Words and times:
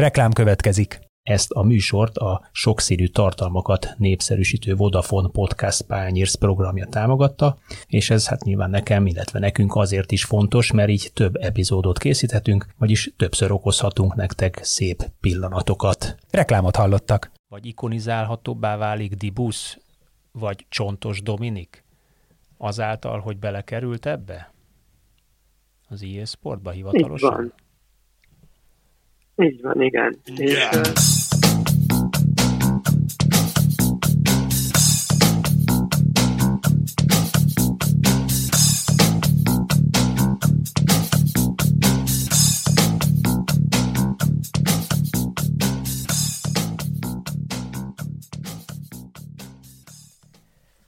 Reklám 0.00 0.32
következik. 0.32 1.00
Ezt 1.22 1.50
a 1.50 1.62
műsort 1.62 2.16
a 2.16 2.48
sokszínű 2.52 3.06
tartalmakat 3.06 3.94
népszerűsítő 3.96 4.74
Vodafone 4.74 5.28
Podcast 5.28 5.82
Pányérsz 5.82 6.34
programja 6.34 6.86
támogatta, 6.86 7.58
és 7.86 8.10
ez 8.10 8.28
hát 8.28 8.44
nyilván 8.44 8.70
nekem, 8.70 9.06
illetve 9.06 9.38
nekünk 9.38 9.74
azért 9.74 10.12
is 10.12 10.24
fontos, 10.24 10.72
mert 10.72 10.88
így 10.88 11.10
több 11.14 11.36
epizódot 11.36 11.98
készíthetünk, 11.98 12.66
vagyis 12.78 13.12
többször 13.16 13.52
okozhatunk 13.52 14.14
nektek 14.14 14.60
szép 14.62 15.10
pillanatokat. 15.20 16.16
Reklámot 16.30 16.76
hallottak. 16.76 17.30
Vagy 17.48 17.66
ikonizálhatóbbá 17.66 18.76
válik 18.76 19.14
Dibusz, 19.14 19.78
vagy 20.32 20.66
Csontos 20.68 21.22
Dominik? 21.22 21.84
Azáltal, 22.58 23.18
hogy 23.20 23.38
belekerült 23.38 24.06
ebbe? 24.06 24.52
Az 25.88 26.02
IE 26.02 26.24
Sportba 26.24 26.70
hivatalosan? 26.70 27.32
Így 27.32 27.38
van. 27.38 27.54
Így 29.40 29.60
van, 29.62 29.82
igen. 29.82 30.18
Yeah. 30.24 30.80
És, 30.80 31.20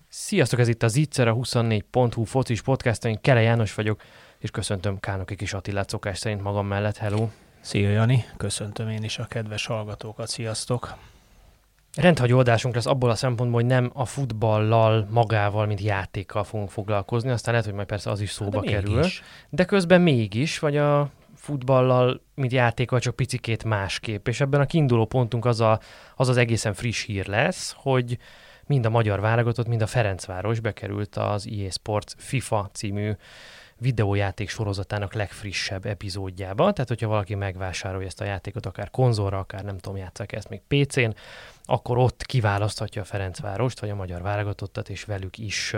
Sziasztok, 0.09 0.59
ez 0.61 0.69
itt 0.69 0.83
az 0.83 0.97
Itzer, 0.97 1.28
a 1.28 1.34
24.hu 1.34 2.25
focis 2.25 2.62
podcast, 2.62 3.05
én 3.05 3.19
Kele 3.20 3.41
János 3.41 3.75
vagyok, 3.75 4.03
és 4.39 4.50
köszöntöm 4.50 5.00
Kánoki 5.00 5.37
Kis 5.37 5.53
Attilát 5.53 5.89
szokás 5.89 6.19
szerint 6.19 6.42
magam 6.42 6.66
mellett. 6.66 6.97
Hello! 6.97 7.28
Szia 7.62 7.91
Jani, 7.91 8.25
köszöntöm 8.37 8.89
én 8.89 9.02
is 9.02 9.19
a 9.19 9.25
kedves 9.25 9.66
hallgatókat, 9.66 10.29
sziasztok! 10.29 10.95
Rendhagyó 11.97 12.39
adásunk 12.39 12.75
lesz 12.75 12.87
abból 12.87 13.11
a 13.11 13.14
szempontból, 13.14 13.61
hogy 13.61 13.70
nem 13.70 13.91
a 13.95 14.05
futballal 14.05 15.06
magával, 15.11 15.67
mint 15.67 15.81
játékkal 15.81 16.45
fogunk 16.45 16.70
foglalkozni, 16.70 17.31
aztán 17.31 17.53
lehet, 17.53 17.67
hogy 17.67 17.77
majd 17.77 17.86
persze 17.86 18.11
az 18.11 18.20
is 18.20 18.31
szóba 18.31 18.61
de 18.61 18.70
kerül. 18.70 18.95
Mégis. 18.95 19.23
De 19.48 19.64
közben 19.64 20.01
mégis, 20.01 20.59
vagy 20.59 20.77
a 20.77 21.11
futballal, 21.36 22.20
mint 22.34 22.53
játékkal 22.53 23.01
csak 23.01 23.17
picikét 23.17 23.64
másképp. 23.64 24.29
És 24.29 24.41
ebben 24.41 24.61
a 24.61 24.67
kiinduló 24.67 25.05
pontunk 25.05 25.45
az, 25.45 25.61
a, 25.61 25.81
az 26.17 26.29
az 26.29 26.36
egészen 26.36 26.75
friss 26.75 27.05
hír 27.05 27.27
lesz, 27.27 27.75
hogy 27.77 28.19
mind 28.67 28.86
a 28.86 28.91
magyar 28.91 29.20
válogatott, 29.20 29.69
mind 29.69 29.83
a 29.83 29.86
Ferencváros 29.86 30.61
bekerült 30.61 31.17
az 31.17 31.48
EA 31.58 31.70
Sports 31.70 32.12
FIFA 32.17 32.70
című 32.73 33.12
videójáték 33.83 34.48
sorozatának 34.48 35.14
legfrissebb 35.14 35.86
epizódjába. 35.86 36.72
Tehát, 36.72 36.88
hogyha 36.88 37.08
valaki 37.08 37.34
megvásárolja 37.34 38.06
ezt 38.06 38.20
a 38.20 38.24
játékot, 38.24 38.66
akár 38.66 38.91
konzolra, 38.91 39.39
akár 39.39 39.64
nem 39.64 39.78
tudom, 39.78 39.98
játszák 39.98 40.33
ezt 40.33 40.48
még 40.48 40.61
PC-n, 40.69 41.14
akkor 41.64 41.98
ott 41.98 42.22
kiválaszthatja 42.22 43.02
a 43.02 43.05
Ferencvárost, 43.05 43.80
vagy 43.80 43.91
a 43.91 43.94
magyar 43.94 44.22
válogatottat, 44.22 44.89
és 44.89 45.05
velük 45.05 45.39
is 45.39 45.74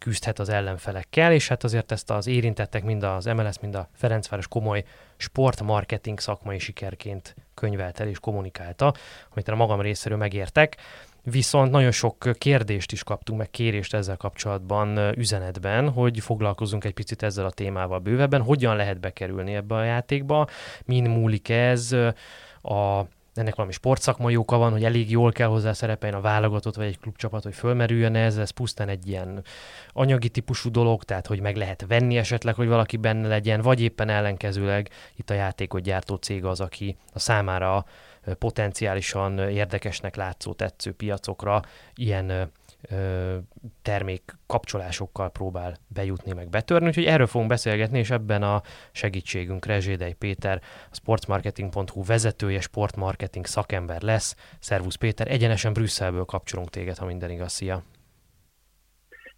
küzdhet 0.00 0.38
az 0.38 0.48
ellenfelekkel, 0.48 1.32
és 1.32 1.48
hát 1.48 1.64
azért 1.64 1.92
ezt 1.92 2.10
az 2.10 2.26
érintettek 2.26 2.84
mind 2.84 3.02
az 3.02 3.24
MLS, 3.24 3.60
mind 3.60 3.74
a 3.74 3.88
Ferencváros 3.92 4.48
komoly 4.48 4.84
sportmarketing 5.16 6.20
szakmai 6.20 6.58
sikerként 6.58 7.34
könyvelt 7.54 8.00
el 8.00 8.08
és 8.08 8.18
kommunikálta, 8.18 8.94
amit 9.32 9.48
a 9.48 9.54
magam 9.54 9.80
részéről 9.80 10.18
megértek 10.18 10.76
viszont 11.30 11.70
nagyon 11.70 11.90
sok 11.90 12.28
kérdést 12.38 12.92
is 12.92 13.02
kaptunk, 13.02 13.38
meg 13.38 13.50
kérést 13.50 13.94
ezzel 13.94 14.16
kapcsolatban 14.16 15.18
üzenetben, 15.18 15.90
hogy 15.90 16.20
foglalkozunk 16.20 16.84
egy 16.84 16.94
picit 16.94 17.22
ezzel 17.22 17.46
a 17.46 17.50
témával 17.50 17.98
bővebben, 17.98 18.42
hogyan 18.42 18.76
lehet 18.76 19.00
bekerülni 19.00 19.54
ebbe 19.54 19.74
a 19.74 19.84
játékba, 19.84 20.46
min 20.84 21.10
múlik 21.10 21.48
ez, 21.48 21.92
a 22.62 23.04
ennek 23.38 23.54
valami 23.54 23.72
sportszakmai 23.72 24.36
oka 24.36 24.56
van, 24.56 24.72
hogy 24.72 24.84
elég 24.84 25.10
jól 25.10 25.32
kell 25.32 25.48
hozzá 25.48 25.72
szerepelni 25.72 26.16
a 26.16 26.20
válogatott 26.20 26.74
vagy 26.74 26.86
egy 26.86 26.98
klubcsapat, 26.98 27.42
hogy 27.42 27.54
fölmerüljön 27.54 28.14
ez, 28.14 28.36
ez 28.36 28.50
pusztán 28.50 28.88
egy 28.88 29.08
ilyen 29.08 29.42
anyagi 29.92 30.28
típusú 30.28 30.70
dolog, 30.70 31.04
tehát 31.04 31.26
hogy 31.26 31.40
meg 31.40 31.56
lehet 31.56 31.84
venni 31.88 32.16
esetleg, 32.16 32.54
hogy 32.54 32.68
valaki 32.68 32.96
benne 32.96 33.28
legyen, 33.28 33.60
vagy 33.60 33.80
éppen 33.80 34.08
ellenkezőleg 34.08 34.90
itt 35.16 35.30
a 35.30 35.34
játékot 35.34 35.82
gyártó 35.82 36.14
cég 36.14 36.44
az, 36.44 36.60
aki 36.60 36.96
a 37.12 37.18
számára 37.18 37.84
potenciálisan 38.38 39.38
érdekesnek 39.38 40.16
látszó 40.16 40.52
tetsző 40.52 40.92
piacokra 40.92 41.62
ilyen 41.94 42.50
termék 43.82 44.22
kapcsolásokkal 44.46 45.30
próbál 45.30 45.76
bejutni, 45.88 46.32
meg 46.32 46.48
betörni, 46.48 46.86
úgyhogy 46.86 47.04
erről 47.04 47.26
fogunk 47.26 47.50
beszélgetni, 47.50 47.98
és 47.98 48.10
ebben 48.10 48.42
a 48.42 48.62
segítségünk 48.92 49.66
Rezsédei 49.66 50.12
Péter, 50.12 50.60
a 50.90 50.94
sportmarketing.hu 50.94 52.04
vezetője, 52.04 52.60
sportmarketing 52.60 53.46
szakember 53.46 54.02
lesz. 54.02 54.36
Szervusz 54.58 54.94
Péter, 54.94 55.30
egyenesen 55.30 55.72
Brüsszelből 55.72 56.24
kapcsolunk 56.24 56.68
téged, 56.68 56.96
ha 56.96 57.06
minden 57.06 57.30
igaz, 57.30 57.52
szia! 57.52 57.82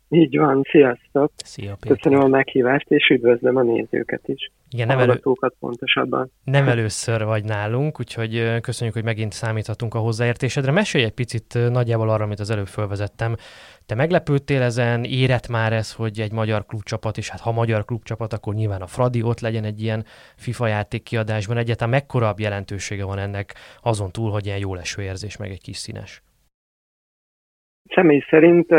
Így 0.09 0.39
van, 0.39 0.63
sziasztok! 0.71 1.33
Szia, 1.37 1.77
Péter. 1.81 1.97
Köszönöm 1.97 2.25
a 2.25 2.29
meghívást, 2.29 2.91
és 2.91 3.09
üdvözlöm 3.09 3.57
a 3.57 3.63
nézőket 3.63 4.29
is. 4.29 4.53
Igen, 4.71 4.87
nem, 4.87 4.99
elő... 4.99 5.21
pontosabban. 5.59 6.31
nem 6.45 6.69
először 6.69 7.25
vagy 7.25 7.45
nálunk, 7.45 8.01
úgyhogy 8.01 8.61
köszönjük, 8.61 8.97
hogy 8.97 9.05
megint 9.05 9.33
számíthatunk 9.33 9.95
a 9.95 9.99
hozzáértésedre. 9.99 10.73
Mesélj 10.73 11.05
egy 11.05 11.15
picit 11.15 11.59
nagyjából 11.71 12.09
arra, 12.09 12.25
amit 12.25 12.41
az 12.41 12.51
előbb 12.51 12.67
fölvezettem. 12.67 13.35
Te 13.87 13.95
meglepődtél 13.95 14.63
ezen, 14.63 15.05
érett 15.05 15.49
már 15.49 15.73
ez, 15.73 15.95
hogy 15.95 16.21
egy 16.21 16.33
magyar 16.33 16.67
klubcsapat, 16.67 17.17
és 17.17 17.29
hát 17.31 17.41
ha 17.41 17.53
magyar 17.53 17.85
klubcsapat, 17.85 18.33
akkor 18.33 18.55
nyilván 18.55 18.83
a 18.83 18.87
Fradi 18.87 19.23
ott 19.23 19.41
legyen 19.41 19.65
egy 19.65 19.83
ilyen 19.83 20.05
FIFA 20.37 20.67
játék 20.67 21.03
kiadásban. 21.03 21.57
Egyáltalán 21.57 21.93
mekkora 21.93 22.35
jelentősége 22.37 23.05
van 23.05 23.19
ennek 23.19 23.55
azon 23.83 24.11
túl, 24.11 24.31
hogy 24.31 24.47
ilyen 24.47 24.59
jó 24.59 24.75
leső 24.75 25.03
érzés, 25.03 25.37
meg 25.37 25.51
egy 25.51 25.63
kis 25.63 25.77
színes? 25.77 26.23
Személy 27.95 28.25
szerint 28.31 28.71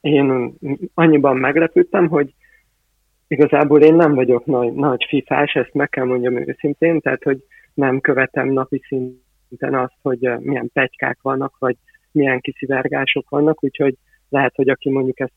én 0.00 0.54
annyiban 0.94 1.36
meglepődtem, 1.36 2.08
hogy 2.08 2.34
igazából 3.28 3.82
én 3.82 3.94
nem 3.94 4.14
vagyok 4.14 4.44
nagy, 4.44 4.72
nagy 4.72 5.04
fifás, 5.08 5.54
ezt 5.54 5.74
meg 5.74 5.88
kell 5.88 6.04
mondjam 6.04 6.48
őszintén, 6.48 7.00
tehát 7.00 7.22
hogy 7.22 7.44
nem 7.74 8.00
követem 8.00 8.48
napi 8.48 8.82
szinten 8.88 9.74
azt, 9.74 9.96
hogy 10.02 10.24
eh, 10.24 10.38
milyen 10.38 10.70
pegykák 10.72 11.18
vannak, 11.22 11.58
vagy 11.58 11.76
milyen 12.12 12.40
kiszivárgások 12.40 13.28
vannak, 13.28 13.64
úgyhogy 13.64 13.94
lehet, 14.28 14.54
hogy 14.54 14.68
aki 14.68 14.90
mondjuk 14.90 15.20
ezt, 15.20 15.32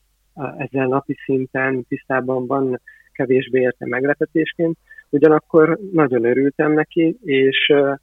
ezzel 0.58 0.86
napi 0.86 1.16
szinten 1.24 1.84
tisztában 1.88 2.46
van, 2.46 2.80
kevésbé 3.12 3.60
érte 3.60 3.86
meglepetésként. 3.86 4.76
Ugyanakkor 5.10 5.78
nagyon 5.92 6.24
örültem 6.24 6.72
neki, 6.72 7.16
és 7.24 7.68
eh, 7.68 7.94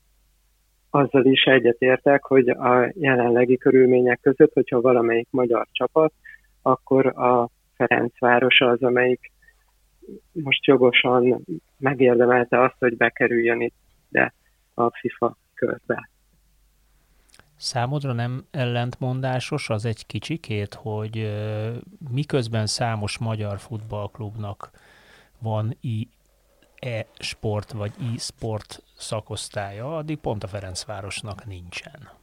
azzal 0.90 1.26
is 1.26 1.44
egyetértek, 1.44 2.24
hogy 2.24 2.50
a 2.50 2.92
jelenlegi 2.94 3.58
körülmények 3.58 4.20
között, 4.22 4.54
hogyha 4.54 4.82
valamelyik 4.82 5.28
magyar 5.32 5.68
csapat 5.72 6.14
akkor 6.68 7.06
a 7.06 7.50
Ferencváros 7.76 8.60
az, 8.60 8.84
amelyik 8.84 9.32
most 10.32 10.66
jogosan 10.66 11.46
megérdemelte 11.78 12.62
azt, 12.62 12.76
hogy 12.80 12.98
bekerüljön 12.98 13.62
itt 13.62 13.76
de 14.10 14.34
a 14.74 14.90
FIFA 14.98 15.38
körbe. 15.54 16.10
Számodra 17.56 18.14
nem 18.14 18.46
ellentmondásos 18.52 19.70
az 19.70 19.86
egy 19.86 20.06
kicsikét, 20.06 20.74
hogy 20.74 21.34
miközben 22.12 22.66
számos 22.66 23.18
magyar 23.18 23.60
futballklubnak 23.60 24.72
van 25.40 25.78
e-sport 26.80 27.72
vagy 27.72 27.94
e-sport 28.16 28.84
szakosztálya, 28.96 29.98
addig 29.98 30.18
pont 30.18 30.44
a 30.44 30.48
Ferencvárosnak 30.48 31.46
nincsen. 31.46 32.17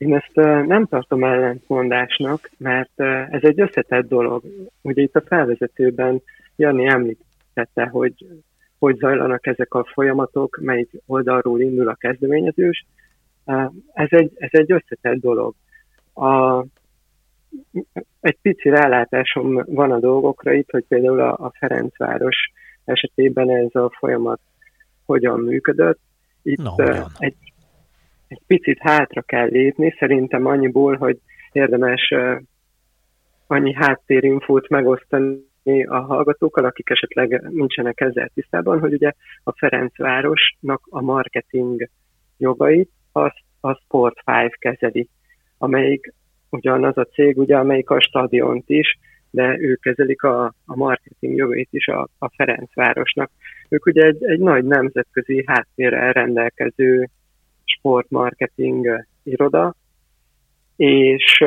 Én 0.00 0.14
ezt 0.14 0.34
nem 0.66 0.86
tartom 0.86 1.24
ellentmondásnak, 1.24 2.50
mert 2.56 3.00
ez 3.30 3.42
egy 3.42 3.60
összetett 3.60 4.08
dolog. 4.08 4.42
Ugye 4.82 5.02
itt 5.02 5.16
a 5.16 5.22
felvezetőben 5.26 6.22
Jani 6.56 6.86
említette, 6.86 7.86
hogy 7.86 8.26
hogy 8.78 8.96
zajlanak 8.96 9.46
ezek 9.46 9.74
a 9.74 9.84
folyamatok, 9.84 10.58
melyik 10.62 10.90
oldalról 11.06 11.60
indul 11.60 11.88
a 11.88 11.94
kezdeményezős. 11.94 12.86
Ez 13.92 14.08
egy, 14.10 14.32
ez 14.34 14.48
egy 14.52 14.72
összetett 14.72 15.20
dolog. 15.20 15.54
A, 16.14 16.60
egy 18.20 18.36
pici 18.42 18.68
rálátásom 18.68 19.64
van 19.66 19.90
a 19.90 19.98
dolgokra 19.98 20.52
itt, 20.52 20.70
hogy 20.70 20.84
például 20.88 21.20
a, 21.20 21.32
a 21.32 21.52
Ferencváros 21.58 22.36
esetében 22.84 23.50
ez 23.50 23.74
a 23.74 23.90
folyamat 23.98 24.40
hogyan 25.04 25.40
működött. 25.40 25.98
Itt 26.42 26.62
no, 26.62 26.74
egy, 27.18 27.34
egy 28.30 28.40
picit 28.46 28.78
hátra 28.78 29.22
kell 29.22 29.46
lépni, 29.46 29.94
szerintem 29.98 30.46
annyiból, 30.46 30.96
hogy 30.96 31.18
érdemes 31.52 32.14
annyi 33.46 33.72
háttérinfót 33.72 34.68
megosztani 34.68 35.84
a 35.86 36.00
hallgatókkal, 36.00 36.64
akik 36.64 36.90
esetleg 36.90 37.42
nincsenek 37.48 38.00
ezzel 38.00 38.30
tisztában, 38.34 38.80
hogy 38.80 38.92
ugye 38.92 39.12
a 39.44 39.52
Ferencvárosnak 39.52 40.82
a 40.90 41.00
marketing 41.00 41.88
jogait 42.38 42.90
azt 43.12 43.42
a 43.60 43.74
Sport 43.74 44.16
5 44.24 44.56
kezeli, 44.58 45.08
amelyik 45.58 46.12
ugyanaz 46.50 46.96
a 46.96 47.04
cég, 47.04 47.38
ugye, 47.38 47.56
amelyik 47.56 47.90
a 47.90 48.00
stadiont 48.00 48.64
is 48.66 48.98
de 49.30 49.58
ők 49.58 49.80
kezelik 49.80 50.22
a, 50.22 50.44
a 50.66 50.76
marketing 50.76 51.36
jövőjét 51.36 51.68
is 51.70 51.88
a, 51.88 52.08
a 52.18 52.30
Ferencvárosnak. 52.36 53.30
Ők 53.68 53.86
ugye 53.86 54.02
egy, 54.02 54.24
egy 54.24 54.38
nagy 54.38 54.64
nemzetközi 54.64 55.44
háttérrel 55.46 56.12
rendelkező 56.12 57.08
sportmarketing 57.78 59.06
iroda, 59.22 59.74
és 60.76 61.44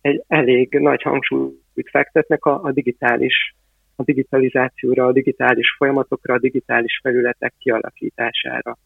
egy 0.00 0.24
elég 0.28 0.72
nagy 0.72 1.02
hangsúlyt 1.02 1.90
fektetnek 1.90 2.44
a, 2.44 2.62
a 2.62 2.72
digitális 2.72 3.54
a 3.96 4.02
digitalizációra, 4.02 5.06
a 5.06 5.12
digitális 5.12 5.74
folyamatokra, 5.76 6.34
a 6.34 6.38
digitális 6.38 7.00
felületek 7.02 7.54
kialakítására. 7.58 8.78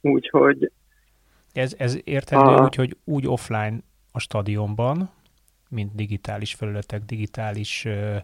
Úgyhogy... 0.00 0.70
Ez, 1.52 1.74
ez 1.78 1.98
érthető 2.04 2.50
a... 2.50 2.62
úgy, 2.64 2.74
hogy 2.74 2.96
úgy 3.04 3.26
offline 3.26 3.78
a 4.12 4.18
stadionban, 4.18 5.10
mint 5.68 5.94
digitális 5.94 6.54
felületek, 6.54 7.02
digitális 7.02 7.84
ö, 7.84 7.90
ö, 7.90 8.16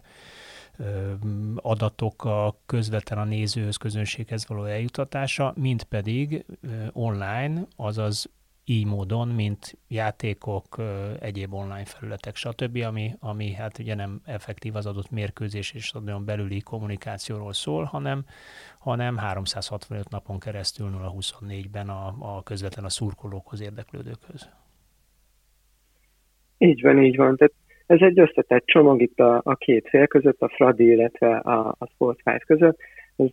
adatok 1.55 2.23
a 2.23 2.57
közvetlen 2.65 3.19
a 3.19 3.23
nézőhöz, 3.23 3.77
közönséghez 3.77 4.47
való 4.47 4.63
eljutatása, 4.63 5.53
mint 5.55 5.83
pedig 5.83 6.45
online, 6.91 7.67
azaz 7.75 8.31
így 8.65 8.85
módon, 8.85 9.27
mint 9.27 9.77
játékok, 9.87 10.81
egyéb 11.19 11.53
online 11.53 11.85
felületek, 11.85 12.35
stb., 12.35 12.77
ami, 12.77 13.13
ami 13.19 13.53
hát 13.53 13.79
ugye 13.79 13.95
nem 13.95 14.21
effektív 14.25 14.75
az 14.75 14.85
adott 14.85 15.09
mérkőzés 15.09 15.71
és 15.71 15.85
stadion 15.85 16.25
belüli 16.25 16.61
kommunikációról 16.61 17.53
szól, 17.53 17.83
hanem, 17.83 18.25
hanem 18.79 19.17
365 19.17 20.09
napon 20.09 20.39
keresztül 20.39 20.91
0-24-ben 20.93 21.89
a, 21.89 22.15
a 22.19 22.43
közvetlen 22.43 22.85
a 22.85 22.89
szurkolókhoz, 22.89 23.61
érdeklődőkhöz. 23.61 24.49
Így 26.57 26.81
van, 26.81 27.03
így 27.03 27.15
van. 27.15 27.35
Tehát 27.35 27.53
ez 27.85 28.01
egy 28.01 28.19
összetett 28.19 28.65
csomag 28.65 29.01
itt 29.01 29.19
a, 29.19 29.41
a 29.43 29.55
két 29.55 29.89
fél 29.89 30.07
között, 30.07 30.41
a 30.41 30.49
Fradi, 30.49 30.91
illetve 30.91 31.37
a, 31.37 31.75
a 31.79 31.87
Sport 31.93 32.19
5 32.23 32.43
között. 32.45 32.77
Ez 33.15 33.27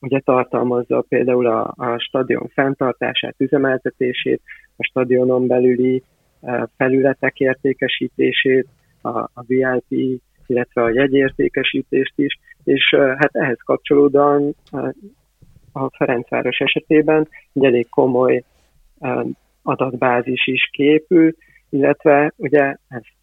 ugye 0.00 0.20
tartalmazza 0.20 1.04
például 1.08 1.46
a, 1.46 1.74
a 1.76 1.98
stadion 1.98 2.48
fenntartását, 2.54 3.34
üzemeltetését, 3.38 4.40
a 4.76 4.84
stadionon 4.84 5.46
belüli 5.46 6.02
uh, 6.40 6.62
felületek 6.76 7.40
értékesítését, 7.40 8.66
a, 9.02 9.18
a 9.18 9.42
VIP, 9.46 10.20
illetve 10.46 10.82
a 10.82 10.90
jegyértékesítést 10.90 12.12
is, 12.16 12.38
és 12.64 12.92
uh, 12.96 13.08
hát 13.18 13.36
ehhez 13.36 13.58
kapcsolódóan 13.64 14.54
uh, 14.72 14.88
a 15.72 15.90
Ferencváros 15.96 16.58
esetében 16.58 17.28
egy 17.52 17.64
elég 17.64 17.88
komoly 17.88 18.44
adatbázis 19.62 20.46
is 20.46 20.68
képül, 20.72 21.34
illetve 21.68 22.32
ugye 22.36 22.76
ezt 22.88 23.19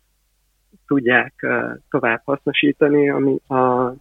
tudják 0.87 1.47
tovább 1.89 2.21
hasznosítani, 2.25 3.09
ami 3.09 3.39
a 3.47 3.93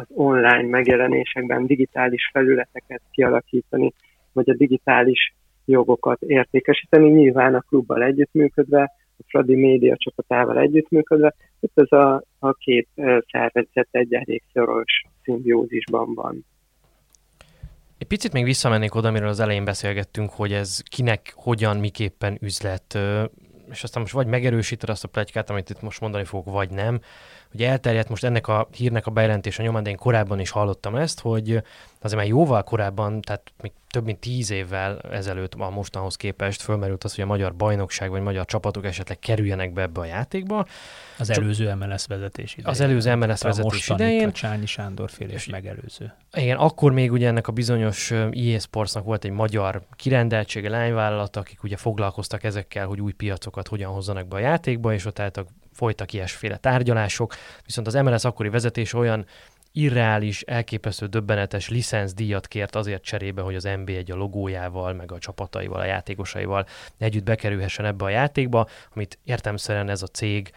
az 0.00 0.06
online 0.14 0.68
megjelenésekben 0.68 1.66
digitális 1.66 2.30
felületeket 2.32 3.00
kialakítani, 3.10 3.92
vagy 4.32 4.50
a 4.50 4.54
digitális 4.54 5.34
jogokat 5.64 6.22
értékesíteni, 6.22 7.10
nyilván 7.10 7.54
a 7.54 7.64
klubbal 7.68 8.02
együttműködve, 8.02 8.82
a 9.18 9.22
Fradi 9.26 9.54
média 9.54 9.96
csapatával 9.96 10.58
együttműködve, 10.58 11.34
itt 11.60 11.72
ez 11.74 11.92
a, 11.92 12.22
a 12.38 12.52
két 12.52 12.88
szervezet 13.30 13.88
egy 13.90 14.14
elég 14.14 14.42
szoros 14.52 15.04
szimbiózisban 15.22 16.14
van. 16.14 16.44
Egy 17.98 18.06
picit 18.06 18.32
még 18.32 18.44
visszamennék 18.44 18.94
oda, 18.94 19.08
amiről 19.08 19.28
az 19.28 19.40
elején 19.40 19.64
beszélgettünk, 19.64 20.30
hogy 20.30 20.52
ez 20.52 20.80
kinek, 20.90 21.32
hogyan, 21.34 21.76
miképpen 21.76 22.38
üzlet, 22.40 22.98
és 23.70 23.82
aztán 23.82 24.02
most 24.02 24.14
vagy 24.14 24.26
megerősíted 24.26 24.88
azt 24.88 25.04
a 25.04 25.08
plegykát, 25.08 25.50
amit 25.50 25.70
itt 25.70 25.82
most 25.82 26.00
mondani 26.00 26.24
fogok, 26.24 26.54
vagy 26.54 26.70
nem, 26.70 27.00
hogy 27.50 27.62
elterjedt 27.62 28.08
most 28.08 28.24
ennek 28.24 28.48
a 28.48 28.68
hírnek 28.72 29.06
a 29.06 29.10
bejelentése 29.10 29.62
nyomán, 29.62 29.82
de 29.82 29.90
én 29.90 29.96
korábban 29.96 30.40
is 30.40 30.50
hallottam 30.50 30.96
ezt, 30.96 31.20
hogy 31.20 31.62
azért 32.00 32.20
már 32.20 32.26
jóval 32.26 32.62
korábban, 32.62 33.20
tehát 33.20 33.52
még 33.62 33.72
több 33.90 34.04
mint 34.04 34.18
tíz 34.18 34.50
évvel 34.50 34.98
ezelőtt 34.98 35.54
a 35.54 35.70
mostanhoz 35.70 36.16
képest 36.16 36.62
fölmerült 36.62 37.04
az, 37.04 37.14
hogy 37.14 37.24
a 37.24 37.26
magyar 37.26 37.54
bajnokság 37.54 38.10
vagy 38.10 38.20
magyar 38.20 38.44
csapatok 38.44 38.84
esetleg 38.84 39.18
kerüljenek 39.18 39.72
be 39.72 39.82
ebbe 39.82 40.00
a 40.00 40.04
játékba. 40.04 40.66
Az 41.18 41.26
Csak 41.26 41.36
előző 41.36 41.74
MLS 41.74 42.06
vezetés 42.06 42.52
idején. 42.52 42.70
Az 42.70 42.80
előző 42.80 43.14
MLS 43.14 43.42
vezetés 43.42 43.88
idején. 43.88 44.28
A 44.28 44.32
Csányi 44.32 44.66
Sándor 44.66 45.10
fél 45.10 45.28
és 45.28 45.46
megelőző. 45.46 46.14
Igen, 46.32 46.56
akkor 46.56 46.92
még 46.92 47.12
ugye 47.12 47.26
ennek 47.26 47.48
a 47.48 47.52
bizonyos 47.52 48.10
EA 48.10 48.58
Sportsnak 48.58 49.04
volt 49.04 49.24
egy 49.24 49.30
magyar 49.30 49.82
kirendeltsége, 49.96 50.68
lányvállalat, 50.68 51.36
akik 51.36 51.62
ugye 51.62 51.76
foglalkoztak 51.76 52.44
ezekkel, 52.44 52.86
hogy 52.86 53.00
új 53.00 53.12
piacokat 53.12 53.68
hogyan 53.68 53.92
hozzanak 53.92 54.28
be 54.28 54.36
a 54.36 54.40
játékba, 54.40 54.92
és 54.92 55.04
ott 55.04 55.18
álltak 55.18 55.48
folytak 55.78 56.12
ilyesféle 56.12 56.56
tárgyalások, 56.56 57.34
viszont 57.64 57.86
az 57.86 57.94
MLS 57.94 58.24
akkori 58.24 58.48
vezetés 58.48 58.92
olyan 58.92 59.26
irreális, 59.72 60.42
elképesztő 60.42 61.06
döbbenetes 61.06 61.68
licenszdíjat 61.68 62.46
kért 62.46 62.74
azért 62.74 63.02
cserébe, 63.02 63.42
hogy 63.42 63.54
az 63.54 63.64
NB1 63.66 64.12
a 64.12 64.14
logójával, 64.14 64.92
meg 64.92 65.12
a 65.12 65.18
csapataival, 65.18 65.80
a 65.80 65.84
játékosaival 65.84 66.66
együtt 66.98 67.24
bekerülhessen 67.24 67.84
ebbe 67.84 68.04
a 68.04 68.08
játékba, 68.08 68.66
amit 68.94 69.18
értemszerűen 69.24 69.88
ez 69.88 70.02
a 70.02 70.06
cég 70.06 70.52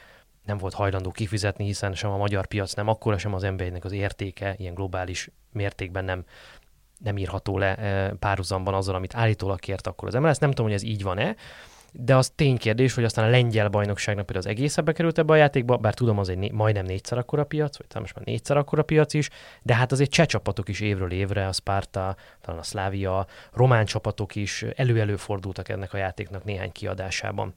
nem 0.45 0.57
volt 0.57 0.73
hajlandó 0.73 1.11
kifizetni, 1.11 1.65
hiszen 1.65 1.93
sem 1.93 2.11
a 2.11 2.17
magyar 2.17 2.47
piac 2.47 2.73
nem 2.73 2.87
akkora, 2.87 3.17
sem 3.17 3.33
az 3.33 3.43
NB1-nek 3.45 3.81
az 3.81 3.91
értéke 3.91 4.55
ilyen 4.57 4.73
globális 4.73 5.29
mértékben 5.51 6.05
nem, 6.05 6.23
nem 6.97 7.17
írható 7.17 7.57
le 7.57 7.75
eh, 7.75 8.11
párhuzamban 8.19 8.73
azzal, 8.73 8.95
amit 8.95 9.15
állítólag 9.15 9.59
kért 9.59 9.87
akkor 9.87 10.07
az 10.07 10.13
MLS. 10.13 10.37
Nem 10.37 10.49
tudom, 10.49 10.65
hogy 10.65 10.75
ez 10.75 10.83
így 10.83 11.03
van-e, 11.03 11.35
de 11.91 12.15
az 12.15 12.31
ténykérdés, 12.35 12.93
hogy 12.93 13.03
aztán 13.03 13.25
a 13.25 13.29
lengyel 13.29 13.67
bajnokságnak 13.67 14.25
például 14.25 14.47
az 14.47 14.57
egész 14.57 14.77
ebbe 14.77 14.91
került 14.91 15.17
ebbe 15.17 15.33
a 15.33 15.35
játékba, 15.35 15.77
bár 15.77 15.93
tudom, 15.93 16.17
az 16.17 16.29
egy 16.29 16.37
né- 16.37 16.51
majdnem 16.51 16.85
négyszer 16.85 17.17
akkora 17.17 17.43
piac, 17.43 17.77
vagy 17.77 17.87
talán 17.87 18.01
most 18.01 18.15
már 18.15 18.25
négyszer 18.25 18.57
akkora 18.57 18.83
piac 18.83 19.13
is, 19.13 19.29
de 19.61 19.75
hát 19.75 19.91
azért 19.91 20.09
cseh 20.09 20.25
csapatok 20.25 20.69
is 20.69 20.79
évről 20.79 21.11
évre, 21.11 21.47
a 21.47 21.51
Sparta, 21.51 22.15
talán 22.41 22.59
a 22.59 22.63
Slavia, 22.63 23.27
román 23.53 23.85
csapatok 23.85 24.35
is 24.35 24.65
elő-elő 24.75 25.15
fordultak 25.15 25.69
ennek 25.69 25.93
a 25.93 25.97
játéknak 25.97 26.43
néhány 26.43 26.71
kiadásában. 26.71 27.53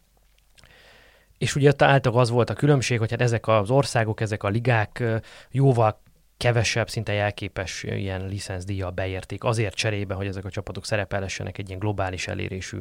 És 1.39 1.55
ugye 1.55 1.69
ott 1.69 1.83
általában 1.83 2.23
az 2.23 2.31
volt 2.31 2.51
a 2.51 2.55
különbség, 2.55 2.99
hogy 2.99 3.11
hát 3.11 3.21
ezek 3.21 3.49
az 3.49 3.71
országok, 3.71 4.21
ezek 4.21 4.43
a 4.43 4.49
ligák 4.49 5.03
jóval 5.51 6.01
kevesebb, 6.45 6.89
szinte 6.89 7.13
jelképes 7.13 7.83
ilyen 7.83 8.27
licenszdíjjal 8.27 8.91
beérték 8.91 9.45
azért 9.45 9.75
cserébe, 9.75 10.15
hogy 10.15 10.27
ezek 10.27 10.45
a 10.45 10.51
csapatok 10.51 10.85
szerepelhessenek 10.85 11.59
egy 11.59 11.69
ilyen 11.69 11.79
globális 11.79 12.29
elérésű 12.29 12.79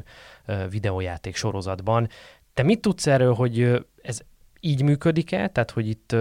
videójáték 0.70 1.36
sorozatban. 1.36 2.10
Te 2.54 2.64
mit 2.64 2.82
tudsz 2.82 3.08
erről, 3.08 3.34
hogy 3.34 3.86
ez 4.02 4.20
így 4.60 4.84
működik-e? 4.84 5.48
Tehát, 5.48 5.72
hogy 5.72 5.88
itt, 5.88 6.16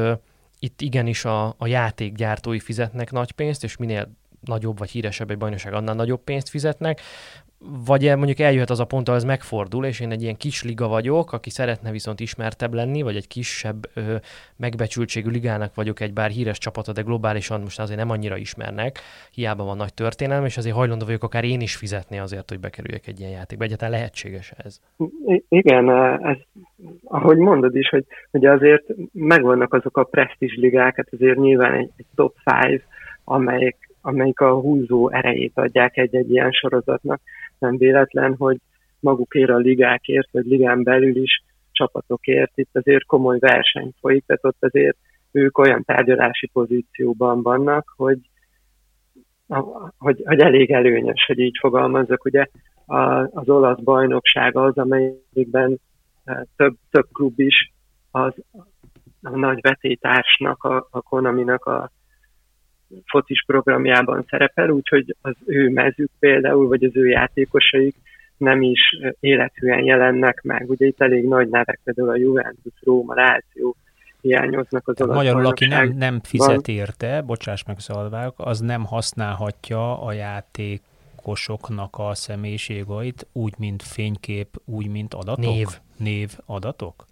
itt 0.58 0.80
igenis 0.80 1.24
a, 1.24 1.54
a 1.58 1.66
játékgyártói 1.66 2.60
fizetnek 2.60 3.10
nagy 3.10 3.32
pénzt, 3.32 3.64
és 3.64 3.76
minél 3.76 4.12
nagyobb 4.40 4.78
vagy 4.78 4.90
híresebb 4.90 5.30
egy 5.30 5.38
bajnokság, 5.38 5.72
annál 5.72 5.94
nagyobb 5.94 6.24
pénzt 6.24 6.48
fizetnek, 6.48 7.00
vagy 7.86 8.16
mondjuk 8.16 8.38
eljöhet 8.38 8.70
az 8.70 8.80
a 8.80 8.84
pont, 8.84 9.08
ahol 9.08 9.20
ez 9.20 9.26
megfordul, 9.26 9.84
és 9.84 10.00
én 10.00 10.10
egy 10.10 10.22
ilyen 10.22 10.36
kis 10.36 10.62
liga 10.62 10.88
vagyok, 10.88 11.32
aki 11.32 11.50
szeretne 11.50 11.90
viszont 11.90 12.20
ismertebb 12.20 12.74
lenni, 12.74 13.02
vagy 13.02 13.16
egy 13.16 13.26
kisebb 13.26 13.86
ö, 13.94 14.14
megbecsültségű 14.56 15.30
ligának 15.30 15.74
vagyok, 15.74 16.00
egy 16.00 16.12
bár 16.12 16.30
híres 16.30 16.58
csapata, 16.58 16.92
de 16.92 17.02
globálisan 17.02 17.60
most 17.60 17.80
azért 17.80 17.98
nem 17.98 18.10
annyira 18.10 18.36
ismernek, 18.36 18.98
hiába 19.34 19.64
van 19.64 19.76
nagy 19.76 19.94
történelem, 19.94 20.44
és 20.44 20.56
azért 20.56 20.74
hajlandó 20.74 21.04
vagyok 21.04 21.22
akár 21.22 21.44
én 21.44 21.60
is 21.60 21.76
fizetni 21.76 22.18
azért, 22.18 22.48
hogy 22.48 22.60
bekerüljek 22.60 23.06
egy 23.06 23.20
ilyen 23.20 23.32
játékba. 23.32 23.64
Egyáltalán 23.64 23.94
lehetséges 23.94 24.52
ez? 24.56 24.80
I- 25.26 25.44
igen, 25.48 25.90
ez, 26.22 26.36
ahogy 27.04 27.36
mondod 27.36 27.76
is, 27.76 27.88
hogy, 27.88 28.04
hogy 28.30 28.46
azért 28.46 28.84
megvannak 29.12 29.74
azok 29.74 29.96
a 29.96 30.04
presztízs 30.04 30.56
ligák, 30.56 30.96
hát 30.96 31.08
azért 31.12 31.38
nyilván 31.38 31.72
egy, 31.72 31.90
egy 31.96 32.06
top 32.14 32.34
5, 32.68 32.82
amelyik 33.24 33.90
amelyik 34.02 34.40
a 34.40 34.60
húzó 34.60 35.10
erejét 35.10 35.52
adják 35.54 35.96
egy-egy 35.96 36.30
ilyen 36.30 36.50
sorozatnak. 36.50 37.20
Nem 37.62 37.76
véletlen, 37.76 38.34
hogy 38.36 38.56
magukért 39.00 39.50
a 39.50 39.56
ligákért, 39.56 40.28
vagy 40.30 40.44
ligán 40.46 40.82
belül 40.82 41.16
is 41.16 41.42
csapatokért 41.72 42.52
itt 42.54 42.76
azért 42.76 43.06
komoly 43.06 43.38
verseny 43.38 43.92
folyik, 44.00 44.24
tehát 44.26 44.44
ott 44.44 44.64
azért 44.64 44.96
ők 45.32 45.58
olyan 45.58 45.84
tárgyalási 45.84 46.46
pozícióban 46.46 47.42
vannak, 47.42 47.92
hogy, 47.96 48.18
hogy, 49.98 50.22
hogy 50.24 50.40
elég 50.40 50.70
előnyös, 50.70 51.24
hogy 51.26 51.38
így 51.38 51.56
fogalmazok. 51.60 52.24
Ugye 52.24 52.46
az 53.30 53.48
olasz 53.48 53.80
bajnokság 53.80 54.56
az, 54.56 54.78
amelyikben 54.78 55.80
e, 56.24 56.46
több, 56.56 56.74
több 56.90 57.06
klub 57.12 57.40
is 57.40 57.72
az 58.10 58.34
a 59.22 59.36
nagy 59.36 59.60
vetétársnak, 59.60 60.64
a, 60.64 60.86
a 60.90 61.00
Konaminak 61.00 61.64
a 61.64 61.90
focis 63.04 63.44
programjában 63.46 64.24
szerepel, 64.28 64.70
úgyhogy 64.70 65.16
az 65.20 65.34
ő 65.46 65.68
mezük 65.68 66.10
például, 66.18 66.68
vagy 66.68 66.84
az 66.84 66.96
ő 66.96 67.06
játékosaik 67.06 67.94
nem 68.36 68.62
is 68.62 68.80
élethűen 69.20 69.84
jelennek 69.84 70.42
meg. 70.42 70.70
Ugye 70.70 70.86
itt 70.86 71.00
elég 71.00 71.24
nagy 71.28 71.48
nevek, 71.48 71.80
például 71.84 72.08
a 72.08 72.16
Juventus, 72.16 72.72
Róma, 72.80 73.14
Láció 73.14 73.76
hiányoznak 74.20 74.88
az 74.88 75.00
olasz 75.02 75.16
Magyarul, 75.16 75.46
aki 75.46 75.66
nem, 75.66 75.88
nem 75.88 76.20
fizet 76.20 76.68
érte, 76.68 77.20
bocsáss 77.20 77.64
meg 77.66 77.78
szalvák, 77.78 78.32
az 78.36 78.60
nem 78.60 78.84
használhatja 78.84 80.02
a 80.02 80.12
játékosoknak 80.12 81.98
a 81.98 82.14
személyiségait 82.14 83.26
úgy, 83.32 83.54
mint 83.58 83.82
fénykép, 83.82 84.48
úgy, 84.64 84.90
mint 84.90 85.14
adatok? 85.14 85.44
Név. 85.44 85.66
Név 85.96 86.30
adatok? 86.46 87.04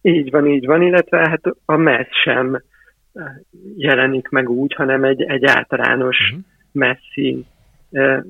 Így 0.00 0.30
van, 0.30 0.46
így 0.46 0.66
van, 0.66 0.82
illetve 0.82 1.28
hát 1.28 1.42
a 1.64 1.76
MESZ 1.76 2.08
sem 2.24 2.62
jelenik 3.76 4.28
meg 4.28 4.50
úgy, 4.50 4.74
hanem 4.74 5.04
egy, 5.04 5.22
egy 5.22 5.44
általános 5.44 6.18
uh-huh. 6.20 6.44
messzín. 6.72 7.44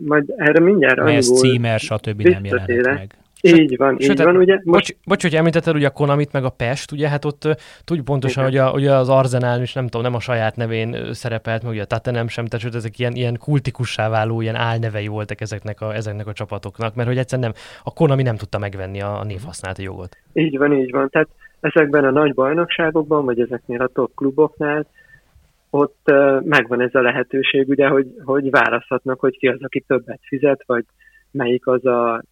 Majd 0.06 0.32
erre 0.36 0.60
mindjárt 0.60 1.02
MESZ 1.02 1.40
címer, 1.40 1.80
stb. 1.80 2.22
nem 2.22 2.44
jelent 2.44 2.82
meg. 2.82 3.14
Így 3.46 3.76
van, 3.76 3.96
Sőt, 3.98 4.10
így 4.10 4.24
van, 4.24 4.36
ugye? 4.36 4.54
Most... 4.54 4.64
Bocs, 4.64 4.96
bocs, 5.04 5.22
hogy 5.22 5.34
említetted 5.34 5.74
ugye 5.74 5.86
a 5.86 5.90
Konamit, 5.90 6.32
meg 6.32 6.44
a 6.44 6.48
Pest, 6.48 6.92
ugye, 6.92 7.08
hát 7.08 7.24
ott 7.24 7.48
tudjuk 7.84 8.04
pontosan, 8.04 8.44
hogy, 8.44 8.56
a, 8.56 8.70
ugye 8.72 8.94
az 8.94 9.08
Arzenál 9.08 9.62
is 9.62 9.72
nem 9.72 9.84
tudom, 9.84 10.02
nem 10.02 10.14
a 10.14 10.20
saját 10.20 10.56
nevén 10.56 11.12
szerepelt, 11.12 11.62
meg 11.62 11.72
ugye 11.72 11.82
a 11.82 11.84
Tatanem 11.84 12.28
sem, 12.28 12.46
tehát 12.46 12.74
ezek 12.74 12.98
ilyen, 12.98 13.12
ilyen 13.12 13.36
kultikussá 13.38 14.08
váló, 14.08 14.40
ilyen 14.40 14.54
álnevei 14.54 15.06
voltak 15.06 15.40
ezeknek 15.40 15.80
a, 15.80 15.94
ezeknek 15.94 16.26
a 16.26 16.32
csapatoknak, 16.32 16.94
mert 16.94 17.08
hogy 17.08 17.18
egyszerűen 17.18 17.48
nem, 17.48 17.62
a 17.82 17.92
Konami 17.92 18.22
nem 18.22 18.36
tudta 18.36 18.58
megvenni 18.58 19.00
a, 19.00 19.20
a 19.20 19.24
névhasználati 19.24 19.82
jogot. 19.82 20.16
Így 20.32 20.58
van, 20.58 20.72
így 20.72 20.90
van. 20.90 21.08
Tehát 21.10 21.28
ezekben 21.64 22.04
a 22.04 22.11
nagy 22.11 22.35
bajnokságokban, 22.35 23.25
vagy 23.25 23.40
ezeknél 23.40 23.80
a 23.80 23.88
top 23.88 24.14
kluboknál, 24.14 24.87
ott 25.71 26.12
megvan 26.42 26.80
ez 26.80 26.94
a 26.94 27.00
lehetőség, 27.00 27.68
ugye, 27.68 27.88
hogy, 27.88 28.06
hogy 28.25 28.50
választhatnak, 28.50 29.21
hogy 29.21 29.38
ki 29.38 29.49
az, 29.49 29.62
aki 29.62 29.80
többet 29.80 30.21
fizet, 30.23 30.62
vagy 30.66 30.85
melyik 31.30 31.66
az 31.66 31.87
a 31.87 32.23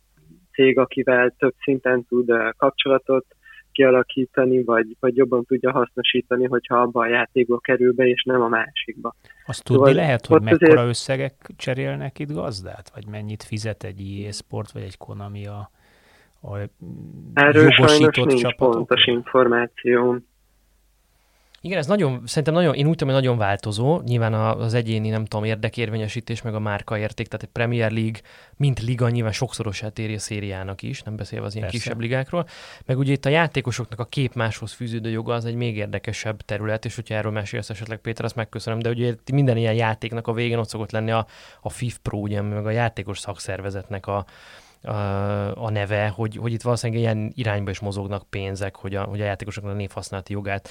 cég, 0.52 0.78
akivel 0.78 1.34
több 1.38 1.54
szinten 1.62 2.04
tud 2.08 2.32
kapcsolatot 2.56 3.24
kialakítani, 3.72 4.64
vagy, 4.64 4.96
vagy 5.00 5.16
jobban 5.16 5.44
tudja 5.44 5.72
hasznosítani, 5.72 6.46
hogyha 6.46 6.80
abba 6.80 7.00
a 7.00 7.08
játékba 7.08 7.58
kerül 7.58 7.92
be, 7.92 8.06
és 8.06 8.22
nem 8.22 8.42
a 8.42 8.48
másikba. 8.48 9.14
Azt 9.46 9.64
tudni 9.64 9.86
szóval 9.86 10.02
lehet, 10.02 10.26
hogy 10.26 10.42
mekkora 10.42 10.72
azért... 10.72 10.88
összegek 10.88 11.50
cserélnek 11.56 12.18
itt 12.18 12.32
gazdát? 12.32 12.90
Vagy 12.94 13.06
mennyit 13.10 13.42
fizet 13.42 13.84
egy 13.84 14.00
EA 14.00 14.32
Sport, 14.32 14.72
vagy 14.72 14.82
egy 14.82 14.96
Konami 14.96 15.46
a, 15.46 15.70
a 16.42 16.56
Erről 17.34 17.70
sajnos 17.70 18.16
nincs 18.16 18.40
csapatok? 18.40 18.72
pontos 18.72 19.06
információ. 19.06 20.16
Igen, 21.64 21.78
ez 21.78 21.86
nagyon, 21.86 22.22
szerintem 22.24 22.54
nagyon, 22.54 22.74
én 22.74 22.86
úgy 22.86 22.96
tudom, 22.96 23.14
hogy 23.14 23.22
nagyon 23.22 23.38
változó. 23.38 24.00
Nyilván 24.00 24.34
az 24.34 24.74
egyéni, 24.74 25.08
nem 25.08 25.24
tudom, 25.24 25.44
érdekérvényesítés, 25.44 26.42
meg 26.42 26.54
a 26.54 26.58
márka 26.58 26.98
érték, 26.98 27.26
tehát 27.26 27.42
egy 27.42 27.52
Premier 27.52 27.92
League, 27.92 28.20
mint 28.56 28.80
liga 28.80 29.08
nyilván 29.08 29.32
sokszorosát 29.32 29.98
éri 29.98 30.14
a 30.14 30.18
szériának 30.18 30.82
is, 30.82 31.02
nem 31.02 31.16
beszélve 31.16 31.46
az 31.46 31.54
ilyen 31.54 31.66
Persze. 31.66 31.82
kisebb 31.82 32.00
ligákról. 32.00 32.46
Meg 32.86 32.98
ugye 32.98 33.12
itt 33.12 33.24
a 33.24 33.28
játékosoknak 33.28 33.98
a 33.98 34.04
kép 34.04 34.34
máshoz 34.34 34.72
fűződő 34.72 35.10
joga 35.10 35.34
az 35.34 35.44
egy 35.44 35.54
még 35.54 35.76
érdekesebb 35.76 36.40
terület, 36.40 36.84
és 36.84 36.94
hogyha 36.94 37.14
erről 37.14 37.32
mesélsz 37.32 37.70
esetleg 37.70 37.98
Péter, 37.98 38.24
azt 38.24 38.36
megköszönöm, 38.36 38.78
de 38.78 38.88
ugye 38.88 39.14
minden 39.32 39.56
ilyen 39.56 39.74
játéknak 39.74 40.26
a 40.26 40.32
végén 40.32 40.58
ott 40.58 40.68
szokott 40.68 40.90
lenni 40.90 41.10
a, 41.10 41.26
a 41.60 41.70
FIF 41.70 41.98
Pro, 42.02 42.18
ugye, 42.18 42.40
meg 42.40 42.66
a 42.66 42.70
játékos 42.70 43.18
szakszervezetnek 43.18 44.06
a, 44.06 44.24
a 45.54 45.70
neve, 45.70 46.08
hogy, 46.08 46.36
hogy 46.36 46.52
itt 46.52 46.62
valószínűleg 46.62 47.02
ilyen 47.02 47.32
irányba 47.34 47.70
is 47.70 47.80
mozognak 47.80 48.30
pénzek, 48.30 48.76
hogy 48.76 48.94
a, 48.94 49.02
hogy 49.02 49.20
a 49.20 49.24
játékosoknak 49.24 49.72
a 49.72 49.76
névhasználati 49.76 50.32
jogát 50.32 50.68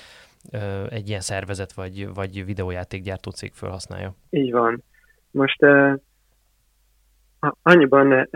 egy 0.90 1.08
ilyen 1.08 1.20
szervezet 1.20 1.74
vagy, 1.74 2.14
vagy 2.14 2.46
videójátékgyártó 2.46 3.32
cég 3.32 3.52
felhasználja. 3.54 4.16
Így 4.30 4.52
van. 4.52 4.84
Most 5.32 5.62
uh, 5.64 6.00
annyiban 7.62 8.30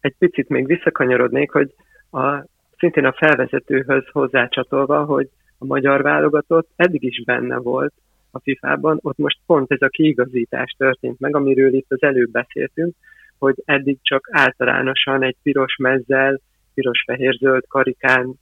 egy 0.00 0.14
picit 0.18 0.48
még 0.48 0.66
visszakanyarodnék, 0.66 1.50
hogy 1.50 1.74
a, 2.10 2.44
szintén 2.78 3.04
a 3.04 3.12
felvezetőhöz 3.12 4.04
hozzácsatolva, 4.12 5.04
hogy 5.04 5.28
a 5.58 5.64
magyar 5.64 6.02
válogatott 6.02 6.68
eddig 6.76 7.02
is 7.02 7.24
benne 7.24 7.56
volt 7.56 7.92
a 8.30 8.40
FIFA-ban, 8.40 8.98
ott 9.02 9.18
most 9.18 9.38
pont 9.46 9.72
ez 9.72 9.82
a 9.82 9.88
kiigazítás 9.88 10.74
történt 10.78 11.20
meg, 11.20 11.36
amiről 11.36 11.74
itt 11.74 11.90
az 11.90 12.02
előbb 12.02 12.30
beszéltünk, 12.30 12.94
hogy 13.40 13.54
eddig 13.64 13.98
csak 14.02 14.28
általánosan 14.32 15.22
egy 15.22 15.36
piros 15.42 15.76
mezzel, 15.76 16.40
piros-fehér-zöld 16.74 17.66
karikán 17.68 18.34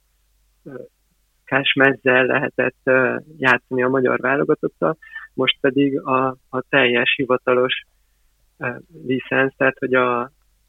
kás 1.45 1.73
mezzel 1.73 2.25
lehetett 2.25 2.89
játszani 3.37 3.83
a 3.83 3.89
magyar 3.89 4.19
válogatottal, 4.19 4.97
most 5.33 5.57
pedig 5.61 5.99
a, 5.99 6.27
a 6.49 6.61
teljes 6.69 7.13
hivatalos 7.15 7.85
licensz, 9.05 9.53
tehát 9.57 9.77
hogy 9.77 9.93
a, 9.93 10.21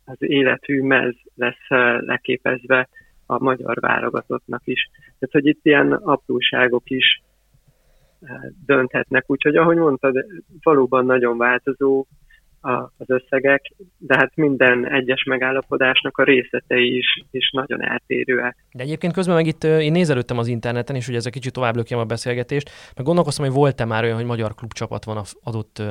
az 0.04 0.16
életű 0.18 0.82
mez 0.82 1.14
lesz 1.34 1.68
leképezve 1.98 2.88
a 3.26 3.42
magyar 3.42 3.80
válogatottnak 3.80 4.62
is. 4.64 4.90
Tehát, 5.18 5.34
hogy 5.34 5.46
itt 5.46 5.60
ilyen 5.62 5.92
apróságok 5.92 6.90
is 6.90 7.22
dönthetnek, 8.66 9.24
úgyhogy 9.26 9.56
ahogy 9.56 9.76
mondtad, 9.76 10.24
valóban 10.62 11.06
nagyon 11.06 11.38
változó 11.38 12.06
az 12.60 13.06
összegek, 13.06 13.72
de 13.98 14.16
hát 14.16 14.36
minden 14.36 14.88
egyes 14.88 15.24
megállapodásnak 15.24 16.18
a 16.18 16.22
részletei 16.22 16.96
is, 16.96 17.24
is 17.30 17.50
nagyon 17.50 17.82
eltérőek. 17.82 18.56
De 18.72 18.82
egyébként 18.82 19.12
közben 19.12 19.34
meg 19.34 19.46
itt 19.46 19.64
én 19.64 19.92
nézelődtem 19.92 20.38
az 20.38 20.46
interneten, 20.46 20.96
és 20.96 21.06
hogy 21.06 21.14
ez 21.14 21.26
egy 21.26 21.32
kicsit 21.32 21.52
tovább 21.52 21.76
lökjem 21.76 21.98
a 21.98 22.04
beszélgetést, 22.04 22.70
meg 22.96 23.04
gondolkoztam, 23.04 23.44
hogy 23.44 23.54
volt-e 23.54 23.84
már 23.84 24.04
olyan, 24.04 24.16
hogy 24.16 24.24
magyar 24.24 24.54
klubcsapat 24.54 25.04
van 25.04 25.16
az 25.16 25.36
adott 25.42 25.82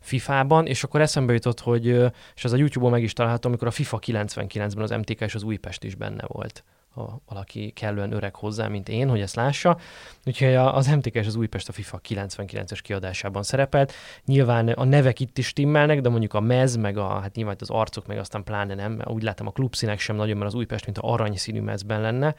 FIFA-ban, 0.00 0.66
és 0.66 0.82
akkor 0.84 1.00
eszembe 1.00 1.32
jutott, 1.32 1.60
hogy, 1.60 1.86
és 2.34 2.44
ez 2.44 2.52
a 2.52 2.56
YouTube-on 2.56 2.90
meg 2.90 3.02
is 3.02 3.12
található, 3.12 3.48
amikor 3.48 3.68
a 3.68 3.70
FIFA 3.70 3.98
99-ben 4.06 4.82
az 4.82 4.90
MTK 4.90 5.20
és 5.20 5.34
az 5.34 5.42
Újpest 5.42 5.84
is 5.84 5.94
benne 5.94 6.24
volt 6.26 6.64
ha 6.98 7.20
valaki 7.26 7.70
kellően 7.70 8.12
öreg 8.12 8.34
hozzá, 8.34 8.68
mint 8.68 8.88
én, 8.88 9.08
hogy 9.08 9.20
ezt 9.20 9.34
lássa. 9.34 9.78
Úgyhogy 10.24 10.54
az 10.54 10.86
MTK 10.86 11.14
és 11.14 11.26
az 11.26 11.34
Újpest 11.34 11.68
a 11.68 11.72
FIFA 11.72 12.00
99-es 12.08 12.78
kiadásában 12.82 13.42
szerepelt. 13.42 13.92
Nyilván 14.24 14.68
a 14.68 14.84
nevek 14.84 15.20
itt 15.20 15.38
is 15.38 15.46
stimmelnek, 15.46 16.00
de 16.00 16.08
mondjuk 16.08 16.34
a 16.34 16.40
mez, 16.40 16.76
meg 16.76 16.96
a, 16.96 17.08
hát 17.20 17.34
nyilván 17.34 17.56
az 17.58 17.70
arcok, 17.70 18.06
meg 18.06 18.18
aztán 18.18 18.44
pláne 18.44 18.74
nem. 18.74 19.02
Úgy 19.04 19.22
látom 19.22 19.46
a 19.46 19.50
klubszínek 19.50 20.00
sem 20.00 20.16
nagyon, 20.16 20.36
mert 20.36 20.48
az 20.48 20.54
Újpest, 20.54 20.84
mint 20.84 20.98
a 20.98 21.12
aranyszínű 21.12 21.60
mezben 21.60 22.00
lenne 22.00 22.34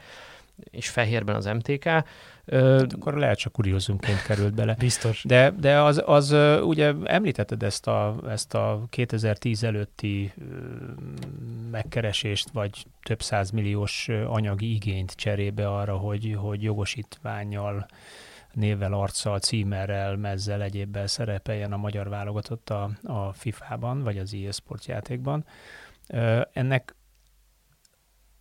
és 0.70 0.88
fehérben 0.88 1.34
az 1.34 1.44
MTK. 1.44 1.84
Hát 1.84 2.92
akkor 2.92 3.14
lehet 3.14 3.38
csak 3.38 3.52
kuriózumként 3.52 4.22
került 4.22 4.54
bele. 4.54 4.74
Biztos. 4.78 5.24
De, 5.24 5.50
de 5.50 5.80
az, 5.80 6.02
az 6.06 6.32
ugye 6.62 6.94
említetted 7.04 7.62
ezt 7.62 7.86
a, 7.86 8.16
ezt 8.28 8.54
a 8.54 8.86
2010 8.90 9.64
előtti 9.64 10.32
megkeresést, 11.70 12.50
vagy 12.50 12.86
több 13.02 13.20
milliós 13.52 14.08
anyagi 14.08 14.74
igényt 14.74 15.12
cserébe 15.12 15.68
arra, 15.68 15.96
hogy, 15.96 16.36
hogy 16.38 16.62
jogosítványjal 16.62 17.86
névvel, 18.52 18.92
arccal, 18.92 19.38
címerrel, 19.38 20.16
mezzel, 20.16 20.62
egyébbel 20.62 21.06
szerepeljen 21.06 21.72
a 21.72 21.76
magyar 21.76 22.08
válogatott 22.08 22.70
a, 22.70 22.90
a 23.02 23.32
FIFA-ban, 23.32 24.02
vagy 24.02 24.18
az 24.18 24.36
e-sport 24.48 24.84
játékban. 24.84 25.44
Ennek 26.52 26.94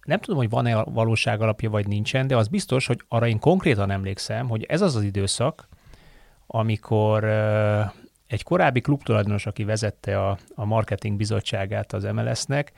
nem 0.09 0.19
tudom, 0.19 0.39
hogy 0.39 0.49
van-e 0.49 0.83
valóság 0.83 1.41
alapja, 1.41 1.69
vagy 1.69 1.87
nincsen, 1.87 2.27
de 2.27 2.37
az 2.37 2.47
biztos, 2.47 2.87
hogy 2.87 3.01
arra 3.07 3.27
én 3.27 3.39
konkrétan 3.39 3.91
emlékszem, 3.91 4.47
hogy 4.47 4.63
ez 4.63 4.81
az 4.81 4.95
az 4.95 5.03
időszak, 5.03 5.67
amikor 6.47 7.23
egy 8.27 8.43
korábbi 8.43 8.81
klubtulajdonos, 8.81 9.45
aki 9.45 9.63
vezette 9.63 10.27
a, 10.27 10.37
a 10.55 10.65
marketing 10.65 11.17
bizottságát 11.17 11.93
az 11.93 12.03
MLS-nek, 12.03 12.71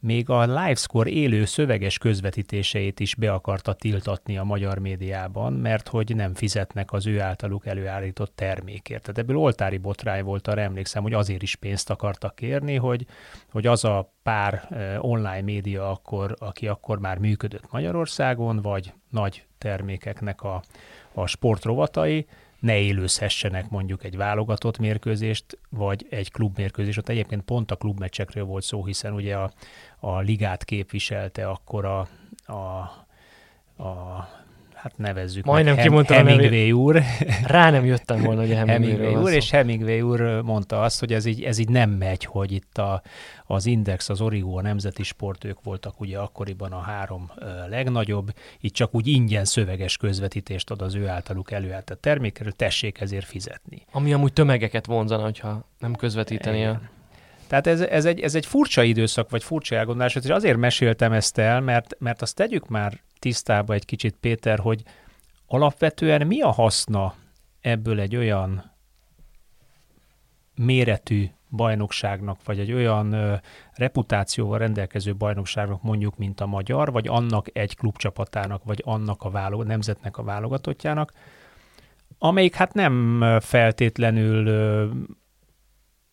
még 0.00 0.30
a 0.30 0.44
Livescore 0.44 1.10
élő 1.10 1.44
szöveges 1.44 1.98
közvetítéseit 1.98 3.00
is 3.00 3.14
be 3.14 3.32
akarta 3.32 3.72
tiltatni 3.72 4.38
a 4.38 4.44
magyar 4.44 4.78
médiában, 4.78 5.52
mert 5.52 5.88
hogy 5.88 6.14
nem 6.14 6.34
fizetnek 6.34 6.92
az 6.92 7.06
ő 7.06 7.20
általuk 7.20 7.66
előállított 7.66 8.32
termékért. 8.34 9.02
Tehát 9.02 9.18
ebből 9.18 9.36
oltári 9.36 9.78
botrány 9.78 10.24
volt, 10.24 10.48
arra 10.48 10.60
emlékszem, 10.60 11.02
hogy 11.02 11.12
azért 11.12 11.42
is 11.42 11.56
pénzt 11.56 11.90
akartak 11.90 12.34
kérni, 12.34 12.76
hogy, 12.76 13.06
hogy 13.50 13.66
az 13.66 13.84
a 13.84 14.12
pár 14.22 14.68
online 15.00 15.42
média, 15.42 15.90
akkor, 15.90 16.36
aki 16.38 16.68
akkor 16.68 16.98
már 16.98 17.18
működött 17.18 17.72
Magyarországon, 17.72 18.60
vagy 18.62 18.92
nagy 19.10 19.44
termékeknek 19.58 20.42
a, 20.42 20.62
a 21.12 21.26
sportrovatai, 21.26 22.26
ne 22.58 22.78
élőzhessenek 22.78 23.68
mondjuk 23.68 24.04
egy 24.04 24.16
válogatott 24.16 24.78
mérkőzést, 24.78 25.58
vagy 25.68 26.06
egy 26.10 26.30
klubmérkőzést. 26.30 26.98
Ott 26.98 27.08
egyébként 27.08 27.42
pont 27.42 27.70
a 27.70 27.76
klubmeccsekről 27.76 28.44
volt 28.44 28.64
szó, 28.64 28.84
hiszen 28.84 29.12
ugye 29.12 29.36
a, 29.36 29.50
a 29.98 30.18
ligát 30.18 30.64
képviselte 30.64 31.48
akkor 31.48 31.84
a, 31.84 32.08
a, 32.52 32.54
a 33.82 34.28
hát 34.86 34.98
nevezzük 34.98 35.44
Majdnem 35.44 35.74
meg, 35.74 35.84
kimondtam 35.84 36.16
Hemingway 36.16 36.72
úr. 36.72 37.02
Rá 37.46 37.70
nem 37.70 37.84
jöttem 37.84 38.22
volna, 38.22 38.40
hogy 38.40 38.52
a 38.52 38.56
Hemingway, 38.56 38.90
Hemingway 38.90 39.22
úr, 39.22 39.32
és 39.32 39.50
Hemingway 39.50 40.00
úr 40.00 40.20
mondta 40.42 40.82
azt, 40.82 41.00
hogy 41.00 41.12
ez 41.12 41.24
így, 41.24 41.42
ez 41.42 41.58
így 41.58 41.68
nem 41.68 41.90
megy, 41.90 42.24
hogy 42.24 42.52
itt 42.52 42.78
a, 42.78 43.02
az 43.46 43.66
Index, 43.66 44.08
az 44.08 44.20
Origo, 44.20 44.56
a 44.56 44.62
Nemzeti 44.62 45.02
Sport, 45.02 45.44
ők 45.44 45.62
voltak 45.62 46.00
ugye 46.00 46.18
akkoriban 46.18 46.72
a 46.72 46.80
három 46.80 47.30
legnagyobb, 47.68 48.32
itt 48.60 48.74
csak 48.74 48.94
úgy 48.94 49.06
ingyen 49.06 49.44
szöveges 49.44 49.96
közvetítést 49.96 50.70
ad 50.70 50.82
az 50.82 50.94
ő 50.94 51.08
általuk 51.08 51.50
előállított 51.50 52.00
termékről, 52.00 52.52
tessék 52.52 53.00
ezért 53.00 53.26
fizetni. 53.26 53.86
Ami 53.92 54.12
amúgy 54.12 54.32
tömegeket 54.32 54.86
vonzana, 54.86 55.22
hogyha 55.22 55.68
nem 55.78 55.94
közvetíteni 55.94 56.64
a 56.64 56.80
tehát 57.48 57.66
ez, 57.66 57.80
ez, 57.80 58.04
egy, 58.04 58.20
ez 58.20 58.34
egy 58.34 58.46
furcsa 58.46 58.82
időszak, 58.82 59.30
vagy 59.30 59.44
furcsa 59.44 59.76
elgondolás, 59.76 60.14
és 60.14 60.28
azért 60.28 60.56
meséltem 60.56 61.12
ezt 61.12 61.38
el, 61.38 61.60
mert, 61.60 61.96
mert 61.98 62.22
azt 62.22 62.34
tegyük 62.34 62.68
már 62.68 63.00
tisztába 63.18 63.74
egy 63.74 63.84
kicsit, 63.84 64.16
Péter, 64.20 64.58
hogy 64.58 64.82
alapvetően 65.46 66.26
mi 66.26 66.40
a 66.40 66.50
haszna 66.50 67.14
ebből 67.60 68.00
egy 68.00 68.16
olyan 68.16 68.72
méretű 70.54 71.30
bajnokságnak, 71.50 72.38
vagy 72.44 72.58
egy 72.58 72.72
olyan 72.72 73.12
ö, 73.12 73.34
reputációval 73.72 74.58
rendelkező 74.58 75.14
bajnokságnak 75.14 75.82
mondjuk, 75.82 76.16
mint 76.16 76.40
a 76.40 76.46
magyar, 76.46 76.92
vagy 76.92 77.08
annak 77.08 77.46
egy 77.52 77.76
klubcsapatának, 77.76 78.64
vagy 78.64 78.82
annak 78.84 79.22
a 79.22 79.30
válog, 79.30 79.64
nemzetnek 79.64 80.18
a 80.18 80.22
válogatottjának, 80.22 81.12
amelyik 82.18 82.54
hát 82.54 82.74
nem 82.74 83.22
feltétlenül 83.40 84.46
ö, 84.46 84.88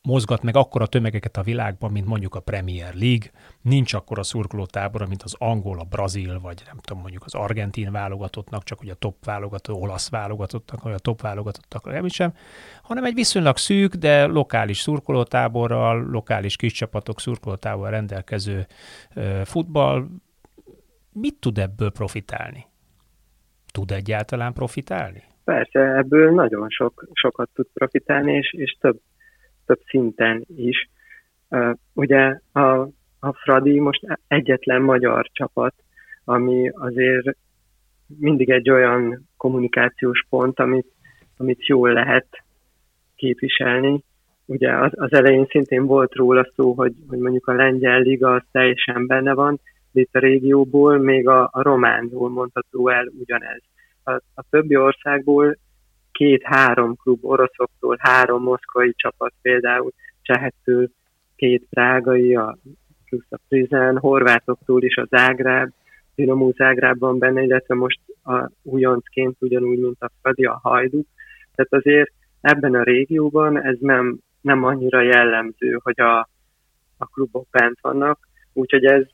mozgat 0.08 0.44
meg 0.44 0.56
akkora 0.56 0.88
tömegeket 0.88 1.38
a 1.38 1.42
világban, 1.42 1.92
mint 1.92 2.06
mondjuk 2.06 2.36
a 2.36 2.40
Premier 2.40 2.94
League, 2.94 3.32
nincs 3.62 3.94
akkora 3.94 4.24
szurkolótábora, 4.24 5.08
mint 5.08 5.24
az 5.24 5.36
angol, 5.38 5.80
a 5.80 5.84
brazil, 5.84 6.40
vagy 6.40 6.62
nem 6.66 6.78
tudom, 6.78 7.02
mondjuk 7.02 7.24
az 7.26 7.34
argentin 7.34 7.92
válogatottnak, 7.92 8.64
csak 8.64 8.82
ugye 8.82 8.92
a 8.92 8.96
top 8.96 9.26
válogató, 9.26 9.82
olasz 9.82 10.10
válogatottnak, 10.10 10.84
vagy 10.84 10.94
a 10.94 11.00
top 11.00 11.22
válogatottak, 11.22 11.86
nem 11.86 12.08
sem, 12.08 12.34
hanem 12.82 13.04
egy 13.04 13.14
viszonylag 13.14 13.58
szűk, 13.58 13.94
de 13.94 14.26
lokális 14.26 14.80
szurkolótáborral, 14.80 16.08
lokális 16.12 16.56
kis 16.56 16.72
csapatok 16.72 17.20
szurkolótáborral 17.20 17.92
rendelkező 17.92 18.66
futball, 19.44 20.06
mit 21.12 21.36
tud 21.40 21.58
ebből 21.58 21.92
profitálni? 21.92 22.66
Tud 23.72 23.92
egyáltalán 23.92 24.54
profitálni? 24.54 25.24
Persze, 25.44 25.80
ebből 25.80 26.34
nagyon 26.34 26.70
sok, 26.70 27.08
sokat 27.14 27.50
tud 27.54 27.68
profitálni, 27.74 28.34
és, 28.34 28.54
és 28.54 28.78
több 28.80 29.00
több 29.74 29.82
szinten 29.88 30.46
is. 30.56 30.90
Ugye 31.94 32.40
a, 32.52 32.82
a 33.20 33.34
Fradi 33.34 33.80
most 33.80 34.20
egyetlen 34.28 34.82
magyar 34.82 35.30
csapat, 35.32 35.74
ami 36.24 36.70
azért 36.70 37.38
mindig 38.20 38.50
egy 38.50 38.70
olyan 38.70 39.30
kommunikációs 39.38 40.26
pont, 40.30 40.60
amit, 40.60 40.88
amit 41.38 41.66
jól 41.66 41.94
lehet 41.94 42.28
képviselni. 43.16 44.04
Ugye 44.46 44.78
az, 44.78 44.92
az 44.96 45.14
elején 45.14 45.46
szintén 45.50 45.86
volt 45.86 46.14
róla 46.14 46.52
szó, 46.56 46.74
hogy, 46.74 46.94
hogy 47.08 47.20
mondjuk 47.20 47.48
a 47.48 47.54
lengyel 47.54 48.00
liga 48.00 48.34
az 48.34 48.42
teljesen 48.52 49.08
benne 49.08 49.34
van, 49.34 49.60
de 49.92 50.02
itt 50.02 50.16
a 50.16 50.20
régióból 50.20 50.98
még 50.98 51.28
a, 51.28 51.50
a 51.52 51.62
románról 51.62 52.30
mondható 52.30 52.90
el 52.90 53.08
ugyanez. 53.20 53.62
A, 54.04 54.12
a 54.12 54.44
többi 54.50 54.76
országból 54.76 55.58
két-három 56.24 56.96
klub 56.96 57.26
oroszoktól, 57.26 57.98
három 58.00 58.44
moszkvai 58.44 58.94
csapat 58.96 59.34
például, 59.42 59.92
Csehettől 60.22 60.90
két 61.36 61.64
prágai, 61.70 62.36
a, 62.36 62.58
plusz 63.10 63.26
a 63.30 63.38
Prizen, 63.48 63.98
horvátoktól 63.98 64.84
is 64.84 64.96
a 64.96 65.08
Zágráb, 65.10 65.70
Dinamo 66.16 66.52
Zágráb 66.52 67.18
benne, 67.18 67.42
illetve 67.42 67.76
most 67.76 68.00
a 68.24 68.50
újoncként 68.62 69.36
ugyanúgy, 69.40 69.80
mint 69.80 70.02
a 70.02 70.10
Fradi, 70.22 70.46
a 70.46 70.60
Hajduk. 70.64 71.08
Tehát 71.56 71.74
azért 71.74 72.12
ebben 72.42 72.76
a 72.76 72.84
régióban 72.84 73.62
ez 73.64 73.78
nem, 73.80 74.20
nem 74.42 74.64
annyira 74.64 75.02
jellemző, 75.02 75.80
hogy 75.84 76.00
a, 76.00 76.20
a 76.98 77.06
klubok 77.06 77.48
bent 77.52 77.78
vannak, 77.82 78.28
úgyhogy 78.54 78.86
ez 78.86 79.06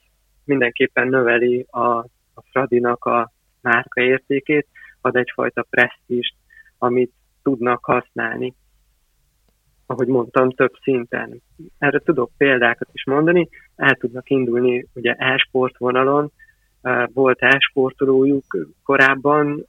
mindenképpen 0.45 1.07
növeli 1.07 1.65
a, 1.69 1.87
a 2.33 2.41
Fradinak 2.51 3.05
a 3.05 3.31
márka 3.61 4.01
értékét, 4.01 4.67
ad 5.01 5.15
egyfajta 5.15 5.65
presztíst 5.69 6.35
amit 6.79 7.11
tudnak 7.43 7.85
használni. 7.85 8.53
Ahogy 9.85 10.07
mondtam, 10.07 10.49
több 10.49 10.73
szinten. 10.81 11.41
Erre 11.77 11.99
tudok 11.99 12.31
példákat 12.37 12.89
is 12.91 13.05
mondani. 13.05 13.49
El 13.75 13.95
tudnak 13.95 14.29
indulni 14.29 14.85
ugye 14.93 15.13
e-sport 15.13 15.77
vonalon, 15.77 16.31
volt 17.13 17.41
e-sportolójuk 17.41 18.43
korábban, 18.83 19.65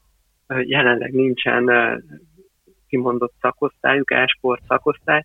jelenleg 0.46 1.12
nincsen 1.12 1.70
kimondott 2.88 3.34
szakosztályuk, 3.40 4.10
e-sport 4.10 4.62
szakosztály, 4.68 5.24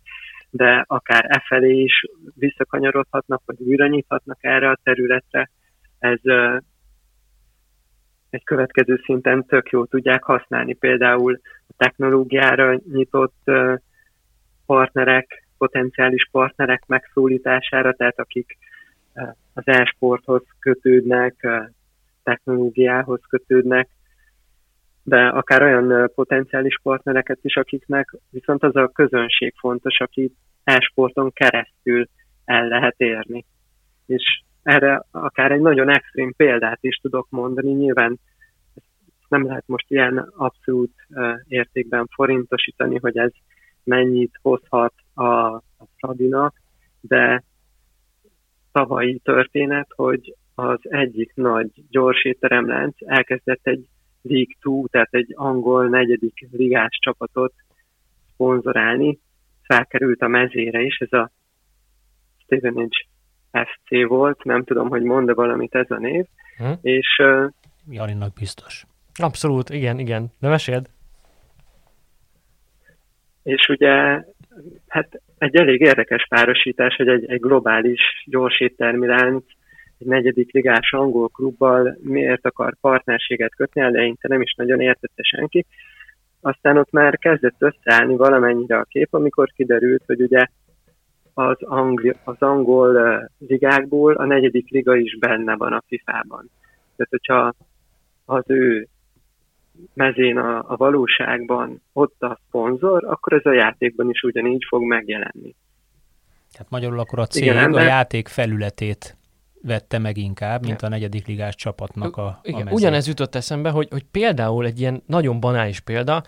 de 0.49 0.83
akár 0.87 1.25
e 1.27 1.43
felé 1.47 1.81
is 1.81 2.05
visszakanyarodhatnak, 2.35 3.41
vagy 3.45 3.61
újra 3.61 3.87
nyithatnak 3.87 4.37
erre 4.41 4.69
a 4.69 4.79
területre. 4.83 5.49
Ez 5.99 6.19
egy 8.35 8.43
következő 8.43 9.01
szinten 9.03 9.45
tök 9.45 9.69
jó 9.69 9.85
tudják 9.85 10.23
használni. 10.23 10.73
Például 10.73 11.39
a 11.67 11.73
technológiára 11.77 12.79
nyitott 12.91 13.51
partnerek, 14.65 15.47
potenciális 15.57 16.27
partnerek 16.31 16.83
megszólítására, 16.87 17.93
tehát 17.93 18.19
akik 18.19 18.57
az 19.53 19.63
e-sporthoz 19.67 20.43
kötődnek, 20.59 21.47
technológiához 22.23 23.21
kötődnek, 23.29 23.89
de 25.03 25.27
akár 25.27 25.61
olyan 25.61 26.11
potenciális 26.15 26.79
partnereket 26.83 27.39
is, 27.41 27.55
akiknek 27.55 28.15
viszont 28.29 28.63
az 28.63 28.75
a 28.75 28.87
közönség 28.87 29.53
fontos, 29.57 29.99
aki 29.99 30.31
e-sporton 30.63 31.31
keresztül 31.33 32.07
el 32.45 32.67
lehet 32.67 32.95
érni. 32.97 33.45
És 34.05 34.43
erre 34.63 35.03
akár 35.11 35.51
egy 35.51 35.61
nagyon 35.61 35.89
extrém 35.89 36.33
példát 36.37 36.77
is 36.81 36.95
tudok 36.95 37.27
mondani, 37.29 37.71
nyilván 37.71 38.19
nem 39.29 39.45
lehet 39.45 39.63
most 39.67 39.85
ilyen 39.91 40.17
abszolút 40.17 40.93
értékben 41.47 42.07
forintosítani, 42.13 42.97
hogy 42.97 43.17
ez 43.17 43.31
mennyit 43.83 44.39
hozhat 44.41 44.93
a, 45.13 45.23
a 45.55 45.85
Fradinak, 45.97 46.61
de 47.01 47.43
tavalyi 48.71 49.19
történet, 49.23 49.87
hogy 49.95 50.35
az 50.55 50.79
egyik 50.81 51.31
nagy 51.35 51.69
gyors 51.89 52.23
étteremlánc 52.23 52.95
elkezdett 52.99 53.67
egy 53.67 53.87
League 54.21 54.55
2, 54.59 54.87
tehát 54.91 55.13
egy 55.13 55.33
angol 55.35 55.87
negyedik 55.87 56.47
ligás 56.51 56.97
csapatot 57.01 57.53
szponzorálni, 58.33 59.19
felkerült 59.61 60.21
a 60.21 60.27
mezére 60.27 60.81
is, 60.81 60.97
ez 60.97 61.19
a 61.19 61.31
Stevenage 62.43 63.05
FC 63.51 64.07
volt, 64.07 64.43
nem 64.43 64.63
tudom, 64.63 64.89
hogy 64.89 65.01
mond-e 65.01 65.33
valamit 65.33 65.75
ez 65.75 65.91
a 65.91 65.97
név, 65.97 66.25
hm? 66.57 66.71
és... 66.81 67.21
Janinak 67.89 68.33
biztos. 68.33 68.85
Abszolút, 69.21 69.69
igen, 69.69 69.99
igen. 69.99 70.27
De 70.39 70.47
meséld. 70.47 70.89
És 73.43 73.67
ugye, 73.67 74.23
hát 74.87 75.21
egy 75.37 75.55
elég 75.55 75.81
érdekes 75.81 76.25
párosítás, 76.29 76.95
hogy 76.95 77.07
egy, 77.07 77.25
egy 77.25 77.39
globális 77.39 78.01
gyors 78.25 78.59
éttermi 78.59 79.07
egy 79.97 80.07
negyedik 80.07 80.51
ligás 80.51 80.91
angol 80.91 81.29
klubbal 81.29 81.97
miért 82.01 82.45
akar 82.45 82.75
partnerséget 82.81 83.55
kötni, 83.55 83.81
eleinte 83.81 84.27
nem 84.27 84.41
is 84.41 84.53
nagyon 84.53 84.81
értette 84.81 85.23
senki. 85.23 85.65
Aztán 86.41 86.77
ott 86.77 86.91
már 86.91 87.17
kezdett 87.17 87.55
összeállni 87.57 88.15
valamennyire 88.15 88.77
a 88.77 88.83
kép, 88.83 89.13
amikor 89.13 89.51
kiderült, 89.55 90.03
hogy 90.05 90.21
ugye 90.21 90.45
az, 91.33 91.57
angli, 91.59 92.13
az 92.23 92.35
angol 92.39 93.21
ligákból 93.47 94.13
a 94.13 94.25
negyedik 94.25 94.69
liga 94.69 94.95
is 94.95 95.17
benne 95.17 95.55
van 95.55 95.73
a 95.73 95.83
FIFA-ban. 95.87 96.49
Tehát, 96.95 97.11
hogyha 97.11 97.53
az 98.25 98.43
ő 98.47 98.87
mezén 99.93 100.37
a, 100.37 100.71
a 100.71 100.75
valóságban 100.75 101.81
ott 101.93 102.21
a 102.21 102.39
szponzor, 102.47 103.05
akkor 103.05 103.33
ez 103.33 103.45
a 103.45 103.53
játékban 103.53 104.09
is 104.09 104.21
ugyanígy 104.21 104.65
fog 104.67 104.83
megjelenni. 104.83 105.55
Tehát 106.51 106.69
magyarul 106.69 106.99
akkor 106.99 107.19
a 107.19 107.25
cég 107.25 107.43
Igen, 107.43 107.73
a 107.73 107.81
játék 107.81 108.27
felületét 108.27 109.17
vette 109.61 109.97
meg 109.97 110.17
inkább, 110.17 110.65
mint 110.65 110.81
a 110.81 110.89
negyedik 110.89 111.27
ligás 111.27 111.55
csapatnak 111.55 112.17
a, 112.17 112.39
Igen, 112.43 112.67
a 112.67 112.71
Ugyanez 112.71 113.07
jutott 113.07 113.35
eszembe, 113.35 113.69
hogy, 113.69 113.87
hogy 113.89 114.03
például 114.03 114.65
egy 114.65 114.79
ilyen 114.79 115.03
nagyon 115.05 115.39
banális 115.39 115.79
példa, 115.79 116.23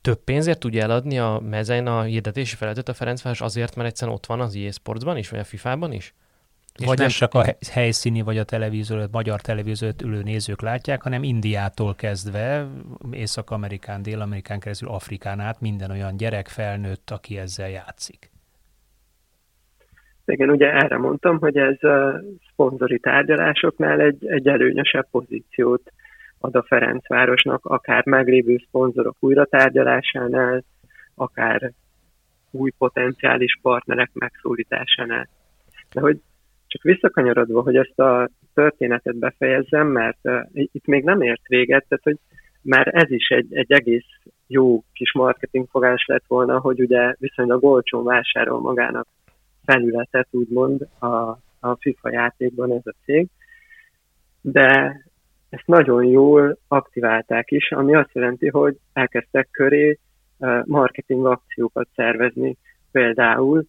több 0.00 0.24
pénzért 0.24 0.58
tudja 0.58 0.82
eladni 0.82 1.18
a 1.18 1.42
mezen 1.50 1.86
a 1.86 2.02
hirdetési 2.02 2.56
felületet 2.56 2.88
a 2.88 2.94
Ferencváros 2.94 3.40
azért, 3.40 3.76
mert 3.76 3.88
egyszerűen 3.88 4.16
ott 4.16 4.26
van 4.26 4.40
az 4.40 4.56
EA 4.56 4.72
Sportsban 4.72 5.16
is, 5.16 5.28
vagy 5.28 5.40
a 5.40 5.44
FIFA-ban 5.44 5.92
is? 5.92 6.14
És 6.78 6.86
vagy 6.86 6.98
nem 6.98 7.08
csak 7.08 7.34
a 7.34 7.44
helyszíni 7.72 8.22
vagy 8.22 8.38
a 8.38 8.44
televízió, 8.44 8.96
a 8.96 9.06
magyar 9.12 9.40
televíziót 9.40 10.02
ülő 10.02 10.22
nézők 10.22 10.62
látják, 10.62 11.02
hanem 11.02 11.22
Indiától 11.22 11.94
kezdve, 11.94 12.66
Észak-Amerikán, 13.10 14.02
Dél-Amerikán 14.02 14.60
keresztül 14.60 14.88
Afrikán 14.88 15.40
át 15.40 15.60
minden 15.60 15.90
olyan 15.90 16.16
gyerek 16.16 16.48
felnőtt, 16.48 17.10
aki 17.10 17.38
ezzel 17.38 17.68
játszik. 17.68 18.30
Igen, 20.24 20.50
ugye 20.50 20.72
erre 20.72 20.98
mondtam, 20.98 21.38
hogy 21.38 21.56
ez 21.56 21.82
a 21.82 22.22
szponzori 22.50 22.98
tárgyalásoknál 22.98 24.00
egy, 24.00 24.26
egy 24.26 24.48
előnyösebb 24.48 25.06
pozíciót 25.10 25.92
ad 26.38 26.54
a 26.54 26.62
Ferencvárosnak, 26.62 27.64
akár 27.64 28.06
meglévő 28.06 28.62
szponzorok 28.66 29.16
újratárgyalásánál, 29.18 30.64
akár 31.14 31.72
új 32.50 32.70
potenciális 32.70 33.58
partnerek 33.62 34.10
megszólításánál. 34.12 35.28
De 35.92 36.00
hogy 36.00 36.20
csak 36.68 36.82
visszakanyarodva, 36.82 37.62
hogy 37.62 37.76
ezt 37.76 37.98
a 37.98 38.28
történetet 38.54 39.16
befejezzem, 39.16 39.86
mert 39.86 40.18
itt 40.52 40.86
még 40.86 41.04
nem 41.04 41.22
ért 41.22 41.46
véget, 41.46 41.84
tehát 41.88 42.04
hogy 42.04 42.18
már 42.62 42.88
ez 42.94 43.10
is 43.10 43.28
egy, 43.28 43.54
egy 43.54 43.72
egész 43.72 44.06
jó 44.46 44.82
kis 44.92 45.12
marketingfogás 45.12 46.04
lett 46.06 46.24
volna, 46.26 46.58
hogy 46.58 46.80
ugye 46.80 47.14
viszonylag 47.18 47.64
olcsón 47.64 48.04
vásárol 48.04 48.60
magának 48.60 49.06
felületet, 49.64 50.28
úgymond 50.30 50.88
a, 50.98 51.38
a 51.60 51.76
FIFA 51.78 52.10
játékban 52.10 52.72
ez 52.72 52.82
a 52.84 52.94
cég, 53.04 53.28
de 54.40 55.00
ezt 55.48 55.66
nagyon 55.66 56.04
jól 56.04 56.58
aktiválták 56.68 57.50
is, 57.50 57.72
ami 57.72 57.94
azt 57.94 58.12
jelenti, 58.12 58.48
hogy 58.48 58.76
elkezdtek 58.92 59.48
köré 59.50 59.98
marketing 60.64 61.26
akciókat 61.26 61.88
szervezni, 61.94 62.56
például 62.92 63.64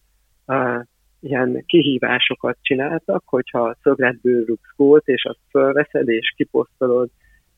ilyen 1.20 1.64
kihívásokat 1.66 2.56
csináltak, 2.60 3.22
hogyha 3.26 3.76
szögletből 3.82 4.44
rúgsz 4.44 4.76
gólt, 4.76 5.08
és 5.08 5.24
azt 5.24 5.38
fölveszed, 5.50 6.08
és 6.08 6.32
kiposztolod 6.36 7.10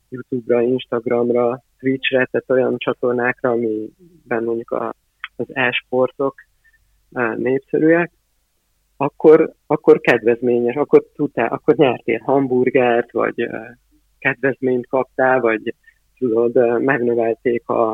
YouTube-ra, 0.08 0.60
Instagramra, 0.62 1.62
Twitch-re, 1.78 2.28
tehát 2.30 2.50
olyan 2.50 2.74
csatornákra, 2.78 3.50
amiben 3.50 4.44
mondjuk 4.44 4.70
a, 4.70 4.94
az 5.36 5.46
e-sportok 5.52 6.34
népszerűek, 7.36 8.10
akkor, 8.96 9.52
akkor 9.66 10.00
kedvezményes, 10.00 10.74
akkor, 10.74 11.04
tudtál, 11.14 11.48
akkor 11.48 11.74
nyertél 11.74 12.18
hamburgert, 12.18 13.12
vagy 13.12 13.48
kedvezményt 14.18 14.86
kaptál, 14.86 15.40
vagy 15.40 15.74
tudod, 16.18 16.82
megnövelték 16.82 17.68
a, 17.68 17.92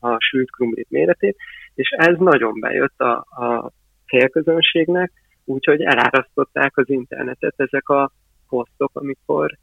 a 0.00 0.16
sült 0.18 0.50
krumplit 0.50 0.90
méretét, 0.90 1.36
és 1.74 1.90
ez 1.96 2.16
nagyon 2.18 2.60
bejött 2.60 2.98
a, 3.00 3.12
a 3.18 3.70
célközönségnek, 4.10 5.12
úgyhogy 5.44 5.82
elárasztották 5.82 6.76
az 6.76 6.88
internetet 6.88 7.54
ezek 7.56 7.88
a 7.88 8.10
posztok, 8.48 8.90
amikor 8.92 9.58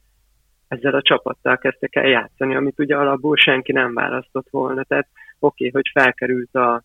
ezzel 0.67 0.93
a 0.93 1.01
csapattal 1.01 1.57
kezdtek 1.57 1.95
el 1.95 2.07
játszani, 2.07 2.55
amit 2.55 2.79
ugye 2.79 2.95
alapból 2.95 3.35
senki 3.35 3.71
nem 3.71 3.93
választott 3.93 4.47
volna. 4.49 4.83
Tehát 4.83 5.07
oké, 5.39 5.67
okay, 5.67 5.69
hogy 5.69 6.01
felkerült 6.03 6.55
a, 6.55 6.83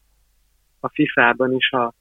a 0.81 0.89
FIFA-ban 0.89 1.53
is 1.53 1.71
a, 1.71 1.93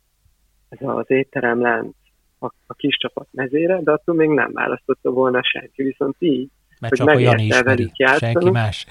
ez 0.69 0.77
az 0.81 1.09
étteremlánc 1.09 1.95
a, 2.39 2.45
a 2.45 2.73
kis 2.73 2.97
csapat 2.97 3.27
mezére, 3.31 3.81
de 3.81 3.91
attól 3.91 4.15
még 4.15 4.29
nem 4.29 4.51
választotta 4.53 5.09
volna 5.09 5.43
senki. 5.43 5.83
Viszont 5.83 6.15
így 6.19 6.49
mert 6.81 6.95
csak 6.95 7.07
a 7.07 7.19
Jani 7.19 7.45
ismeri, 7.45 7.91
senki 8.19 8.49
más. 8.49 8.85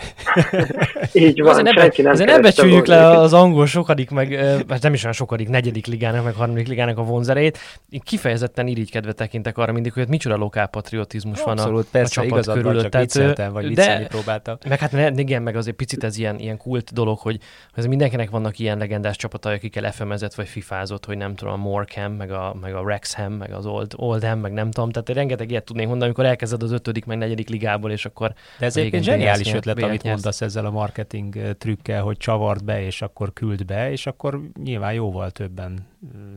Így 1.12 1.40
van, 1.42 1.50
azért 1.50 1.78
senki 1.78 2.02
nem 2.02 2.12
Azért 2.12 2.30
ne 2.30 2.38
becsüljük 2.38 2.86
le 2.86 3.06
az 3.06 3.32
angol 3.32 3.66
sokadik, 3.66 4.10
meg 4.10 4.34
hát 4.68 4.82
nem 4.82 4.92
is 4.92 5.02
olyan 5.02 5.14
sokadik, 5.14 5.48
negyedik 5.48 5.86
ligának, 5.86 6.24
meg 6.24 6.34
harmadik 6.34 6.68
ligának 6.68 6.98
a 6.98 7.02
vonzerét. 7.02 7.58
Én 7.88 8.00
kifejezetten 8.04 8.66
irigykedve 8.66 9.12
tekintek 9.12 9.58
arra 9.58 9.72
mindig, 9.72 9.92
hogy 9.92 10.08
micsoda 10.08 10.36
lokálpatriotizmus 10.36 11.42
van 11.42 11.58
Abszolút, 11.58 11.84
a, 11.84 11.88
persze, 11.90 12.20
a 12.20 12.24
csapat 12.24 12.52
körül. 12.52 12.82
Csak 12.82 13.00
vicceltem, 13.00 13.52
vagy 13.52 13.66
viccelni 13.66 14.06
próbáltam. 14.06 14.56
Meg 14.68 14.78
hát 14.78 15.18
igen, 15.18 15.42
meg 15.42 15.56
azért 15.56 15.76
picit 15.76 16.04
ez 16.04 16.18
ilyen, 16.18 16.38
ilyen 16.38 16.56
kult 16.56 16.92
dolog, 16.92 17.18
hogy 17.18 17.38
ez 17.74 17.86
mindenkinek 17.86 18.30
vannak 18.30 18.58
ilyen 18.58 18.78
legendás 18.78 19.16
csapatai, 19.16 19.54
akikkel 19.54 19.92
FM-ezett 19.92 20.34
vagy 20.34 20.48
fifázott, 20.48 21.04
hogy 21.04 21.16
nem 21.16 21.34
tudom, 21.34 21.52
a 21.52 21.56
Morecam, 21.56 22.12
meg 22.12 22.30
a, 22.30 22.56
meg 22.60 22.74
a 22.74 22.88
Rexham, 22.88 23.32
meg 23.32 23.52
az 23.52 23.66
Old, 23.66 23.92
Oldham, 23.96 24.38
meg 24.38 24.52
nem 24.52 24.70
tudom. 24.70 24.90
Tehát 24.90 25.08
rengeteg 25.08 25.50
ilyet 25.50 25.64
tudnék 25.64 25.86
mondani, 25.86 26.04
amikor 26.04 26.24
elkezded 26.24 26.62
az 26.62 26.72
ötödik, 26.72 27.04
meg 27.04 27.18
negyedik 27.18 27.48
ligában 27.48 27.79
igazából, 27.80 27.90
és 27.90 28.04
akkor... 28.04 28.32
De 28.58 28.66
ez 28.66 28.76
egy 28.76 29.02
zseniális 29.02 29.54
ötlet, 29.54 29.82
amit 29.82 30.02
nyersz. 30.02 30.14
mondasz 30.14 30.40
ezzel 30.40 30.66
a 30.66 30.70
marketing 30.70 31.34
trükkel, 31.58 32.02
hogy 32.02 32.16
csavart 32.16 32.64
be, 32.64 32.82
és 32.82 33.02
akkor 33.02 33.32
küld 33.32 33.64
be, 33.64 33.90
és 33.90 34.06
akkor 34.06 34.40
nyilván 34.62 34.92
jóval 34.92 35.30
többen 35.30 35.88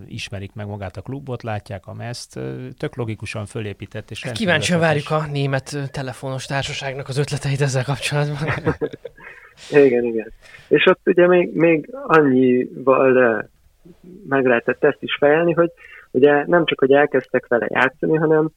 ismerik 0.07 0.53
meg 0.53 0.67
magát 0.67 0.97
a 0.97 1.01
klubot, 1.01 1.43
látják 1.43 1.87
a 1.87 1.93
meszt, 1.93 2.39
tök 2.77 2.95
logikusan 2.95 3.45
fölépített. 3.45 4.11
És 4.11 4.23
hát 4.23 4.33
kíváncsian 4.33 4.79
várjuk 4.79 5.09
a 5.09 5.25
német 5.31 5.89
telefonos 5.91 6.45
társaságnak 6.45 7.07
az 7.07 7.17
ötleteit 7.17 7.61
ezzel 7.61 7.83
kapcsolatban. 7.83 8.47
igen, 9.85 10.03
igen. 10.03 10.31
És 10.67 10.85
ott 10.85 10.99
ugye 11.05 11.27
még, 11.27 11.53
még 11.53 11.89
annyival 12.07 13.49
meg 14.27 14.45
lehetett 14.45 14.83
ezt 14.83 15.01
is 15.01 15.15
fejelni, 15.19 15.53
hogy 15.53 15.71
ugye 16.11 16.45
nem 16.45 16.65
csak, 16.65 16.79
hogy 16.79 16.91
elkezdtek 16.91 17.47
vele 17.47 17.67
játszani, 17.69 18.15
hanem 18.15 18.51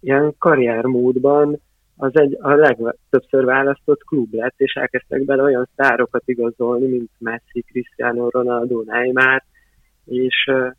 ilyen 0.00 0.34
karriermódban 0.38 1.60
az 2.00 2.16
egy 2.18 2.36
a 2.40 2.54
legtöbbször 2.54 3.44
választott 3.44 4.04
klub 4.04 4.34
lett, 4.34 4.54
és 4.56 4.72
elkezdtek 4.72 5.24
bele 5.24 5.42
olyan 5.42 5.68
sztárokat 5.72 6.22
igazolni, 6.24 6.86
mint 6.86 7.10
Messi, 7.18 7.62
Cristiano 7.62 8.28
Ronaldo, 8.28 8.82
Neymar, 8.82 9.42
és 10.04 10.48
uh, 10.52 10.70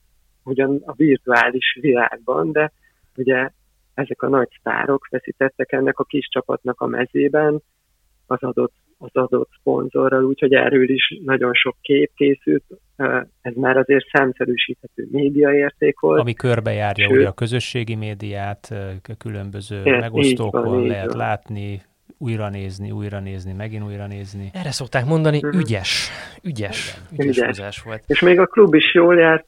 ugyan 0.43 0.81
a 0.85 0.93
virtuális 0.93 1.77
világban, 1.81 2.51
de 2.51 2.71
ugye 3.15 3.49
ezek 3.93 4.21
a 4.21 4.29
nagy 4.29 4.49
sztárok 4.59 5.07
feszítettek 5.09 5.71
ennek 5.71 5.99
a 5.99 6.03
kis 6.03 6.27
csapatnak 6.29 6.81
a 6.81 6.87
mezében 6.87 7.61
az 8.27 8.43
adott, 8.43 8.73
az 9.01 9.09
adott 9.13 9.49
szponzorral, 9.59 10.23
úgyhogy 10.23 10.53
erről 10.53 10.89
is 10.89 11.19
nagyon 11.25 11.53
sok 11.53 11.75
kép 11.81 12.11
készült, 12.15 12.63
ez 13.41 13.53
már 13.55 13.77
azért 13.77 14.05
számszerűsíthető 14.11 15.07
médiaérték 15.11 15.99
volt. 15.99 16.19
Ami 16.19 16.33
körbejárja 16.33 17.07
Sőt, 17.07 17.17
ugye 17.17 17.27
a 17.27 17.31
közösségi 17.31 17.95
médiát, 17.95 18.73
különböző 19.17 19.81
é, 19.83 19.99
megosztókon 19.99 20.63
van, 20.63 20.87
lehet 20.87 21.07
van. 21.07 21.17
látni, 21.17 21.81
újra 22.17 22.49
nézni, 22.49 22.91
újra 22.91 23.19
nézni, 23.19 23.53
megint 23.53 23.83
újra 23.83 24.07
nézni. 24.07 24.49
Erre 24.53 24.71
szokták 24.71 25.05
mondani, 25.05 25.37
uh-huh. 25.37 25.59
ügyes, 25.59 26.09
ügyes, 26.43 27.01
ügyes, 27.19 27.37
ügyes 27.37 27.81
volt. 27.81 28.03
És 28.07 28.21
még 28.21 28.39
a 28.39 28.45
klub 28.45 28.73
is 28.73 28.93
jól 28.93 29.15
járt, 29.15 29.45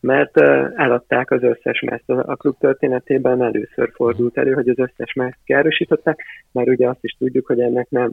mert 0.00 0.36
eladták 0.76 1.30
az 1.30 1.42
összes 1.42 1.80
meszt. 1.80 2.08
A 2.08 2.36
klub 2.36 2.58
történetében 2.58 3.42
először 3.42 3.90
fordult 3.94 4.38
elő, 4.38 4.52
hogy 4.52 4.68
az 4.68 4.78
összes 4.78 5.12
meszt 5.12 5.38
kiárusították, 5.44 6.24
mert 6.52 6.68
ugye 6.68 6.88
azt 6.88 7.04
is 7.04 7.16
tudjuk, 7.18 7.46
hogy 7.46 7.60
ennek 7.60 7.86
nem, 7.90 8.12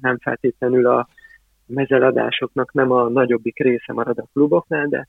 nem 0.00 0.18
feltétlenül 0.18 0.86
a 0.86 1.08
mezeladásoknak 1.66 2.72
nem 2.72 2.90
a 2.90 3.08
nagyobbik 3.08 3.58
része 3.58 3.92
marad 3.92 4.18
a 4.18 4.28
kluboknál, 4.32 4.86
de 4.86 5.08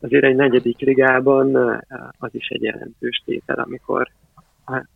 azért 0.00 0.24
egy 0.24 0.36
negyedik 0.36 0.78
ligában 0.78 1.56
az 2.18 2.30
is 2.34 2.48
egy 2.48 2.62
jelentős 2.62 3.22
tétel, 3.24 3.58
amikor 3.58 4.08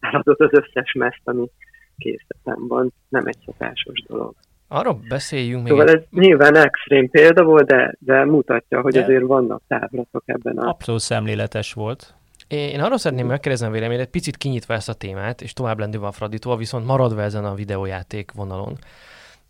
eladott 0.00 0.40
az 0.40 0.50
összes 0.52 0.92
meszt, 0.92 1.20
ami 1.24 1.50
készletem 1.96 2.66
van, 2.68 2.92
nem 3.08 3.26
egy 3.26 3.38
szokásos 3.44 4.02
dolog. 4.06 4.34
Arról 4.68 5.00
beszéljünk 5.08 5.62
még. 5.62 5.72
Szóval 5.72 5.88
ez 5.88 6.02
nyilván 6.10 6.56
extrém 6.56 7.10
példa 7.10 7.44
volt, 7.44 7.66
de, 7.66 7.94
de 7.98 8.24
mutatja, 8.24 8.80
hogy 8.80 8.92
de 8.92 9.02
azért 9.02 9.24
vannak 9.24 9.62
távlatok 9.66 10.22
ebben 10.26 10.58
a... 10.58 10.68
Abszolút 10.68 11.00
szemléletes 11.00 11.72
volt. 11.72 12.14
Én 12.48 12.80
arról 12.80 12.98
szeretném 12.98 13.26
megkérdezni 13.26 13.66
a 13.66 13.70
véleményet, 13.70 14.08
picit 14.08 14.36
kinyitva 14.36 14.74
ezt 14.74 14.88
a 14.88 14.92
témát, 14.92 15.42
és 15.42 15.52
tovább 15.52 15.78
lendülve 15.78 16.06
a 16.06 16.12
Fraditól, 16.12 16.56
viszont 16.56 16.86
maradva 16.86 17.22
ezen 17.22 17.44
a 17.44 17.54
videójáték 17.54 18.32
vonalon. 18.32 18.78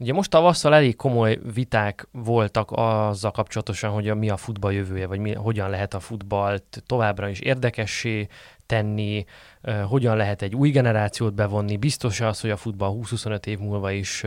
Ugye 0.00 0.12
most 0.12 0.30
tavasszal 0.30 0.74
elég 0.74 0.96
komoly 0.96 1.38
viták 1.54 2.08
voltak 2.12 2.70
azzal 2.72 3.30
kapcsolatosan, 3.30 3.90
hogy 3.90 4.08
a, 4.08 4.14
mi 4.14 4.28
a 4.28 4.36
futball 4.36 4.72
jövője, 4.72 5.06
vagy 5.06 5.18
mi, 5.18 5.34
hogyan 5.34 5.70
lehet 5.70 5.94
a 5.94 6.00
futballt 6.00 6.82
továbbra 6.86 7.28
is 7.28 7.40
érdekessé 7.40 8.26
tenni, 8.66 9.24
hogyan 9.86 10.16
lehet 10.16 10.42
egy 10.42 10.54
új 10.54 10.70
generációt 10.70 11.34
bevonni, 11.34 11.76
biztos 11.76 12.20
az, 12.20 12.40
hogy 12.40 12.50
a 12.50 12.56
futball 12.56 12.98
20-25 13.02 13.46
év 13.46 13.58
múlva 13.58 13.90
is 13.90 14.24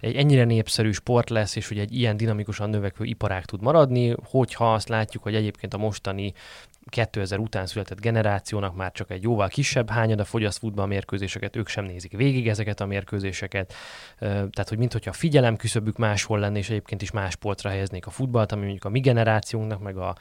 egy 0.00 0.16
ennyire 0.16 0.44
népszerű 0.44 0.90
sport 0.90 1.30
lesz, 1.30 1.56
és 1.56 1.68
hogy 1.68 1.78
egy 1.78 1.94
ilyen 1.94 2.16
dinamikusan 2.16 2.70
növekvő 2.70 3.04
iparág 3.04 3.44
tud 3.44 3.62
maradni, 3.62 4.14
hogyha 4.24 4.72
azt 4.72 4.88
látjuk, 4.88 5.22
hogy 5.22 5.34
egyébként 5.34 5.74
a 5.74 5.78
mostani 5.78 6.32
2000 6.88 7.38
után 7.38 7.66
született 7.66 8.00
generációnak 8.00 8.76
már 8.76 8.92
csak 8.92 9.10
egy 9.10 9.22
jóval 9.22 9.48
kisebb 9.48 9.90
hányada 9.90 10.24
fogyaszt 10.24 10.58
futballmérkőzéseket, 10.58 11.56
ők 11.56 11.68
sem 11.68 11.84
nézik 11.84 12.16
végig 12.16 12.48
ezeket 12.48 12.80
a 12.80 12.86
mérkőzéseket. 12.86 13.72
Tehát, 14.18 14.68
hogy 14.68 14.78
mintha 14.78 15.10
a 15.10 15.12
figyelem 15.12 15.56
küszöbük 15.56 15.96
máshol 15.96 16.38
lenne, 16.38 16.58
és 16.58 16.70
egyébként 16.70 17.02
is 17.02 17.10
más 17.10 17.36
polcra 17.36 17.70
helyeznék 17.70 18.06
a 18.06 18.10
futballt, 18.10 18.52
ami 18.52 18.62
mondjuk 18.62 18.84
a 18.84 18.88
mi 18.88 19.00
generációnknak, 19.00 19.80
meg 19.80 19.96
a 19.96 20.16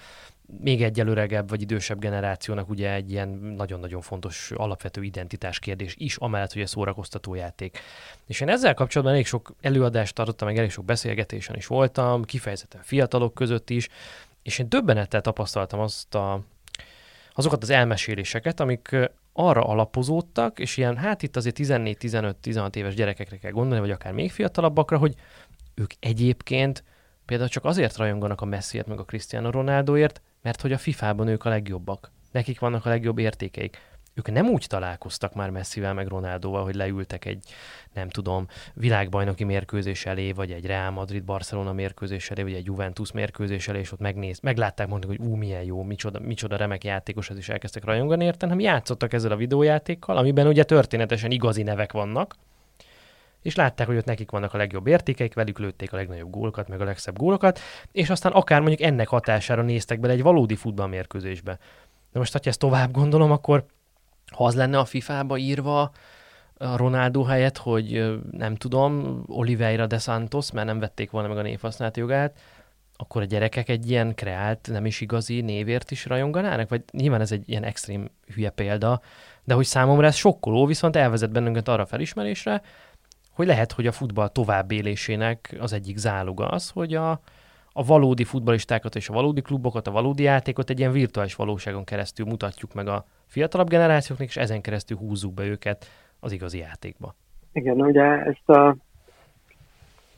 még 0.62 0.84
egyelőregebb 0.84 1.50
vagy 1.50 1.62
idősebb 1.62 2.00
generációnak 2.00 2.70
ugye 2.70 2.94
egy 2.94 3.12
ilyen 3.12 3.30
nagyon-nagyon 3.58 4.02
fontos 4.02 4.52
alapvető 4.56 5.04
identitás 5.04 5.60
kérdés 5.60 5.96
is, 5.98 6.16
amellett, 6.16 6.54
hogy 6.54 6.62
a 6.62 6.68
szórakoztató 6.68 7.36
játék. 7.36 7.80
És 8.26 8.42
én 8.42 8.50
ezzel 8.50 8.74
kapcsolatban 8.74 9.16
elég 9.16 9.28
sok 9.28 9.56
előadást 9.62 10.16
tartottam, 10.16 10.48
meg 10.48 10.58
elég 10.58 10.72
sok 10.72 10.86
beszélgetésen 10.86 11.56
is 11.56 11.68
voltam, 11.68 12.24
kifejezetten 12.24 12.82
fiatalok 12.84 13.34
között 13.34 13.70
is, 13.70 13.90
és 14.44 14.60
én 14.60 14.70
döbbenettel 14.70 15.22
tapasztaltam 15.22 15.80
azt 15.80 16.16
a, 16.16 16.42
azokat 17.38 17.64
az 17.64 17.70
elmeséléseket, 17.70 18.60
amik 18.60 18.96
arra 19.34 19.62
alapozódtak, 19.62 20.60
és 20.60 20.78
ilyen, 20.78 20.98
hát 20.98 21.24
itt 21.24 21.36
azért 21.36 21.58
14-15-16 21.60 22.76
éves 22.76 22.94
gyerekekre 22.94 23.38
kell 23.38 23.52
gondolni, 23.52 23.80
vagy 23.80 23.92
akár 23.92 24.14
még 24.14 24.32
fiatalabbakra, 24.32 24.98
hogy 24.98 25.16
ők 25.74 25.92
egyébként 26.00 26.84
például 27.26 27.50
csak 27.50 27.66
azért 27.66 27.98
rajonganak 27.98 28.42
a 28.42 28.46
Messiért 28.46 28.88
meg 28.88 29.00
a 29.00 29.04
Cristiano 29.04 29.50
Ronaldoért, 29.50 30.22
mert 30.42 30.62
hogy 30.62 30.72
a 30.72 30.78
FIFA-ban 30.78 31.28
ők 31.28 31.46
a 31.46 31.50
legjobbak. 31.50 32.12
Nekik 32.32 32.60
vannak 32.60 32.86
a 32.86 32.90
legjobb 32.90 33.18
értékeik. 33.18 33.78
Ők 34.18 34.32
nem 34.32 34.50
úgy 34.50 34.66
találkoztak 34.68 35.34
már 35.34 35.50
Messivel 35.50 35.94
meg 35.94 36.08
Ronaldóval, 36.08 36.64
hogy 36.64 36.76
leültek 36.76 37.26
egy, 37.26 37.44
nem 37.94 38.10
tudom, 38.10 38.48
világbajnoki 38.74 39.44
mérkőzés 39.44 40.06
elé, 40.06 40.32
vagy 40.32 40.52
egy 40.52 40.66
Real 40.66 40.92
Madrid-Barcelona 40.92 41.74
mérkőzés 41.74 42.32
elé, 42.32 42.44
vagy 42.44 42.54
egy 42.54 42.66
Juventus 42.66 43.12
mérkőzés 43.12 43.68
elé, 43.68 43.80
és 43.80 43.92
ott 43.92 44.00
megnéz, 44.00 44.40
meglátták, 44.40 44.88
mondani, 44.88 45.18
hogy 45.18 45.28
ú, 45.28 45.36
milyen 45.36 45.64
jó, 45.64 45.84
micsoda, 45.84 46.20
micsoda 46.20 46.56
remek 46.56 46.84
játékos, 46.84 47.30
ez 47.30 47.38
is 47.38 47.50
elkezdtek 47.50 47.84
rajongani 47.84 48.24
érten, 48.24 48.50
hanem 48.50 48.64
játszottak 48.64 49.14
ezzel 49.14 49.32
a 49.32 49.36
videójátékkal, 49.36 50.18
amiben 50.18 50.48
ugye 50.48 50.64
történetesen 50.64 51.32
igazi 51.32 51.64
nevek 51.64 51.92
vannak, 51.92 52.36
és 53.42 53.56
látták, 53.56 53.88
hogy 53.88 53.98
ott 53.98 54.06
nekik 54.06 54.32
vannak 54.32 54.54
a 54.54 54.58
legjobb 54.58 54.88
értékeik, 54.88 55.34
velük 55.34 55.60
lőtték 55.60 55.94
a 55.94 55.96
legnagyobb 55.96 56.30
gólokat, 56.30 56.68
meg 56.68 56.82
a 56.82 56.86
legszebb 56.86 57.18
gólokat, 57.18 57.60
és 57.92 58.10
aztán 58.10 58.32
akár 58.32 58.60
mondjuk 58.60 58.82
ennek 58.82 59.08
hatására 59.08 59.62
néztek 59.62 60.00
bele 60.00 60.14
egy 60.14 60.22
valódi 60.22 60.56
futballmérkőzésbe. 60.56 61.60
De 62.12 62.20
most, 62.20 62.34
ha 62.34 62.40
ezt 62.44 62.60
tovább 62.60 62.92
gondolom, 62.92 63.32
akkor 63.32 63.66
ha 64.36 64.46
az 64.46 64.56
lenne 64.56 64.80
a 64.80 64.86
FIFA-ba 64.86 65.38
írva 65.38 65.82
a 65.82 65.92
Ronaldo 66.78 67.24
helyett, 67.24 67.58
hogy 67.58 68.18
nem 68.32 68.56
tudom, 68.56 69.24
Oliveira 69.28 69.88
de 69.88 69.98
Santos, 69.98 70.52
mert 70.52 70.68
nem 70.68 70.80
vették 70.80 71.12
volna 71.12 71.28
meg 71.28 71.38
a 71.38 71.42
névhasználat 71.42 71.98
jogát, 71.98 72.40
akkor 72.96 73.22
a 73.22 73.26
gyerekek 73.26 73.70
egy 73.70 73.90
ilyen 73.90 74.16
kreált, 74.16 74.68
nem 74.72 74.86
is 74.86 75.02
igazi 75.02 75.42
névért 75.42 75.92
is 75.92 76.06
rajonganának? 76.06 76.70
Vagy 76.70 76.84
nyilván 76.92 77.22
ez 77.22 77.32
egy 77.32 77.50
ilyen 77.50 77.64
extrém 77.64 78.10
hülye 78.34 78.50
példa, 78.50 79.02
de 79.44 79.54
hogy 79.54 79.66
számomra 79.66 80.08
ez 80.08 80.16
sokkoló, 80.16 80.66
viszont 80.66 80.96
elvezet 80.96 81.32
bennünket 81.32 81.68
arra 81.68 81.86
felismerésre, 81.86 82.62
hogy 83.32 83.48
lehet, 83.48 83.72
hogy 83.72 83.88
a 83.88 83.92
futball 83.92 84.28
továbbélésének 84.28 85.56
az 85.60 85.74
egyik 85.74 85.98
záloga 85.98 86.48
az, 86.48 86.70
hogy 86.70 86.94
a, 86.94 87.20
a 87.80 87.84
valódi 87.84 88.24
futballistákat 88.24 88.96
és 88.96 89.10
a 89.10 89.14
valódi 89.14 89.42
klubokat, 89.42 89.88
a 89.88 89.92
valódi 89.92 90.24
játékot 90.24 90.70
egy 90.70 90.80
ilyen 90.80 90.92
virtuális 90.92 91.36
valóságon 91.36 91.84
keresztül 91.84 92.26
mutatjuk 92.26 92.74
meg 92.74 92.88
a 92.88 93.06
fiatalabb 93.26 93.70
generációknak, 93.70 94.28
és 94.28 94.38
ezen 94.38 94.62
keresztül 94.62 94.98
húzzuk 94.98 95.34
be 95.34 95.46
őket 95.46 95.86
az 96.20 96.32
igazi 96.32 96.58
játékba. 96.58 97.16
Igen, 97.54 97.82
ugye 97.82 98.04
ezt 98.04 98.50
a, 98.50 98.76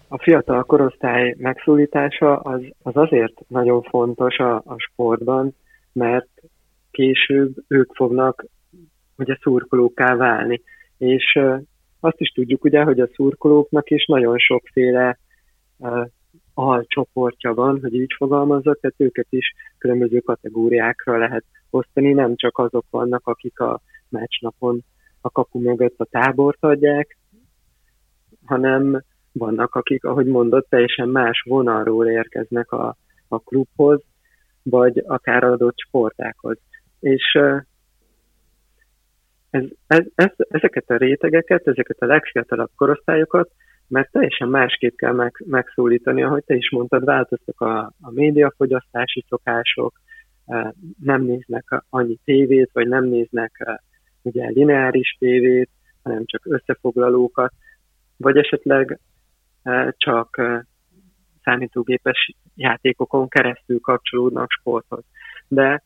a 0.07 0.17
fiatal 0.17 0.63
korosztály 0.63 1.35
megszólítása 1.37 2.37
az, 2.37 2.61
az 2.83 2.95
azért 2.95 3.33
nagyon 3.47 3.81
fontos 3.81 4.37
a, 4.37 4.55
a 4.55 4.75
sportban, 4.77 5.55
mert 5.91 6.29
később 6.91 7.55
ők 7.67 7.95
fognak 7.95 8.45
ugye 9.17 9.37
szurkolóká 9.41 10.15
válni. 10.15 10.61
És 10.97 11.39
azt 11.99 12.19
is 12.19 12.29
tudjuk 12.29 12.63
ugye, 12.63 12.83
hogy 12.83 12.99
a 12.99 13.09
szurkolóknak 13.13 13.89
is 13.89 14.05
nagyon 14.05 14.37
sokféle 14.37 15.17
alcsoportja 16.59 17.53
van, 17.53 17.79
hogy 17.81 17.93
így 17.93 18.13
fogalmazzak, 18.17 18.79
tehát 18.79 18.95
őket 18.99 19.27
is 19.29 19.53
különböző 19.77 20.19
kategóriákra 20.19 21.17
lehet 21.17 21.43
osztani, 21.69 22.13
nem 22.13 22.35
csak 22.35 22.57
azok 22.57 22.85
vannak, 22.89 23.27
akik 23.27 23.59
a 23.59 23.81
meccsnapon 24.09 24.83
a 25.21 25.29
kapu 25.29 25.59
mögött 25.59 25.99
a 25.99 26.05
tábort 26.05 26.63
adják, 26.63 27.17
hanem 28.45 29.03
vannak, 29.31 29.75
akik, 29.75 30.03
ahogy 30.03 30.25
mondott, 30.25 30.69
teljesen 30.69 31.09
más 31.09 31.43
vonalról 31.47 32.07
érkeznek 32.07 32.71
a, 32.71 32.95
a 33.27 33.39
klubhoz, 33.39 34.01
vagy 34.63 35.03
akár 35.07 35.43
adott 35.43 35.77
sportákhoz. 35.77 36.57
És 36.99 37.39
ez, 39.49 39.63
ez, 39.87 40.05
ez, 40.15 40.31
ezeket 40.37 40.89
a 40.89 40.97
rétegeket, 40.97 41.67
ezeket 41.67 41.99
a 41.99 42.05
legfiatalabb 42.05 42.69
korosztályokat 42.75 43.51
mert 43.89 44.11
teljesen 44.11 44.47
másképp 44.47 44.95
kell 44.95 45.13
meg, 45.13 45.43
megszólítani, 45.45 46.23
ahogy 46.23 46.43
te 46.43 46.55
is 46.55 46.71
mondtad, 46.71 47.03
változtak 47.03 47.61
a, 47.61 47.79
a 48.01 48.11
médiafogyasztási 48.11 49.25
szokások, 49.29 50.01
nem 51.03 51.21
néznek 51.21 51.83
annyi 51.89 52.17
tévét, 52.23 52.69
vagy 52.73 52.87
nem 52.87 53.03
néznek 53.03 53.81
ugye 54.21 54.47
lineáris 54.47 55.15
tévét, 55.19 55.69
hanem 56.03 56.25
csak 56.25 56.45
összefoglalókat, 56.45 57.53
vagy 58.17 58.37
esetleg 58.37 58.99
csak 59.97 60.41
számítógépes 61.43 62.35
játékokon 62.55 63.27
keresztül 63.27 63.79
kapcsolódnak 63.79 64.51
sporthoz. 64.51 65.03
De 65.47 65.83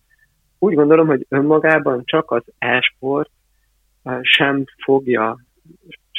úgy 0.60 0.74
gondolom, 0.74 1.08
hogy 1.08 1.26
önmagában 1.30 2.02
csak 2.06 2.32
az 2.32 2.44
e-sport 2.58 3.30
sem 4.22 4.64
fogja, 4.84 5.40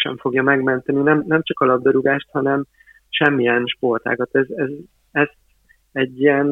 sem 0.04 0.16
fogja 0.16 0.42
megmenteni 0.42 1.02
nem, 1.02 1.24
nem 1.26 1.42
csak 1.42 1.60
a 1.60 1.64
labdarúgást, 1.64 2.28
hanem 2.30 2.64
semmilyen 3.08 3.64
sportágat. 3.66 4.28
Ez, 4.32 4.46
ez, 4.50 4.70
ez 5.12 5.28
egy 5.92 6.20
ilyen 6.20 6.48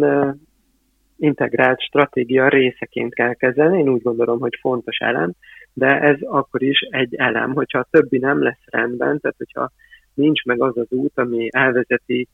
integrált 1.19 1.81
stratégia 1.81 2.49
részeként 2.49 3.15
kell 3.15 3.35
kezelni. 3.35 3.79
Én 3.79 3.89
úgy 3.89 4.03
gondolom, 4.03 4.41
hogy 4.41 4.59
fontos 4.61 4.97
elem, 4.99 5.33
de 5.73 6.01
ez 6.01 6.17
akkor 6.21 6.63
is 6.63 6.79
egy 6.91 7.15
elem, 7.15 7.53
hogyha 7.53 7.79
a 7.79 7.89
többi 7.91 8.19
nem 8.19 8.43
lesz 8.43 8.65
rendben, 8.65 9.21
tehát 9.21 9.37
hogyha 9.37 9.71
nincs 10.15 10.45
meg 10.45 10.63
az 10.63 10.77
az 10.77 10.91
út, 10.91 11.19
ami 11.19 11.49
elvezeti 11.51 12.29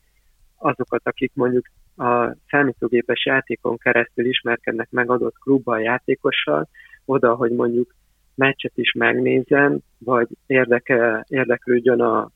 azokat, 0.56 1.00
akik 1.04 1.32
mondjuk 1.34 1.66
a 1.96 2.36
számítógépes 2.50 3.26
játékon 3.26 3.76
keresztül 3.76 4.26
ismerkednek 4.26 4.90
meg 4.90 5.10
adott 5.10 5.38
klubbal, 5.38 5.80
játékossal, 5.80 6.68
oda, 7.04 7.34
hogy 7.34 7.50
mondjuk 7.50 7.94
meccset 8.38 8.72
is 8.74 8.92
megnézzen, 8.92 9.82
vagy 9.98 10.28
érdekel, 10.46 11.24
érdeklődjön 11.28 12.00
a 12.00 12.30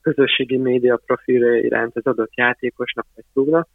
közösségi 0.00 0.56
média 0.56 1.00
profilja 1.06 1.56
iránt 1.56 1.96
az 1.96 2.06
adott 2.06 2.34
játékosnak 2.34 3.06
vagy 3.14 3.24
klubnak, 3.32 3.68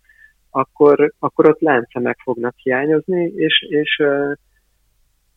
akkor, 0.50 1.14
akkor 1.20 1.50
ott 1.50 1.60
láncemek 1.60 2.20
fognak 2.24 2.56
hiányozni, 2.58 3.32
és, 3.36 3.66
és 3.70 4.00
uh, 4.04 4.34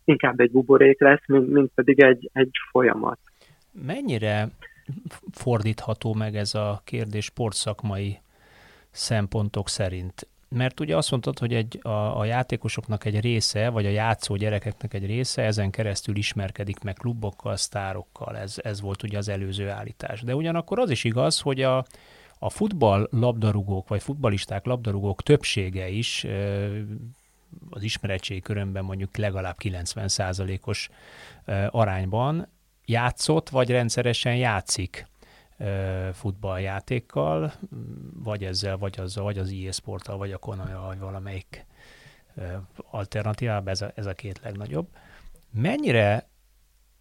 inkább 0.04 0.40
egy 0.40 0.50
buborék 0.50 1.00
lesz, 1.00 1.26
mint, 1.26 1.52
mint 1.52 1.70
pedig 1.74 2.00
egy, 2.00 2.30
egy 2.32 2.50
folyamat. 2.70 3.18
Mennyire 3.86 4.48
fordítható 5.32 6.14
meg 6.14 6.34
ez 6.34 6.54
a 6.54 6.80
kérdés 6.84 7.24
sportszakmai 7.24 8.18
szempontok 8.90 9.68
szerint? 9.68 10.28
Mert 10.48 10.80
ugye 10.80 10.96
azt 10.96 11.10
mondtad, 11.10 11.38
hogy 11.38 11.54
egy, 11.54 11.78
a, 11.82 12.18
a 12.18 12.24
játékosoknak 12.24 13.04
egy 13.04 13.20
része, 13.20 13.68
vagy 13.68 13.86
a 13.86 13.90
játszó 13.90 14.36
gyerekeknek 14.36 14.94
egy 14.94 15.06
része 15.06 15.42
ezen 15.42 15.70
keresztül 15.70 16.16
ismerkedik 16.16 16.78
meg 16.78 16.94
klubokkal, 16.94 17.56
sztárokkal, 17.56 18.36
ez, 18.36 18.56
ez 18.62 18.80
volt 18.80 19.02
ugye 19.02 19.18
az 19.18 19.28
előző 19.28 19.68
állítás. 19.68 20.20
De 20.20 20.34
ugyanakkor 20.34 20.78
az 20.78 20.90
is 20.90 21.04
igaz, 21.04 21.40
hogy 21.40 21.62
a, 21.62 21.84
a 22.38 22.50
futball 22.50 23.08
labdarúgók, 23.10 23.88
vagy 23.88 24.02
futbalisták 24.02 24.64
labdarúgók 24.64 25.22
többsége 25.22 25.88
is 25.88 26.26
az 27.70 27.82
ismeretségi 27.82 28.40
körömben 28.40 28.84
mondjuk 28.84 29.16
legalább 29.16 29.56
90%-os 29.62 30.88
arányban 31.70 32.48
játszott, 32.84 33.48
vagy 33.48 33.70
rendszeresen 33.70 34.36
játszik 34.36 35.06
futballjátékkal, 36.12 37.52
vagy 38.12 38.44
ezzel, 38.44 38.76
vagy 38.76 39.00
azzal, 39.00 39.24
vagy 39.24 39.38
az 39.38 39.52
EA 39.52 39.72
Sporttal, 39.72 40.16
vagy 40.16 40.32
a 40.32 40.38
Konami, 40.38 40.72
vagy 40.86 40.98
valamelyik 40.98 41.66
alternatívában, 42.90 43.68
ez 43.68 43.82
a, 43.82 43.90
ez 43.94 44.06
a 44.06 44.12
két 44.12 44.40
legnagyobb. 44.42 44.88
Mennyire 45.50 46.28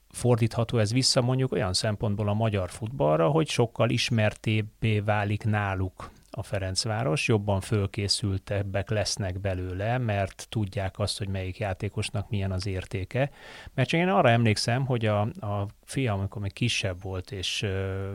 fordítható 0.09 0.77
ez 0.77 0.93
vissza 0.93 1.21
mondjuk 1.21 1.51
olyan 1.51 1.73
szempontból 1.73 2.29
a 2.29 2.33
magyar 2.33 2.69
futballra, 2.69 3.29
hogy 3.29 3.47
sokkal 3.47 3.89
ismertébbé 3.89 4.99
válik 4.99 5.43
náluk 5.43 6.11
a 6.37 6.43
Ferencváros, 6.43 7.27
jobban 7.27 7.61
fölkészültebbek 7.61 8.89
lesznek 8.89 9.39
belőle, 9.39 9.97
mert 9.97 10.45
tudják 10.49 10.99
azt, 10.99 11.17
hogy 11.17 11.27
melyik 11.27 11.57
játékosnak 11.57 12.29
milyen 12.29 12.51
az 12.51 12.67
értéke. 12.67 13.31
Mert 13.73 13.89
csak 13.89 13.99
én 13.99 14.07
arra 14.09 14.29
emlékszem, 14.29 14.85
hogy 14.85 15.05
a, 15.05 15.21
a 15.21 15.67
fiam, 15.83 16.19
amikor 16.19 16.41
még 16.41 16.53
kisebb 16.53 17.01
volt, 17.01 17.31
és 17.31 17.61
uh, 17.61 18.13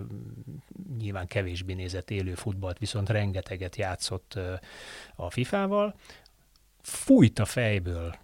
nyilván 0.98 1.26
kevésbé 1.26 1.72
nézett 1.72 2.11
élő 2.11 2.35
futballt, 2.35 2.78
viszont 2.78 3.09
rengeteget 3.09 3.76
játszott 3.76 4.35
uh, 4.37 4.52
a 5.14 5.30
FIFA-val, 5.30 5.94
fújt 6.83 7.38
a 7.38 7.44
fejből 7.44 8.14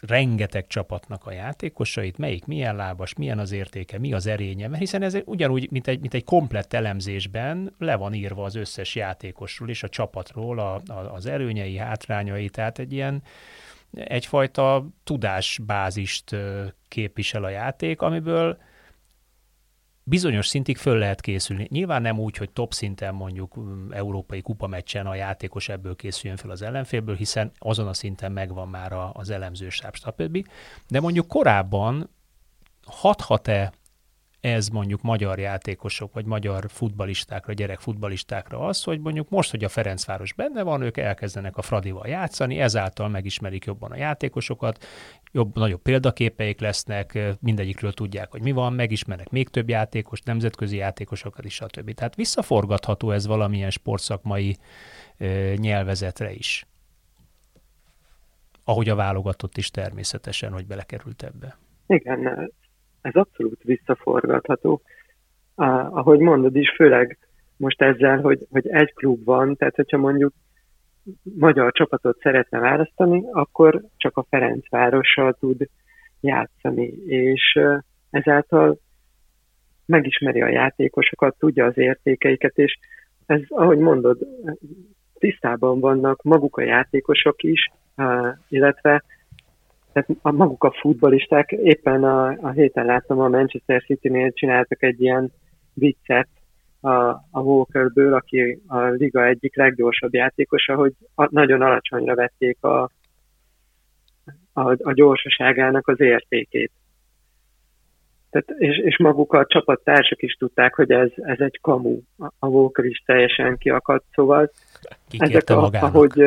rengeteg 0.00 0.66
csapatnak 0.66 1.26
a 1.26 1.32
játékosait, 1.32 2.18
melyik 2.18 2.44
milyen 2.44 2.76
lábas, 2.76 3.14
milyen 3.14 3.38
az 3.38 3.52
értéke, 3.52 3.98
mi 3.98 4.12
az 4.12 4.26
erénye, 4.26 4.68
mert 4.68 4.80
hiszen 4.80 5.02
ez 5.02 5.16
ugyanúgy, 5.24 5.70
mint 5.70 5.88
egy, 5.88 6.00
mint 6.00 6.14
egy 6.14 6.24
komplett 6.24 6.72
elemzésben 6.72 7.74
le 7.78 7.96
van 7.96 8.14
írva 8.14 8.44
az 8.44 8.54
összes 8.54 8.94
játékosról 8.94 9.68
és 9.68 9.82
a 9.82 9.88
csapatról 9.88 10.58
a, 10.58 10.74
a, 10.86 11.14
az 11.14 11.26
erőnyei, 11.26 11.76
hátrányai, 11.76 12.48
tehát 12.48 12.78
egy 12.78 12.92
ilyen 12.92 13.22
egyfajta 13.94 14.86
tudásbázist 15.04 16.36
képvisel 16.88 17.44
a 17.44 17.48
játék, 17.48 18.00
amiből 18.00 18.58
bizonyos 20.04 20.46
szintig 20.46 20.76
föl 20.76 20.98
lehet 20.98 21.20
készülni. 21.20 21.66
Nyilván 21.70 22.02
nem 22.02 22.18
úgy, 22.18 22.36
hogy 22.36 22.50
top 22.50 22.72
szinten 22.72 23.14
mondjuk 23.14 23.54
európai 23.90 24.40
kupameccsen 24.40 25.06
a 25.06 25.14
játékos 25.14 25.68
ebből 25.68 25.96
készüljön 25.96 26.38
fel 26.38 26.50
az 26.50 26.62
ellenfélből, 26.62 27.16
hiszen 27.16 27.52
azon 27.58 27.86
a 27.86 27.94
szinten 27.94 28.32
megvan 28.32 28.68
már 28.68 28.92
az 29.12 29.30
elemzősáb, 29.30 29.94
stb. 29.94 30.48
De 30.88 31.00
mondjuk 31.00 31.28
korábban 31.28 32.10
hathat-e 32.84 33.72
ez 34.42 34.68
mondjuk 34.68 35.02
magyar 35.02 35.38
játékosok, 35.38 36.12
vagy 36.12 36.24
magyar 36.24 36.64
futbalistákra, 36.68 37.52
gyerek 37.52 37.80
futbalistákra 37.80 38.58
az, 38.58 38.82
hogy 38.82 39.00
mondjuk 39.00 39.28
most, 39.28 39.50
hogy 39.50 39.64
a 39.64 39.68
Ferencváros 39.68 40.32
benne 40.32 40.62
van, 40.62 40.82
ők 40.82 40.96
elkezdenek 40.96 41.56
a 41.56 41.62
Fradival 41.62 42.08
játszani, 42.08 42.60
ezáltal 42.60 43.08
megismerik 43.08 43.64
jobban 43.64 43.90
a 43.90 43.96
játékosokat, 43.96 44.84
jobb, 45.32 45.54
nagyobb 45.54 45.82
példaképeik 45.82 46.60
lesznek, 46.60 47.18
mindegyikről 47.40 47.92
tudják, 47.92 48.30
hogy 48.30 48.42
mi 48.42 48.52
van, 48.52 48.72
megismernek 48.72 49.30
még 49.30 49.48
több 49.48 49.68
játékos, 49.68 50.20
nemzetközi 50.20 50.76
játékosokat 50.76 51.44
is, 51.44 51.54
stb. 51.54 51.94
Tehát 51.94 52.14
visszaforgatható 52.14 53.10
ez 53.10 53.26
valamilyen 53.26 53.70
sportszakmai 53.70 54.56
ö, 55.18 55.52
nyelvezetre 55.56 56.32
is. 56.32 56.66
Ahogy 58.64 58.88
a 58.88 58.94
válogatott 58.94 59.56
is 59.56 59.70
természetesen, 59.70 60.52
hogy 60.52 60.66
belekerült 60.66 61.22
ebbe. 61.22 61.58
Igen, 61.86 62.52
ez 63.02 63.14
abszolút 63.14 63.62
visszaforgatható. 63.62 64.82
Ah, 65.54 65.96
ahogy 65.96 66.18
mondod 66.18 66.56
is, 66.56 66.72
főleg 66.76 67.18
most 67.56 67.82
ezzel, 67.82 68.20
hogy, 68.20 68.46
hogy 68.50 68.68
egy 68.68 68.94
klub 68.94 69.24
van, 69.24 69.56
tehát 69.56 69.74
hogyha 69.74 69.98
mondjuk 69.98 70.32
magyar 71.22 71.72
csapatot 71.72 72.20
szeretne 72.20 72.58
választani, 72.58 73.24
akkor 73.32 73.82
csak 73.96 74.16
a 74.16 74.26
Ferencvárossal 74.28 75.32
tud 75.32 75.68
játszani, 76.20 76.86
és 77.06 77.58
ezáltal 78.10 78.78
megismeri 79.86 80.40
a 80.42 80.48
játékosokat, 80.48 81.38
tudja 81.38 81.64
az 81.64 81.78
értékeiket, 81.78 82.58
és 82.58 82.78
ez, 83.26 83.40
ahogy 83.48 83.78
mondod, 83.78 84.18
tisztában 85.18 85.80
vannak 85.80 86.22
maguk 86.22 86.56
a 86.56 86.62
játékosok 86.62 87.42
is, 87.42 87.70
illetve 88.48 89.02
tehát 89.92 90.08
a 90.22 90.30
maguk 90.30 90.64
a 90.64 90.72
futbolisták, 90.80 91.52
éppen 91.52 92.04
a, 92.04 92.28
a 92.28 92.50
héten 92.50 92.86
láttam 92.86 93.20
a 93.20 93.28
Manchester 93.28 93.82
City-nél 93.82 94.32
csináltak 94.32 94.82
egy 94.82 95.00
ilyen 95.00 95.32
viccet 95.74 96.28
a, 96.80 97.08
a 97.30 97.40
Walkerből, 97.40 98.14
aki 98.14 98.58
a 98.66 98.78
liga 98.78 99.26
egyik 99.26 99.56
leggyorsabb 99.56 100.14
játékosa, 100.14 100.74
hogy 100.74 100.92
a, 101.14 101.28
nagyon 101.30 101.62
alacsonyra 101.62 102.14
vették 102.14 102.62
a, 102.62 102.90
a, 104.52 104.70
a 104.82 104.92
gyorsaságának 104.92 105.88
az 105.88 106.00
értékét. 106.00 106.70
Tehát, 108.30 108.60
és, 108.60 108.78
és 108.78 108.98
maguk 108.98 109.32
a 109.32 109.46
csapattársak 109.46 110.22
is 110.22 110.32
tudták, 110.32 110.74
hogy 110.74 110.90
ez, 110.90 111.10
ez 111.16 111.38
egy 111.38 111.58
kamu. 111.60 112.00
A 112.38 112.46
Walker 112.46 112.84
is 112.84 113.02
teljesen 113.06 113.56
kiakadt, 113.58 114.04
szóval 114.12 114.50
Kikérte 115.08 115.36
ezek, 115.36 115.50
a, 115.50 115.60
magának. 115.60 115.94
ahogy 115.94 116.24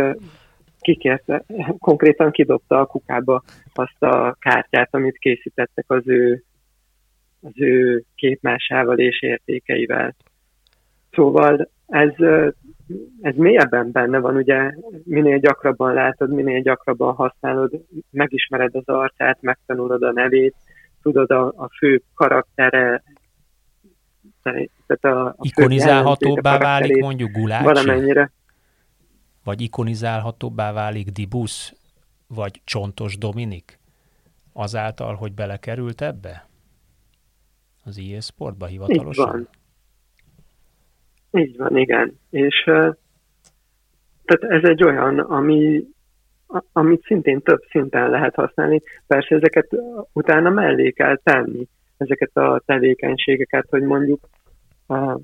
kikérte, 0.86 1.44
konkrétan 1.80 2.32
kidobta 2.32 2.80
a 2.80 2.86
kukába 2.86 3.44
azt 3.74 4.04
a 4.04 4.36
kártyát, 4.40 4.90
amit 4.92 5.18
készítettek 5.18 5.86
az 5.88 6.04
ő, 6.06 6.44
az 7.42 7.52
ő 7.56 8.04
képmásával 8.16 8.98
és 8.98 9.22
értékeivel. 9.22 10.16
Szóval 11.12 11.70
ez, 11.88 12.14
ez 13.22 13.36
mélyebben 13.36 13.92
benne 13.92 14.20
van, 14.20 14.36
ugye 14.36 14.72
minél 15.04 15.38
gyakrabban 15.38 15.94
látod, 15.94 16.34
minél 16.34 16.62
gyakrabban 16.62 17.14
használod, 17.14 17.72
megismered 18.12 18.76
az 18.76 18.88
arcát, 18.88 19.42
megtanulod 19.42 20.04
a 20.04 20.12
nevét, 20.12 20.56
tudod 21.02 21.32
a, 21.32 21.46
a 21.46 21.70
fő 21.78 22.02
karaktere, 22.14 23.04
tehát 24.44 25.04
a, 25.18 25.26
a 25.26 25.36
Ikonizálhatóbbá 25.42 26.58
válik 26.58 27.02
mondjuk 27.02 27.32
Gulácsi? 27.32 27.64
Valamennyire. 27.64 28.32
Vagy 29.46 29.62
ikonizálhatóbbá 29.62 30.74
válik 30.74 31.10
Dibusz, 31.10 31.74
vagy 32.28 32.62
Csontos 32.64 33.18
Dominik? 33.18 33.80
Azáltal, 34.54 35.16
hogy 35.16 35.34
belekerült 35.34 36.02
ebbe? 36.02 36.48
Az 37.84 37.98
IE 37.98 38.20
Sportba 38.20 38.66
hivatalosan? 38.66 39.40
Így 39.40 39.48
van. 41.32 41.42
Így 41.42 41.58
van, 41.58 41.78
igen. 41.78 42.20
És 42.30 42.64
tehát 44.26 44.44
ez 44.64 44.70
egy 44.70 44.84
olyan, 44.84 45.20
ami, 45.20 45.84
amit 46.72 47.04
szintén 47.06 47.42
több 47.42 47.62
szinten 47.70 48.10
lehet 48.10 48.36
használni. 48.36 48.82
Persze 49.08 49.36
ezeket 49.36 49.68
utána 50.14 50.50
mellé 50.50 50.92
kell 50.92 51.18
tenni, 51.24 51.68
ezeket 51.98 52.38
a 52.38 52.62
tevékenységeket, 52.66 53.66
hogy 53.70 53.82
mondjuk 53.82 54.30
a, 54.86 55.20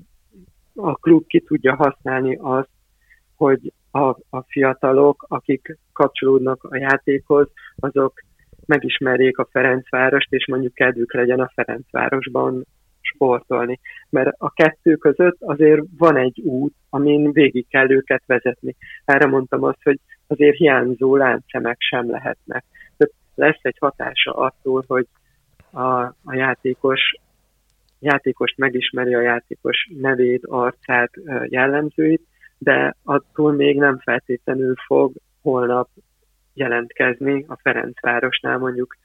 a 0.74 0.94
klub 0.94 1.26
ki 1.26 1.40
tudja 1.40 1.74
használni 1.74 2.38
azt, 2.40 2.70
hogy 3.36 3.72
a, 3.92 4.08
a 4.30 4.42
fiatalok, 4.46 5.24
akik 5.28 5.78
kapcsolódnak 5.92 6.64
a 6.64 6.76
játékhoz, 6.76 7.48
azok 7.76 8.12
megismerjék 8.66 9.38
a 9.38 9.48
Ferencvárost, 9.50 10.32
és 10.32 10.46
mondjuk 10.46 10.74
kedvük 10.74 11.14
legyen 11.14 11.40
a 11.40 11.50
Ferencvárosban 11.54 12.64
sportolni. 13.00 13.80
Mert 14.10 14.34
a 14.38 14.50
kettő 14.50 14.96
között 14.96 15.36
azért 15.40 15.82
van 15.98 16.16
egy 16.16 16.40
út, 16.40 16.74
amin 16.90 17.32
végig 17.32 17.68
kell 17.68 17.90
őket 17.90 18.22
vezetni. 18.26 18.76
Erre 19.04 19.26
mondtam 19.26 19.62
azt, 19.62 19.82
hogy 19.82 19.98
azért 20.26 20.56
hiányzó 20.56 21.16
láncszemek 21.16 21.76
sem 21.78 22.10
lehetnek. 22.10 22.64
Tehát 22.96 23.14
lesz 23.34 23.60
egy 23.62 23.76
hatása 23.80 24.32
attól, 24.32 24.84
hogy 24.86 25.06
a, 25.70 26.02
a 26.02 26.34
játékos 26.34 27.00
játékost 27.98 28.58
megismeri 28.58 29.14
a 29.14 29.20
játékos 29.20 29.88
nevét, 30.00 30.44
arcát, 30.46 31.10
jellemzőit, 31.44 32.26
de 32.62 32.96
attól 33.04 33.52
még 33.52 33.78
nem 33.78 33.98
feltétlenül 33.98 34.74
fog 34.86 35.12
holnap 35.42 35.88
jelentkezni 36.54 37.44
a 37.48 37.56
Ferencvárosnál 37.62 38.58
mondjuk 38.58 38.96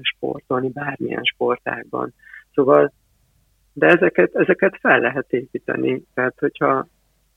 sportolni 0.00 0.68
bármilyen 0.68 1.22
sportágban. 1.22 2.14
Szóval, 2.54 2.92
de 3.72 3.86
ezeket, 3.86 4.34
ezeket 4.34 4.78
fel 4.80 5.00
lehet 5.00 5.32
építeni, 5.32 6.04
tehát 6.14 6.38
hogyha 6.38 6.86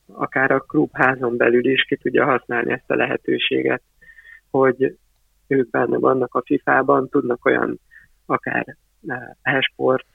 akár 0.08 0.52
a 0.52 0.60
klubházon 0.60 1.38
belül 1.38 1.66
is 1.66 1.84
ki 1.84 1.96
tudja 1.96 2.26
használni 2.26 2.72
ezt 2.72 2.92
a 2.92 2.96
lehetőséget, 2.96 3.82
hogy 4.52 4.98
ők 5.48 5.70
benne 5.70 5.98
vannak 5.98 6.36
a 6.36 6.44
FIFA-ban, 6.46 7.10
tudnak 7.10 7.46
olyan 7.46 7.80
akár 8.26 8.76
e-sport 9.42 10.08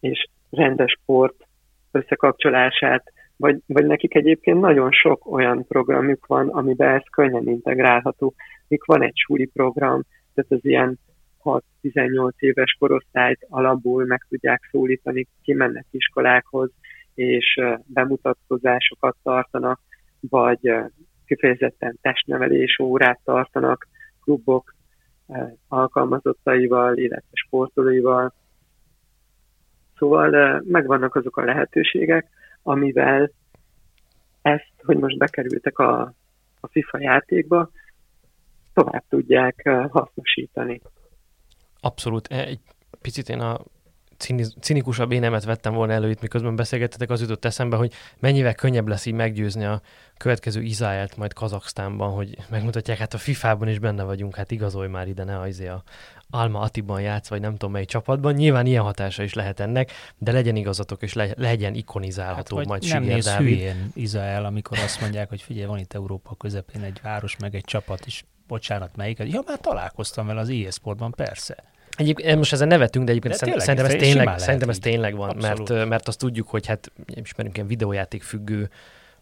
és 0.00 0.28
rendes 0.50 0.92
sport 1.02 1.46
összekapcsolását, 1.90 3.12
vagy, 3.42 3.60
vagy 3.66 3.86
nekik 3.86 4.14
egyébként 4.14 4.60
nagyon 4.60 4.90
sok 4.90 5.32
olyan 5.32 5.66
programjuk 5.66 6.26
van, 6.26 6.48
amiben 6.48 6.94
ez 6.94 7.02
könnyen 7.10 7.48
integrálható. 7.48 8.34
Mik 8.68 8.84
van 8.84 9.02
egy 9.02 9.16
súli 9.26 9.46
program, 9.46 10.02
tehát 10.34 10.50
az 10.50 10.64
ilyen 10.64 10.98
6-18 11.82 12.30
éves 12.38 12.76
korosztályt 12.78 13.46
alapból 13.48 14.04
meg 14.04 14.26
tudják 14.28 14.68
szólítani, 14.70 15.26
kimennek 15.42 15.86
iskolákhoz, 15.90 16.70
és 17.14 17.60
bemutatkozásokat 17.86 19.16
tartanak, 19.22 19.80
vagy 20.20 20.74
kifejezetten 21.26 21.98
testnevelés 22.00 22.78
órát 22.78 23.20
tartanak 23.24 23.88
klubok 24.24 24.74
alkalmazottaival, 25.68 26.96
illetve 26.96 27.30
sportolóival. 27.32 28.34
Szóval 29.96 30.62
megvannak 30.66 31.14
azok 31.14 31.36
a 31.36 31.44
lehetőségek, 31.44 32.40
amivel 32.62 33.30
ezt, 34.42 34.72
hogy 34.84 34.96
most 34.96 35.18
bekerültek 35.18 35.78
a, 35.78 36.00
a 36.60 36.68
FIFA 36.68 37.00
játékba, 37.00 37.70
tovább 38.72 39.04
tudják 39.08 39.68
hasznosítani. 39.90 40.80
Abszolút. 41.80 42.28
E, 42.30 42.44
egy 42.46 42.60
picit 43.00 43.28
én 43.28 43.40
a 43.40 43.60
cinikusabb 44.60 45.12
énemet 45.12 45.44
vettem 45.44 45.74
volna 45.74 45.92
elő 45.92 46.10
itt, 46.10 46.20
miközben 46.20 46.56
beszélgettetek, 46.56 47.10
az 47.10 47.20
jutott 47.20 47.44
eszembe, 47.44 47.76
hogy 47.76 47.92
mennyivel 48.18 48.54
könnyebb 48.54 48.88
lesz 48.88 49.06
így 49.06 49.14
meggyőzni 49.14 49.64
a 49.64 49.80
következő 50.16 50.60
Izáelt 50.60 51.16
majd 51.16 51.32
Kazaksztánban, 51.32 52.10
hogy 52.10 52.36
megmutatják, 52.50 52.98
hát 52.98 53.14
a 53.14 53.18
FIFA-ban 53.18 53.68
is 53.68 53.78
benne 53.78 54.04
vagyunk, 54.04 54.34
hát 54.34 54.50
igazolj 54.50 54.88
már 54.88 55.08
ide, 55.08 55.24
ne 55.24 55.38
ajzé 55.38 55.66
a 55.66 55.82
Alma 56.34 56.60
Atiban 56.60 57.00
játsz, 57.00 57.28
vagy 57.28 57.40
nem 57.40 57.52
tudom 57.52 57.72
mely 57.72 57.84
csapatban. 57.84 58.34
Nyilván 58.34 58.66
ilyen 58.66 58.82
hatása 58.82 59.22
is 59.22 59.34
lehet 59.34 59.60
ennek, 59.60 59.92
de 60.18 60.32
legyen 60.32 60.56
igazatok, 60.56 61.02
és 61.02 61.12
le, 61.12 61.28
legyen 61.36 61.74
ikonizálható 61.74 62.56
hát, 62.56 62.66
majd 62.66 62.88
nem 62.88 63.02
néz 63.02 63.30
hülyén 63.34 63.90
Izrael, 63.94 64.44
amikor 64.44 64.78
azt 64.78 65.00
mondják, 65.00 65.28
hogy 65.28 65.42
figyelj, 65.42 65.66
van 65.66 65.78
itt 65.78 65.92
Európa 65.92 66.34
közepén 66.34 66.82
egy 66.82 67.00
város, 67.02 67.36
meg 67.36 67.54
egy 67.54 67.64
csapat, 67.64 68.06
is 68.06 68.24
bocsánat, 68.46 68.96
melyik? 68.96 69.18
Ja, 69.18 69.40
már 69.46 69.58
találkoztam 69.58 70.26
vele 70.26 70.40
az 70.40 70.48
e-sportban, 70.48 71.10
persze. 71.10 71.56
Egyébként 71.96 72.36
most 72.36 72.52
ezen 72.52 72.68
nevetünk, 72.68 73.04
de 73.04 73.10
egyébként 73.10 73.34
de 73.34 73.44
tényleg, 73.44 73.60
szerintem, 73.62 73.86
ez 73.86 74.02
tényleg, 74.02 74.38
szerintem 74.38 74.68
ez 74.68 74.78
tényleg 74.78 75.16
van, 75.16 75.36
mert, 75.40 75.86
mert 75.88 76.08
azt 76.08 76.18
tudjuk, 76.18 76.48
hogy 76.48 76.66
hát 76.66 76.92
ismerünk 77.06 77.56
ilyen 77.56 77.68
videójáték 77.68 78.22
függő 78.22 78.70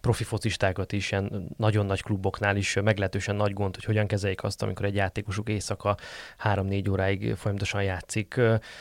profi 0.00 0.24
focistákat 0.24 0.92
is, 0.92 1.10
ilyen 1.10 1.48
nagyon 1.56 1.86
nagy 1.86 2.02
kluboknál 2.02 2.56
is 2.56 2.74
meglehetősen 2.74 3.36
nagy 3.36 3.52
gond, 3.52 3.74
hogy 3.74 3.84
hogyan 3.84 4.06
kezeljék 4.06 4.42
azt, 4.42 4.62
amikor 4.62 4.84
egy 4.86 4.94
játékosuk 4.94 5.48
éjszaka 5.48 5.96
3-4 6.44 6.90
óráig 6.90 7.34
folyamatosan 7.34 7.82
játszik, 7.82 8.40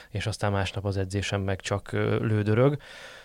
és 0.09 0.25
aztán 0.25 0.51
másnap 0.51 0.85
az 0.85 0.97
edzésen 0.97 1.41
meg 1.41 1.61
csak 1.61 1.91
lődörög. 2.21 2.77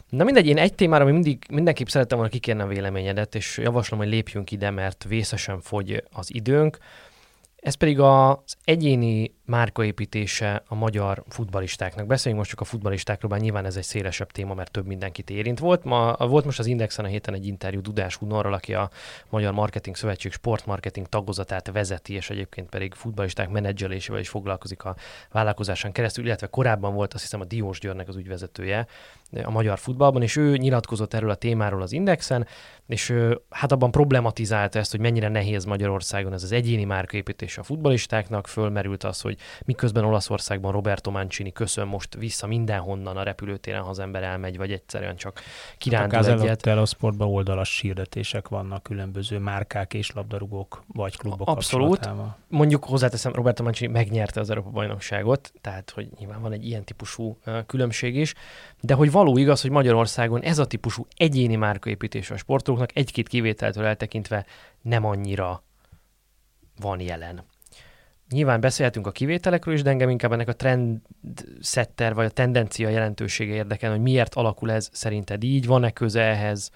Na 0.09 0.25
mindegy, 0.25 0.47
én 0.47 0.59
egy 0.59 0.75
témára, 0.75 1.05
mindig, 1.05 1.45
mindenképp 1.51 1.87
szerettem 1.87 2.19
volna 2.19 2.33
kikérni 2.33 2.63
a 2.63 2.67
véleményedet, 2.67 3.35
és 3.35 3.59
javaslom, 3.59 3.99
hogy 3.99 4.09
lépjünk 4.09 4.51
ide, 4.51 4.71
mert 4.71 5.05
vészesen 5.09 5.61
fogy 5.61 6.05
az 6.13 6.35
időnk. 6.35 6.79
Ez 7.57 7.75
pedig 7.75 8.01
az 8.01 8.57
egyéni 8.65 9.35
márkaépítése 9.45 10.63
a 10.67 10.75
magyar 10.75 11.25
futbalistáknak. 11.29 12.07
Beszéljünk 12.07 12.39
most 12.39 12.51
csak 12.51 12.67
a 12.67 12.71
futbalistákról, 12.71 13.31
bár 13.31 13.41
nyilván 13.41 13.65
ez 13.65 13.77
egy 13.77 13.83
szélesebb 13.83 14.31
téma, 14.31 14.55
mert 14.55 14.71
több 14.71 14.87
mindenkit 14.87 15.31
érint. 15.31 15.59
Volt, 15.59 15.85
ma, 15.85 16.17
volt 16.19 16.45
most 16.45 16.59
az 16.59 16.67
Indexen 16.67 17.05
a 17.05 17.09
héten 17.09 17.35
egy 17.35 17.47
interjú 17.47 17.81
Dudás 17.81 18.17
Hunorral, 18.17 18.53
aki 18.53 18.75
a 18.75 18.91
Magyar 19.29 19.53
Marketing 19.53 19.97
Szövetség 19.97 20.33
sportmarketing 20.33 21.07
tagozatát 21.07 21.71
vezeti, 21.73 22.15
és 22.15 22.31
egyébként 22.31 22.69
pedig 22.69 22.95
futbalisták 22.95 23.49
menedzselésével 23.49 24.21
is 24.21 24.29
foglalkozik 24.29 24.85
a 24.85 24.97
vállalkozásán 25.31 25.93
keresztül, 25.93 26.25
illetve 26.25 26.47
korábban 26.47 26.95
volt 26.95 27.15
azt 27.15 27.23
hiszem 27.23 27.41
a 27.41 27.45
Diós 27.45 27.81
Györnek 27.81 28.09
az 28.09 28.17
ügyvezetője 28.17 28.87
a 29.43 29.51
magyar 29.51 29.79
futballban, 29.79 30.23
és 30.23 30.37
ő 30.37 30.57
nyilatkozott 30.57 31.15
erről 31.15 31.31
a 31.31 31.35
témáról 31.35 31.83
az 31.83 31.93
Indexen, 31.93 32.47
és 32.87 33.15
hát 33.51 33.73
abban 33.73 33.91
problematizálta 33.91 34.79
ezt, 34.79 34.91
hogy 34.91 35.01
mennyire 35.01 35.29
nehéz 35.29 35.65
Magyarországon 35.65 36.33
ez 36.33 36.43
az 36.43 36.53
egyéni 36.53 36.85
márkaépítés 36.85 37.59
a 37.59 37.63
futbalistáknak, 37.63 38.47
fölmerült 38.47 39.05
az, 39.05 39.21
hogy 39.21 39.34
hogy 39.35 39.65
miközben 39.67 40.05
Olaszországban 40.05 40.73
Roberto 40.73 41.11
Mancini 41.11 41.53
köszön 41.53 41.87
most 41.87 42.15
vissza 42.15 42.47
mindenhonnan 42.47 43.17
a 43.17 43.23
repülőtéren, 43.23 43.83
ha 43.83 43.89
az 43.89 43.99
ember 43.99 44.23
elmegy, 44.23 44.57
vagy 44.57 44.73
egyszerűen 44.73 45.17
csak 45.17 45.41
kirándul 45.79 46.23
hát 46.23 46.41
egyet. 46.41 46.67
A 46.67 46.85
sportban 46.85 47.29
oldalas 47.29 47.81
hirdetések 47.81 48.49
vannak 48.49 48.83
különböző 48.83 49.39
márkák 49.39 49.95
és 49.95 50.13
labdarúgók 50.13 50.85
vagy 50.87 51.17
klubok 51.17 51.49
Abszolút. 51.49 52.11
Mondjuk 52.49 52.85
hozzáteszem, 52.85 53.33
Roberto 53.33 53.63
Mancini 53.63 53.93
megnyerte 53.93 54.41
az 54.41 54.51
Európa 54.51 54.71
bajnokságot, 54.71 55.53
tehát 55.61 55.91
hogy 55.91 56.09
nyilván 56.19 56.41
van 56.41 56.53
egy 56.53 56.67
ilyen 56.67 56.85
típusú 56.85 57.39
különbség 57.67 58.17
is, 58.17 58.35
de 58.81 58.95
hogy 58.95 59.11
való 59.11 59.39
igaz, 59.39 59.61
hogy 59.61 59.71
Magyarországon 59.71 60.43
ez 60.43 60.59
a 60.59 60.67
típusú 60.67 61.07
egyéni 61.17 61.57
márkaépítés 61.57 62.31
a 62.31 62.37
sportolóknak 62.37 62.97
egy-két 62.97 63.29
kivételtől 63.29 63.85
eltekintve 63.85 64.47
nem 64.83 65.05
annyira 65.05 65.63
van 66.81 67.01
jelen. 67.01 67.45
Nyilván 68.31 68.61
beszélhetünk 68.61 69.07
a 69.07 69.11
kivételekről 69.11 69.75
is, 69.75 69.83
de 69.83 69.91
engem 69.91 70.11
inkább 70.11 70.33
ennek 70.33 70.49
a 70.49 70.57
trendsetter 70.57 72.15
vagy 72.15 72.25
a 72.25 72.31
tendencia 72.31 72.89
jelentősége 72.89 73.55
érdekel, 73.55 73.91
hogy 73.91 74.01
miért 74.01 74.35
alakul 74.35 74.71
ez 74.71 74.89
szerinted 74.93 75.43
így, 75.43 75.67
van-e 75.67 75.91
köze 75.91 76.23
ehhez 76.23 76.71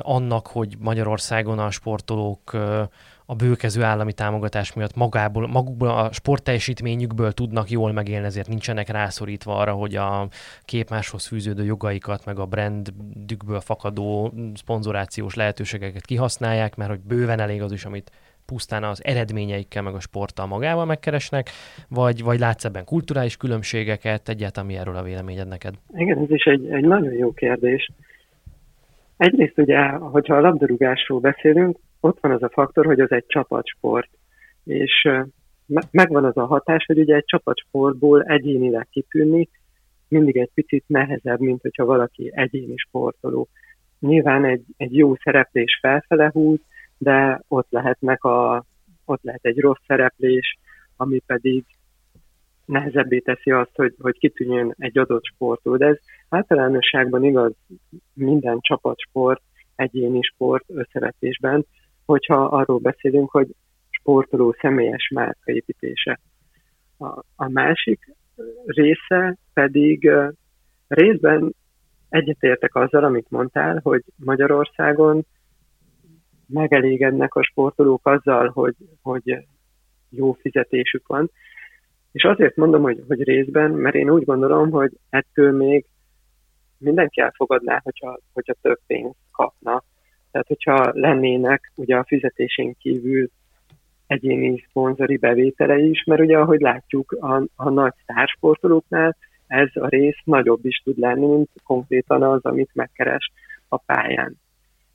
annak, 0.00 0.46
hogy 0.46 0.76
Magyarországon 0.78 1.58
a 1.58 1.70
sportolók 1.70 2.52
a 3.26 3.34
bőkező 3.34 3.82
állami 3.82 4.12
támogatás 4.12 4.72
miatt 4.72 4.94
magából, 4.94 5.46
magukból 5.46 5.88
a 5.88 6.12
sportteljesítményükből 6.12 7.32
tudnak 7.32 7.70
jól 7.70 7.92
megélni, 7.92 8.26
ezért 8.26 8.48
nincsenek 8.48 8.88
rászorítva 8.88 9.56
arra, 9.56 9.72
hogy 9.72 9.96
a 9.96 10.28
képmáshoz 10.64 11.26
fűződő 11.26 11.64
jogaikat, 11.64 12.24
meg 12.24 12.38
a 12.38 12.46
brandükből 12.46 13.60
fakadó 13.60 14.32
szponzorációs 14.54 15.34
lehetőségeket 15.34 16.06
kihasználják, 16.06 16.76
mert 16.76 16.90
hogy 16.90 17.00
bőven 17.00 17.40
elég 17.40 17.62
az 17.62 17.72
is, 17.72 17.84
amit 17.84 18.10
pusztán 18.46 18.84
az 18.84 19.04
eredményeikkel, 19.04 19.82
meg 19.82 19.94
a 19.94 20.00
sporttal 20.00 20.46
magával 20.46 20.84
megkeresnek, 20.84 21.50
vagy, 21.88 22.22
vagy 22.22 22.38
látsz 22.38 22.64
ebben 22.64 22.84
kulturális 22.84 23.36
különbségeket, 23.36 24.28
egyáltalán 24.28 24.68
mi 24.68 24.76
erről 24.76 24.96
a 24.96 25.02
véleményed 25.02 25.48
neked? 25.48 25.74
Igen, 25.94 26.18
ez 26.18 26.30
is 26.30 26.44
egy, 26.44 26.66
egy 26.66 26.84
nagyon 26.84 27.12
jó 27.12 27.32
kérdés. 27.32 27.90
Egyrészt 29.16 29.58
ugye, 29.58 29.88
hogyha 29.88 30.36
a 30.36 30.40
labdarúgásról 30.40 31.20
beszélünk, 31.20 31.78
ott 32.00 32.18
van 32.20 32.32
az 32.32 32.42
a 32.42 32.50
faktor, 32.52 32.86
hogy 32.86 33.00
az 33.00 33.10
egy 33.10 33.24
csapatsport, 33.26 34.08
és 34.64 35.08
megvan 35.90 36.24
az 36.24 36.36
a 36.36 36.46
hatás, 36.46 36.84
hogy 36.84 36.98
ugye 36.98 37.14
egy 37.14 37.24
csapatsportból 37.24 38.22
egyénileg 38.22 38.88
kitűnni 38.90 39.48
mindig 40.08 40.36
egy 40.36 40.50
picit 40.54 40.84
nehezebb, 40.86 41.40
mint 41.40 41.62
hogyha 41.62 41.84
valaki 41.84 42.30
egyéni 42.34 42.76
sportoló. 42.76 43.48
Nyilván 44.00 44.44
egy, 44.44 44.64
egy 44.76 44.96
jó 44.96 45.14
szereplés 45.14 45.78
felfele 45.80 46.30
húz, 46.32 46.60
de 46.98 47.42
ott 47.48 47.66
lehetnek 47.70 48.24
a, 48.24 48.64
ott 49.04 49.22
lehet 49.22 49.44
egy 49.44 49.58
rossz 49.58 49.82
szereplés, 49.86 50.58
ami 50.96 51.18
pedig 51.26 51.64
nehezebbé 52.64 53.18
teszi 53.18 53.50
azt, 53.50 53.74
hogy, 53.74 53.94
hogy 53.98 54.18
kitűnjön 54.18 54.74
egy 54.78 54.98
adott 54.98 55.24
sportról. 55.24 55.78
Ez 55.78 55.96
általánosságban 56.28 57.24
igaz 57.24 57.52
minden 58.12 58.58
csapatsport, 58.60 59.42
egyéni 59.76 60.22
sport 60.22 60.64
összevetésben, 60.68 61.66
hogyha 62.04 62.44
arról 62.44 62.78
beszélünk, 62.78 63.30
hogy 63.30 63.48
sportoló 63.90 64.56
személyes 64.60 65.10
márkaépítése. 65.14 66.20
A, 66.98 67.06
a 67.36 67.48
másik 67.48 68.14
része 68.64 69.36
pedig 69.52 70.10
részben 70.88 71.54
egyetértek 72.08 72.74
azzal, 72.74 73.04
amit 73.04 73.30
mondtál, 73.30 73.80
hogy 73.82 74.02
Magyarországon 74.16 75.26
megelégednek 76.46 77.34
a 77.34 77.42
sportolók 77.42 78.06
azzal, 78.06 78.48
hogy, 78.48 78.74
hogy 79.02 79.46
jó 80.10 80.32
fizetésük 80.32 81.06
van. 81.06 81.30
És 82.12 82.24
azért 82.24 82.56
mondom, 82.56 82.82
hogy, 82.82 83.04
hogy 83.08 83.22
részben, 83.22 83.70
mert 83.70 83.94
én 83.94 84.10
úgy 84.10 84.24
gondolom, 84.24 84.70
hogy 84.70 84.92
ettől 85.10 85.52
még 85.52 85.84
mindenki 86.78 87.20
elfogadná, 87.20 87.80
hogyha, 87.82 88.18
hogyha 88.32 88.54
több 88.60 88.78
pénzt 88.86 89.18
kapna. 89.32 89.82
Tehát, 90.30 90.46
hogyha 90.46 90.90
lennének 90.92 91.72
ugye 91.74 91.96
a 91.96 92.04
fizetésén 92.04 92.76
kívül 92.78 93.28
egyéni 94.06 94.64
szponzori 94.68 95.16
bevétele 95.16 95.78
is, 95.78 96.04
mert 96.04 96.20
ugye 96.20 96.38
ahogy 96.38 96.60
látjuk 96.60 97.12
a, 97.12 97.42
a 97.56 97.70
nagy 97.70 97.92
sztársportolóknál, 98.02 99.16
ez 99.46 99.68
a 99.74 99.88
rész 99.88 100.18
nagyobb 100.24 100.64
is 100.64 100.82
tud 100.84 100.98
lenni, 100.98 101.26
mint 101.26 101.50
konkrétan 101.64 102.22
az, 102.22 102.44
amit 102.44 102.70
megkeres 102.74 103.32
a 103.68 103.76
pályán. 103.76 104.36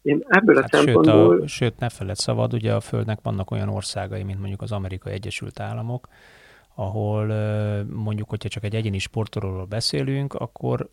Én 0.01 0.23
ebből 0.27 0.55
hát 0.55 0.73
a 0.73 0.77
szempontból... 0.77 1.33
Sőt, 1.33 1.43
a, 1.43 1.47
sőt, 1.47 1.79
ne 1.79 1.89
feled 1.89 2.15
szabad, 2.15 2.53
ugye 2.53 2.73
a 2.73 2.79
Földnek 2.79 3.19
vannak 3.21 3.51
olyan 3.51 3.69
országai, 3.69 4.23
mint 4.23 4.39
mondjuk 4.39 4.61
az 4.61 4.71
Amerikai 4.71 5.13
Egyesült 5.13 5.59
Államok, 5.59 6.07
ahol 6.75 7.25
mondjuk, 7.83 8.29
hogyha 8.29 8.49
csak 8.49 8.63
egy 8.63 8.75
egyéni 8.75 8.99
sportolóról 8.99 9.65
beszélünk, 9.65 10.33
akkor 10.33 10.89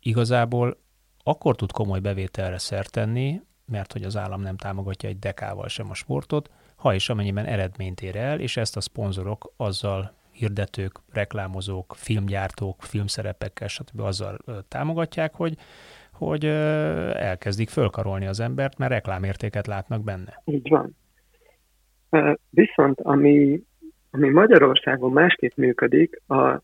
igazából 0.00 0.76
akkor 1.22 1.56
tud 1.56 1.72
komoly 1.72 2.00
bevételre 2.00 2.58
szert 2.58 2.90
tenni, 2.90 3.40
mert 3.66 3.92
hogy 3.92 4.02
az 4.02 4.16
állam 4.16 4.40
nem 4.40 4.56
támogatja 4.56 5.08
egy 5.08 5.18
dekával 5.18 5.68
sem 5.68 5.90
a 5.90 5.94
sportot, 5.94 6.50
ha 6.76 6.94
és 6.94 7.08
amennyiben 7.08 7.44
eredményt 7.44 8.00
ér 8.00 8.16
el, 8.16 8.40
és 8.40 8.56
ezt 8.56 8.76
a 8.76 8.80
szponzorok 8.80 9.52
azzal 9.56 10.14
hirdetők, 10.30 11.00
reklámozók, 11.12 11.94
filmgyártók, 11.96 12.82
filmszerepekkel, 12.82 13.68
stb. 13.68 14.00
azzal 14.00 14.38
támogatják, 14.68 15.34
hogy 15.34 15.56
hogy 16.18 16.44
elkezdik 17.14 17.68
fölkarolni 17.68 18.26
az 18.26 18.40
embert, 18.40 18.78
mert 18.78 18.92
reklámértéket 18.92 19.66
látnak 19.66 20.04
benne. 20.04 20.42
Így 20.44 20.68
van. 20.68 20.96
Viszont 22.50 23.00
ami, 23.00 23.62
ami 24.10 24.28
Magyarországon 24.28 25.12
másképp 25.12 25.56
működik, 25.56 26.20
a, 26.26 26.60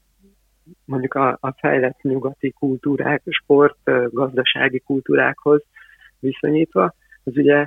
mondjuk 0.84 1.14
a, 1.14 1.38
a 1.40 1.54
fejlett 1.58 2.02
nyugati 2.02 2.50
kultúrák, 2.50 3.22
sport, 3.26 3.78
gazdasági 4.10 4.78
kultúrákhoz 4.78 5.62
viszonyítva, 6.18 6.94
az 7.24 7.36
ugye 7.36 7.66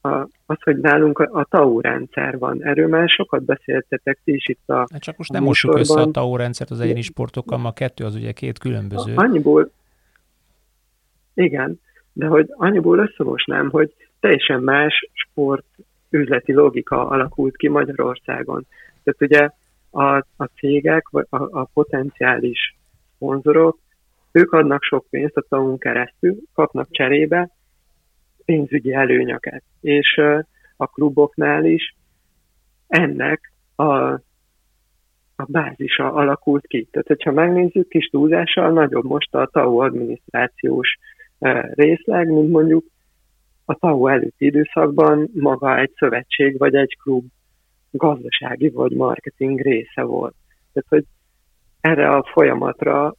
a, 0.00 0.28
az, 0.46 0.62
hogy 0.62 0.78
nálunk 0.78 1.18
a, 1.18 1.28
a 1.32 1.44
TAU 1.44 1.80
rendszer 1.80 2.38
van. 2.38 2.64
Erről 2.64 2.88
már 2.88 3.08
sokat 3.08 3.42
beszéltetek 3.42 4.18
ti 4.24 4.32
is 4.32 4.48
itt 4.48 4.68
a 4.68 4.86
hát 4.90 5.00
Csak 5.00 5.16
most 5.16 5.32
nem 5.32 5.42
mossuk 5.42 5.78
össze 5.78 6.00
a 6.00 6.10
TAU 6.10 6.36
rendszert 6.36 6.70
az 6.70 6.80
egyéni 6.80 7.02
sportokkal, 7.02 7.58
ma 7.58 7.68
a 7.68 7.72
kettő 7.72 8.04
az 8.04 8.14
ugye 8.14 8.32
két 8.32 8.58
különböző. 8.58 9.14
Annyiból, 9.14 9.70
igen, 11.36 11.80
de 12.12 12.26
hogy 12.26 12.46
annyiból 12.50 12.98
összemosnám, 12.98 13.70
hogy 13.70 13.94
teljesen 14.20 14.62
más 14.62 15.08
sport 15.12 15.64
üzleti 16.10 16.52
logika 16.52 17.08
alakult 17.08 17.56
ki 17.56 17.68
Magyarországon. 17.68 18.66
Tehát 19.04 19.20
ugye 19.20 19.48
a, 19.90 20.16
a 20.36 20.50
cégek, 20.56 21.08
vagy 21.08 21.26
a, 21.30 21.60
a 21.60 21.68
potenciális 21.74 22.76
szponzorok, 23.14 23.78
ők 24.32 24.52
adnak 24.52 24.82
sok 24.82 25.06
pénzt 25.10 25.36
a 25.36 25.44
tavunk 25.48 25.78
keresztül, 25.78 26.36
kapnak 26.54 26.90
cserébe 26.90 27.50
pénzügyi 28.44 28.92
előnyöket. 28.92 29.62
És 29.80 30.20
a 30.76 30.86
kluboknál 30.86 31.64
is 31.64 31.94
ennek 32.86 33.52
a, 33.74 33.92
a 35.36 35.44
bázisa 35.46 36.12
alakult 36.12 36.66
ki. 36.66 36.88
Tehát, 36.90 37.06
hogyha 37.06 37.32
megnézzük, 37.32 37.88
kis 37.88 38.06
túlzással 38.06 38.72
nagyobb 38.72 39.04
most 39.04 39.34
a 39.34 39.46
TAO 39.52 39.78
adminisztrációs 39.78 40.98
részleg, 41.74 42.28
mint 42.28 42.50
mondjuk 42.50 42.84
a 43.64 43.74
TAO 43.74 44.06
előtti 44.06 44.44
időszakban 44.44 45.30
maga 45.34 45.78
egy 45.78 45.92
szövetség 45.96 46.58
vagy 46.58 46.74
egy 46.74 46.96
klub 47.02 47.24
gazdasági 47.90 48.68
vagy 48.68 48.92
marketing 48.92 49.60
része 49.60 50.02
volt. 50.02 50.34
Tehát, 50.72 50.88
hogy 50.88 51.04
erre 51.80 52.08
a 52.08 52.28
folyamatra 52.32 53.14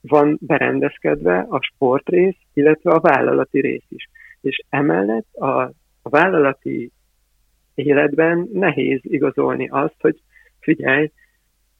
van 0.00 0.38
berendezkedve 0.40 1.46
a 1.48 1.62
sportrész, 1.62 2.36
illetve 2.52 2.90
a 2.90 3.00
vállalati 3.00 3.60
rész 3.60 3.86
is. 3.88 4.08
És 4.40 4.62
emellett 4.68 5.34
a, 5.34 5.60
a 6.02 6.08
vállalati 6.08 6.90
életben 7.74 8.48
nehéz 8.52 9.00
igazolni 9.02 9.68
azt, 9.68 9.96
hogy 10.00 10.20
figyelj, 10.60 11.10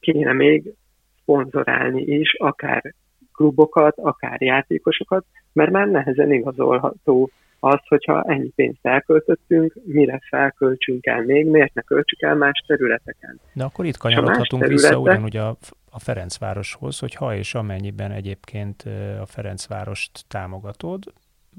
kéne 0.01 0.33
még 0.33 0.75
szponzorálni 1.21 2.03
is, 2.03 2.35
akár 2.35 2.95
klubokat, 3.43 3.99
akár 3.99 4.43
játékosokat, 4.43 5.25
mert 5.53 5.71
már 5.71 5.87
nehezen 5.87 6.33
igazolható 6.33 7.31
az, 7.61 7.81
hogyha 7.89 8.23
ennyi 8.23 8.49
pénzt 8.49 8.87
elköltöttünk, 8.87 9.75
mire 9.85 10.21
felköltsünk 10.29 11.07
el 11.07 11.23
még, 11.23 11.47
miért 11.47 11.75
ne 11.75 11.83
költsük 11.83 12.23
el 12.23 12.35
más 12.35 12.65
területeken. 12.67 13.41
De 13.53 13.65
akkor 13.65 13.85
itt 13.85 13.97
kanyarodhatunk 13.97 14.63
területek... 14.63 14.91
vissza 14.91 15.01
ugyanúgy 15.01 15.37
a, 15.37 15.57
a 15.91 15.99
Ferencvároshoz, 15.99 16.99
hogy 16.99 17.15
ha 17.15 17.35
és 17.35 17.55
amennyiben 17.55 18.11
egyébként 18.11 18.83
a 19.21 19.27
Ferencvárost 19.27 20.25
támogatod, 20.29 21.03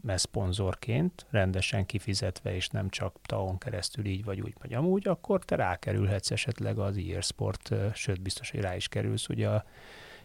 mert 0.01 0.19
szponzorként, 0.19 1.25
rendesen 1.31 1.85
kifizetve, 1.85 2.55
és 2.55 2.69
nem 2.69 2.89
csak 2.89 3.15
TAON 3.25 3.57
keresztül 3.57 4.05
így 4.05 4.23
vagy 4.23 4.41
úgy, 4.41 4.53
vagy 4.61 4.73
amúgy, 4.73 5.07
akkor 5.07 5.45
te 5.45 5.55
rákerülhetsz 5.55 6.31
esetleg 6.31 6.77
az 6.77 6.97
IR 6.97 7.23
Sport, 7.23 7.73
sőt 7.93 8.21
biztos, 8.21 8.51
hogy 8.51 8.61
rá 8.61 8.75
is 8.75 8.87
kerülsz 8.87 9.29
ugye 9.29 9.47
a 9.47 9.63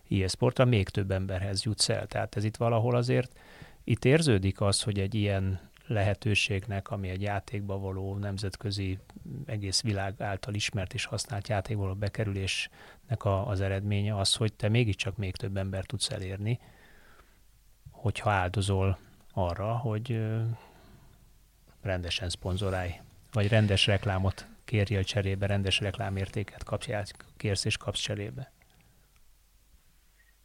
e-sportra 0.09 0.65
még 0.65 0.89
több 0.89 1.11
emberhez 1.11 1.63
jutsz 1.63 1.89
el. 1.89 2.07
Tehát 2.07 2.37
ez 2.37 2.45
itt 2.45 2.57
valahol 2.57 2.95
azért, 2.97 3.39
itt 3.85 4.05
érződik 4.05 4.61
az, 4.61 4.83
hogy 4.83 4.99
egy 4.99 5.15
ilyen 5.15 5.61
lehetőségnek, 5.87 6.91
ami 6.91 7.09
egy 7.09 7.23
játékba 7.23 7.79
való 7.79 8.17
nemzetközi, 8.17 8.99
egész 9.47 9.83
világ 9.83 10.15
által 10.19 10.55
ismert 10.55 10.95
és 10.95 11.05
használt 11.05 11.49
játékba 11.49 11.83
való 11.83 11.95
bekerülésnek 11.95 13.25
a, 13.25 13.49
az 13.49 13.61
eredménye 13.61 14.19
az, 14.19 14.35
hogy 14.35 14.53
te 14.53 14.69
mégiscsak 14.69 15.17
még 15.17 15.37
több 15.37 15.57
ember 15.57 15.85
tudsz 15.85 16.11
elérni, 16.11 16.61
hogyha 17.91 18.31
áldozol 18.31 18.99
arra, 19.33 19.77
hogy 19.77 20.21
rendesen 21.83 22.29
szponzorálj, 22.29 22.93
vagy 23.33 23.49
rendes 23.49 23.87
reklámot 23.87 24.47
kérjél 24.65 25.05
cserébe, 25.05 25.47
rendes 25.47 25.81
reklámértéket 25.81 26.65
kapsz, 26.65 27.13
kérsz 27.37 27.65
és 27.65 27.77
kapsz 27.77 28.01
cserébe. 28.01 28.53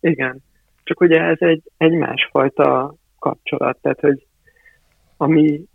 Igen, 0.03 0.43
csak 0.83 1.01
ugye 1.01 1.21
ez 1.21 1.37
egy, 1.39 1.63
egy 1.77 1.91
másfajta 1.91 2.95
kapcsolat, 3.19 3.77
tehát 3.81 3.99
hogy 3.99 4.25
ami 5.17 5.65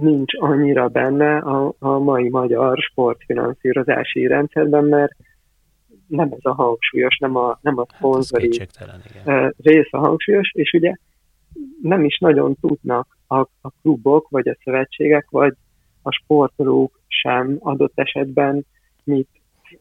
nincs 0.00 0.32
annyira 0.38 0.88
benne 0.88 1.36
a, 1.36 1.74
a 1.78 1.98
mai 1.98 2.28
magyar 2.28 2.78
sportfinanszírozási 2.78 4.26
rendszerben, 4.26 4.84
mert 4.84 5.12
nem 6.06 6.28
ez 6.30 6.38
a 6.42 6.54
hangsúlyos, 6.54 7.18
nem 7.18 7.36
a, 7.36 7.58
nem 7.60 7.78
a 7.78 7.84
hát 7.88 7.96
szponzori 7.96 8.58
hát 9.24 9.54
rész 9.62 9.88
a 9.90 9.98
hangsúlyos, 9.98 10.50
és 10.52 10.72
ugye 10.72 10.94
nem 11.82 12.04
is 12.04 12.18
nagyon 12.18 12.56
tudnak 12.60 13.18
a, 13.26 13.38
a 13.38 13.70
klubok, 13.82 14.28
vagy 14.28 14.48
a 14.48 14.56
szövetségek, 14.64 15.30
vagy 15.30 15.54
a 16.02 16.10
sportolók 16.10 17.00
sem 17.06 17.56
adott 17.58 17.98
esetben 17.98 18.66
mit, 19.04 19.28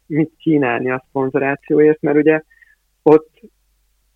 mit 0.05 0.31
kínálni 0.37 0.91
a 0.91 1.05
szponzorációért, 1.09 2.01
mert 2.01 2.17
ugye 2.17 2.41
ott 3.03 3.29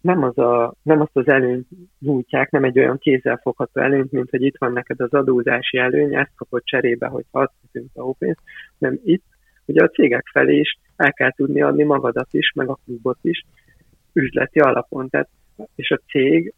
nem, 0.02 0.24
az 0.24 0.38
a, 0.38 0.74
nem 0.82 1.02
azt 1.02 1.16
az 1.18 1.28
előnyt 1.28 1.68
nyújtják, 2.00 2.52
nem 2.52 2.64
egy 2.64 2.80
olyan 2.80 2.98
kézzelfogható 2.98 3.82
előnyt, 3.82 4.12
mint 4.12 4.30
hogy 4.30 4.42
itt 4.42 4.58
van 4.58 4.74
neked 4.74 5.02
az 5.02 5.14
adózási 5.14 5.78
előny, 5.78 6.16
ezt 6.16 6.32
kapod 6.36 6.64
cserébe, 6.64 7.08
hogy 7.08 7.26
adhatunk 7.32 7.90
a 7.94 8.14
pénzt, 8.14 8.42
hanem 8.80 9.00
itt 9.04 9.24
ugye 9.66 9.84
a 9.84 9.90
cégek 9.90 10.28
felé 10.32 10.60
is 10.60 10.80
el 10.96 11.14
kell 11.14 11.32
tudni 11.32 11.62
adni 11.62 11.84
magadat 11.84 12.28
is, 12.32 12.52
meg 12.56 12.70
a 12.70 12.80
klubot 12.86 13.18
is 13.22 13.46
üzleti 14.14 14.60
alapon. 14.60 15.10
Tehát, 15.10 15.30
és 15.76 15.92
a 15.92 16.00
cég 16.08 16.54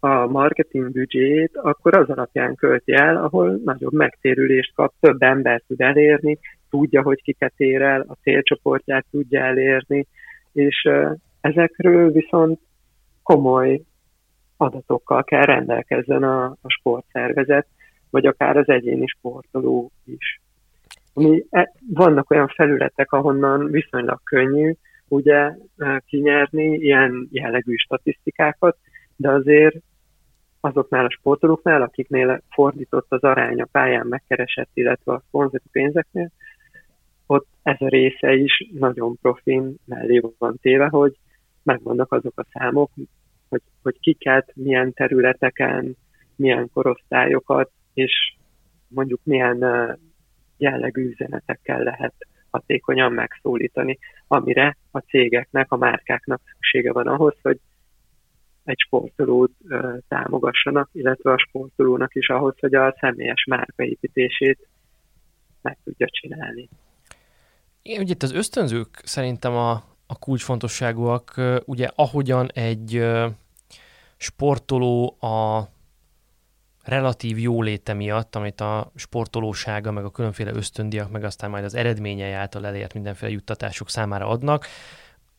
a 0.00 0.26
marketing 0.26 0.90
büdzséjét 0.90 1.56
akkor 1.56 1.96
az 1.96 2.08
alapján 2.08 2.54
költi 2.54 2.92
el, 2.92 3.16
ahol 3.16 3.60
nagyobb 3.64 3.92
megtérülést 3.92 4.74
kap, 4.74 4.94
több 5.00 5.22
ember 5.22 5.62
tud 5.66 5.80
elérni, 5.80 6.38
tudja, 6.70 7.02
hogy 7.02 7.22
kiket 7.22 7.52
ér 7.56 7.82
el, 7.82 8.00
a 8.08 8.16
célcsoportját 8.22 9.06
tudja 9.10 9.40
elérni, 9.40 10.06
és 10.52 10.88
ezekről 11.44 12.10
viszont 12.10 12.60
komoly 13.22 13.82
adatokkal 14.56 15.24
kell 15.24 15.42
rendelkezzen 15.42 16.22
a, 16.22 16.44
a 16.44 16.68
sportszervezet, 16.68 17.66
vagy 18.10 18.26
akár 18.26 18.56
az 18.56 18.68
egyéni 18.68 19.06
sportoló 19.06 19.90
is. 20.04 20.40
Ami, 21.14 21.44
e, 21.50 21.72
vannak 21.88 22.30
olyan 22.30 22.48
felületek, 22.48 23.12
ahonnan 23.12 23.70
viszonylag 23.70 24.20
könnyű 24.24 24.72
ugye 25.08 25.52
kinyerni 26.06 26.76
ilyen 26.76 27.28
jellegű 27.30 27.74
statisztikákat, 27.74 28.76
de 29.16 29.30
azért 29.30 29.76
azoknál 30.60 31.04
a 31.04 31.10
sportolóknál, 31.10 31.82
akiknél 31.82 32.42
fordított 32.50 33.06
az 33.08 33.22
arány 33.22 33.60
a 33.60 33.68
pályán 33.72 34.06
megkeresett, 34.06 34.70
illetve 34.74 35.12
a 35.12 35.22
szponzori 35.26 35.68
pénzeknél, 35.72 36.30
ott 37.26 37.46
ez 37.62 37.76
a 37.78 37.88
része 37.88 38.34
is 38.34 38.70
nagyon 38.72 39.18
profin 39.22 39.74
mellé 39.84 40.22
van 40.38 40.58
téve, 40.62 40.86
hogy 40.86 41.16
megvannak 41.64 42.12
azok 42.12 42.38
a 42.38 42.46
számok, 42.52 42.90
hogy, 43.48 43.62
hogy 43.82 43.98
kiket, 44.00 44.52
milyen 44.54 44.92
területeken, 44.92 45.96
milyen 46.36 46.70
korosztályokat, 46.72 47.70
és 47.94 48.36
mondjuk 48.88 49.20
milyen 49.22 49.58
jellegű 50.56 51.08
üzenetekkel 51.08 51.82
lehet 51.82 52.14
hatékonyan 52.50 53.12
megszólítani, 53.12 53.98
amire 54.26 54.76
a 54.90 54.98
cégeknek, 54.98 55.72
a 55.72 55.76
márkáknak 55.76 56.40
szüksége 56.52 56.92
van 56.92 57.06
ahhoz, 57.06 57.34
hogy 57.42 57.60
egy 58.64 58.78
sportolót 58.78 59.52
ö, 59.68 59.96
támogassanak, 60.08 60.88
illetve 60.92 61.32
a 61.32 61.38
sportolónak 61.38 62.14
is 62.14 62.28
ahhoz, 62.28 62.54
hogy 62.60 62.74
a 62.74 62.96
személyes 63.00 63.44
márkaépítését 63.44 64.68
meg 65.62 65.78
tudja 65.84 66.06
csinálni. 66.10 66.68
Igen, 67.82 68.00
ugye 68.00 68.12
itt 68.12 68.22
az 68.22 68.32
ösztönzők 68.32 69.00
szerintem 69.02 69.52
a, 69.52 69.84
a 70.06 70.18
kulcsfontosságúak, 70.18 71.40
ugye 71.64 71.90
ahogyan 71.94 72.50
egy 72.52 73.04
sportoló 74.16 75.16
a 75.20 75.68
relatív 76.82 77.38
jóléte 77.38 77.92
miatt, 77.92 78.36
amit 78.36 78.60
a 78.60 78.92
sportolósága, 78.94 79.90
meg 79.90 80.04
a 80.04 80.10
különféle 80.10 80.52
ösztöndiak, 80.52 81.10
meg 81.10 81.24
aztán 81.24 81.50
majd 81.50 81.64
az 81.64 81.74
eredményei 81.74 82.32
által 82.32 82.66
elért 82.66 82.94
mindenféle 82.94 83.32
juttatások 83.32 83.90
számára 83.90 84.28
adnak, 84.28 84.66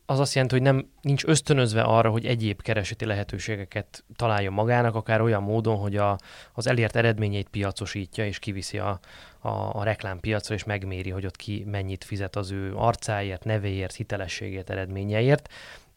az 0.06 0.20
azt 0.20 0.34
jelenti, 0.34 0.54
hogy 0.54 0.64
nem 0.64 0.90
nincs 1.00 1.24
ösztönözve 1.24 1.82
arra, 1.82 2.10
hogy 2.10 2.26
egyéb 2.26 2.62
kereseti 2.62 3.04
lehetőségeket 3.04 4.04
találjon 4.16 4.52
magának, 4.52 4.94
akár 4.94 5.20
olyan 5.20 5.42
módon, 5.42 5.76
hogy 5.76 5.96
a, 5.96 6.18
az 6.52 6.66
elért 6.66 6.96
eredményeit 6.96 7.48
piacosítja, 7.48 8.26
és 8.26 8.38
kiviszi 8.38 8.78
a, 8.78 9.00
a, 9.38 9.48
a 9.48 9.82
reklámpiacra, 9.82 10.54
és 10.54 10.64
megméri, 10.64 11.10
hogy 11.10 11.26
ott 11.26 11.36
ki 11.36 11.64
mennyit 11.70 12.04
fizet 12.04 12.36
az 12.36 12.50
ő 12.50 12.74
arcáért, 12.74 13.44
nevéért, 13.44 13.94
hitelességért, 13.94 14.70
eredményeiért. 14.70 15.48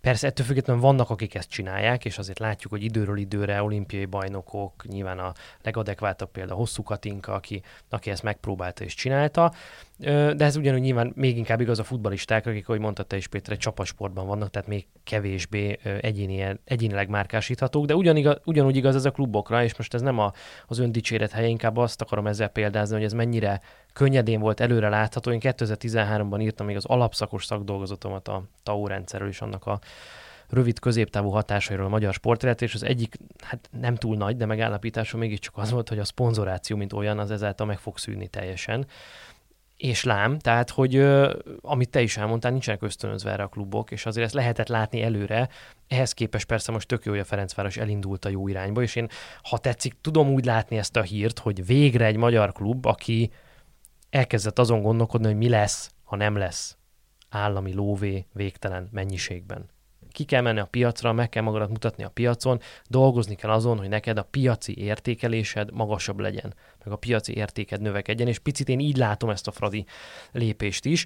Persze 0.02 0.28
ettől 0.28 0.46
függetlenül 0.46 0.82
vannak, 0.82 1.10
akik 1.10 1.36
ezt 1.36 1.50
csinálják, 1.50 2.06
és 2.06 2.18
azért 2.18 2.40
látjuk, 2.40 2.72
hogy 2.72 2.84
időről 2.84 3.18
időre 3.18 3.64
olimpiai 3.64 4.06
bajnokok, 4.06 4.84
nyilván 4.88 5.20
a 5.20 5.34
legadekváltabb 5.62 6.32
példa 6.32 6.54
Hosszú 6.54 6.84
Katinka, 6.84 7.34
aki, 7.34 7.62
aki 7.90 8.10
ezt 8.10 8.24
megpróbálta 8.24 8.84
és 8.84 8.94
csinálta, 8.94 9.54
de 10.00 10.46
ez 10.46 10.56
ugyanúgy 10.56 10.82
nyilván 10.82 11.12
még 11.16 11.38
inkább 11.38 11.62
igaz 11.62 11.80
a 11.80 11.84
futbalisták, 11.84 12.46
akik, 12.46 12.68
ahogy 12.70 12.80
mondta 12.80 13.04
te 13.04 13.16
is 13.18 13.28
Péter, 13.28 13.54
egy 13.54 13.94
vannak, 13.98 14.50
tehát 14.50 14.68
még 14.68 14.88
kevésbé 15.04 15.80
egyéni, 16.02 16.60
egyénileg 16.66 17.10
márkásíthatók, 17.10 17.86
de 17.86 17.96
ugyanigaz, 17.96 18.38
ugyanúgy 18.46 18.76
igaz 18.76 18.96
ez 18.96 19.06
a 19.06 19.12
klubokra, 19.12 19.64
és 19.64 19.76
most 19.78 19.94
ez 19.94 20.02
nem 20.02 20.20
a, 20.20 20.32
az 20.68 20.80
öndicséret 20.80 21.32
helye, 21.32 21.48
inkább 21.48 21.78
azt 21.78 22.02
akarom 22.02 22.28
ezzel 22.28 22.48
példázni, 22.48 22.96
hogy 22.96 23.04
ez 23.04 23.14
mennyire 23.14 23.62
könnyedén 23.94 24.40
volt 24.40 24.60
előre 24.60 24.90
látható. 24.90 25.32
Én 25.32 25.40
2013-ban 25.42 26.42
írtam 26.42 26.66
még 26.66 26.76
az 26.76 26.86
alapszakos 26.86 27.46
szakdolgozatomat 27.46 28.28
a 28.28 28.44
TAO 28.64 28.88
rendszerről 28.88 29.30
és 29.30 29.42
annak 29.42 29.66
a 29.66 29.80
rövid 30.50 30.80
középtávú 30.80 31.30
hatásairól 31.30 31.86
a 31.86 31.90
magyar 31.90 32.14
sportélet, 32.14 32.62
és 32.62 32.74
az 32.74 32.84
egyik, 32.84 33.18
hát 33.42 33.70
nem 33.80 33.96
túl 33.96 34.18
nagy, 34.18 34.38
de 34.38 34.46
megállapítása 34.46 35.18
mégiscsak 35.18 35.58
az 35.58 35.72
volt, 35.72 35.90
hogy 35.90 36.00
a 36.00 36.06
szponzoráció, 36.06 36.78
mint 36.78 36.94
olyan, 36.94 37.20
az 37.20 37.32
ezáltal 37.32 37.66
meg 37.66 37.78
fog 37.78 37.98
szűnni 37.98 38.28
teljesen. 38.28 38.86
És 39.80 40.04
lám, 40.04 40.40
tehát, 40.40 40.70
hogy 40.70 40.96
amit 41.62 41.90
te 41.90 42.02
is 42.02 42.18
elmondtál, 42.18 42.52
nincsenek 42.52 42.82
ösztönözve 42.82 43.32
erre 43.32 43.44
a 43.44 43.48
klubok, 43.48 43.92
és 43.92 44.06
azért 44.06 44.26
ezt 44.26 44.36
lehetett 44.36 44.68
látni 44.68 45.02
előre. 45.02 45.50
Ehhez 45.88 46.14
képest 46.14 46.46
persze 46.46 46.72
most 46.72 46.88
tök 46.88 47.06
jó, 47.06 47.12
hogy 47.12 47.22
a 47.22 47.26
Ferencváros 47.26 47.78
elindult 47.78 48.26
a 48.26 48.30
jó 48.30 48.48
irányba, 48.48 48.82
és 48.82 48.96
én, 48.96 49.08
ha 49.44 49.58
tetszik, 49.58 49.96
tudom 50.02 50.30
úgy 50.30 50.46
látni 50.46 50.78
ezt 50.78 50.96
a 50.96 51.02
hírt, 51.02 51.40
hogy 51.40 51.66
végre 51.66 52.06
egy 52.06 52.18
magyar 52.18 52.52
klub, 52.52 52.86
aki 52.86 53.32
elkezdett 54.10 54.60
azon 54.60 54.82
gondolkodni, 54.82 55.28
hogy 55.28 55.38
mi 55.38 55.50
lesz, 55.50 55.92
ha 56.04 56.16
nem 56.16 56.36
lesz 56.36 56.78
állami 57.30 57.74
lóvé 57.74 58.26
végtelen 58.34 58.90
mennyiségben. 58.92 59.70
Ki 60.12 60.24
kell 60.24 60.42
menni 60.42 60.60
a 60.60 60.66
piacra, 60.66 61.14
meg 61.14 61.30
kell 61.30 61.44
magadat 61.44 61.70
mutatni 61.70 62.04
a 62.04 62.10
piacon, 62.10 62.60
dolgozni 62.88 63.36
kell 63.36 63.50
azon, 63.50 63.78
hogy 63.78 63.90
neked 63.90 64.18
a 64.18 64.28
piaci 64.32 64.78
értékelésed 64.78 65.72
magasabb 65.74 66.20
legyen, 66.20 66.54
meg 66.84 66.94
a 66.94 66.98
piaci 66.98 67.36
értéked 67.36 67.82
növekedjen, 67.82 68.28
és 68.28 68.40
picit 68.40 68.70
én 68.70 68.80
így 68.80 68.98
látom 68.98 69.30
ezt 69.30 69.48
a 69.48 69.52
Fradi 69.52 69.86
lépést 70.32 70.86
is. 70.86 71.06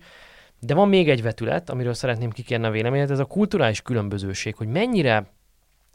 De 0.60 0.74
van 0.74 0.89
még 0.89 1.10
egy 1.10 1.22
vetület, 1.22 1.70
amiről 1.70 1.93
szeretném 1.93 2.30
kikérni 2.30 2.66
a 2.66 2.72
véleményet, 2.72 3.10
ez 3.10 3.20
a 3.20 3.26
kulturális 3.26 3.82
különbözőség, 3.82 4.56
hogy 4.56 4.68
mennyire 4.68 5.32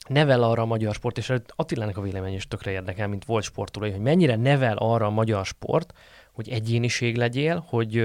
nevel 0.08 0.42
arra 0.42 0.62
a 0.62 0.66
magyar 0.66 0.94
sport, 0.94 1.18
és 1.18 1.32
Attilának 1.56 1.96
a 1.96 2.00
vélemény 2.00 2.34
is 2.34 2.48
tökre 2.48 2.70
érdekel, 2.70 3.08
mint 3.08 3.24
volt 3.24 3.44
sportoló, 3.44 3.90
hogy 3.90 4.00
mennyire 4.00 4.36
nevel 4.36 4.76
arra 4.76 5.06
a 5.06 5.10
magyar 5.10 5.46
sport, 5.46 5.92
hogy 6.32 6.48
egyéniség 6.48 7.16
legyél, 7.16 7.64
hogy, 7.68 8.04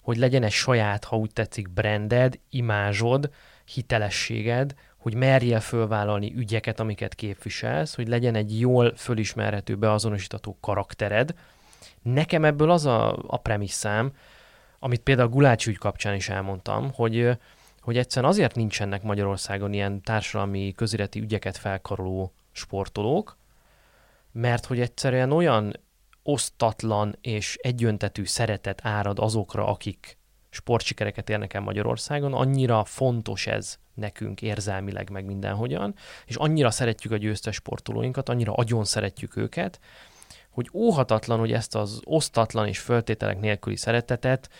hogy 0.00 0.16
legyen 0.16 0.42
egy 0.42 0.52
saját, 0.52 1.04
ha 1.04 1.16
úgy 1.16 1.32
tetszik, 1.32 1.70
branded, 1.70 2.38
imázsod, 2.50 3.30
hitelességed, 3.74 4.74
hogy 4.96 5.14
merjél 5.14 5.60
fölvállalni 5.60 6.32
ügyeket, 6.36 6.80
amiket 6.80 7.14
képviselsz, 7.14 7.94
hogy 7.94 8.08
legyen 8.08 8.34
egy 8.34 8.60
jól 8.60 8.92
fölismerhető, 8.96 9.76
beazonosítható 9.76 10.58
karaktered. 10.60 11.34
Nekem 12.02 12.44
ebből 12.44 12.70
az 12.70 12.86
a, 12.86 13.18
a 13.26 13.36
premisszám, 13.36 14.12
amit 14.78 15.00
például 15.00 15.28
a 15.28 15.32
Gulács 15.32 15.66
ügy 15.66 15.78
kapcsán 15.78 16.14
is 16.14 16.28
elmondtam, 16.28 16.90
hogy, 16.92 17.38
hogy 17.80 17.96
egyszerűen 17.96 18.32
azért 18.32 18.54
nincsenek 18.54 19.02
Magyarországon 19.02 19.72
ilyen 19.72 20.02
társadalmi 20.02 20.72
közéleti 20.76 21.20
ügyeket 21.20 21.56
felkaroló 21.56 22.32
sportolók, 22.52 23.36
mert 24.32 24.66
hogy 24.66 24.80
egyszerűen 24.80 25.32
olyan 25.32 25.80
osztatlan 26.22 27.16
és 27.20 27.58
egyöntetű 27.62 28.24
szeretet 28.24 28.80
árad 28.82 29.18
azokra, 29.18 29.66
akik 29.66 30.18
sportsikereket 30.50 31.30
érnek 31.30 31.54
el 31.54 31.60
Magyarországon, 31.60 32.34
annyira 32.34 32.84
fontos 32.84 33.46
ez 33.46 33.78
nekünk 33.94 34.42
érzelmileg, 34.42 35.10
meg 35.10 35.24
mindenhogyan, 35.24 35.94
és 36.26 36.36
annyira 36.36 36.70
szeretjük 36.70 37.12
a 37.12 37.16
győztes 37.16 37.54
sportolóinkat, 37.54 38.28
annyira 38.28 38.52
agyon 38.52 38.84
szeretjük 38.84 39.36
őket, 39.36 39.80
hogy 40.50 40.70
óhatatlan, 40.72 41.38
hogy 41.38 41.52
ezt 41.52 41.74
az 41.74 42.00
osztatlan 42.04 42.66
és 42.66 42.78
föltételek 42.78 43.40
nélküli 43.40 43.76
szeretetet 43.76 44.50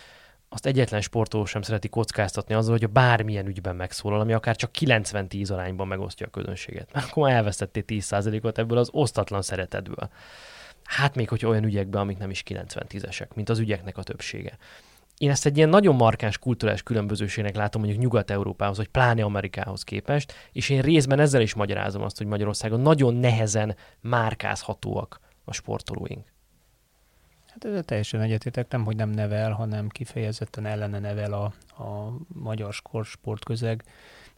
azt 0.53 0.65
egyetlen 0.65 1.01
sportoló 1.01 1.45
sem 1.45 1.61
szereti 1.61 1.89
kockáztatni 1.89 2.53
azzal, 2.53 2.71
hogy 2.71 2.83
a 2.83 2.87
bármilyen 2.87 3.47
ügyben 3.47 3.75
megszólal, 3.75 4.19
ami 4.19 4.33
akár 4.33 4.55
csak 4.55 4.69
90-10 4.79 5.51
arányban 5.51 5.87
megosztja 5.87 6.25
a 6.25 6.29
közönséget. 6.29 6.93
Mert 6.93 7.09
akkor 7.09 7.29
elvesztettél 7.29 7.83
10%-ot 7.87 8.57
ebből 8.57 8.77
az 8.77 8.89
osztatlan 8.91 9.41
szeretetből. 9.41 10.09
Hát 10.83 11.15
még, 11.15 11.29
hogy 11.29 11.45
olyan 11.45 11.63
ügyekben, 11.63 12.01
amik 12.01 12.17
nem 12.17 12.29
is 12.29 12.43
90-10-esek, 12.47 13.33
mint 13.33 13.49
az 13.49 13.59
ügyeknek 13.59 13.97
a 13.97 14.03
többsége. 14.03 14.57
Én 15.21 15.29
ezt 15.29 15.45
egy 15.45 15.57
ilyen 15.57 15.69
nagyon 15.69 15.95
markáns 15.95 16.37
kulturális 16.37 16.83
különbözőségnek 16.83 17.55
látom 17.55 17.81
mondjuk 17.81 18.03
Nyugat-Európához, 18.03 18.77
vagy 18.77 18.87
pláne 18.87 19.23
Amerikához 19.23 19.83
képest, 19.83 20.33
és 20.51 20.69
én 20.69 20.81
részben 20.81 21.19
ezzel 21.19 21.41
is 21.41 21.53
magyarázom 21.53 22.01
azt, 22.01 22.17
hogy 22.17 22.27
Magyarországon 22.27 22.79
nagyon 22.79 23.15
nehezen 23.15 23.75
márkázhatóak 23.99 25.19
a 25.45 25.53
sportolóink. 25.53 26.27
Hát 27.47 27.65
ez 27.65 27.85
teljesen 27.85 28.21
egyetértek, 28.21 28.71
nem, 28.71 28.83
hogy 28.83 28.95
nem 28.95 29.09
nevel, 29.09 29.51
hanem 29.51 29.87
kifejezetten 29.87 30.65
ellene 30.65 30.99
nevel 30.99 31.33
a, 31.33 31.43
a 31.83 32.13
magyar 32.27 32.73
sportközeg. 33.03 33.83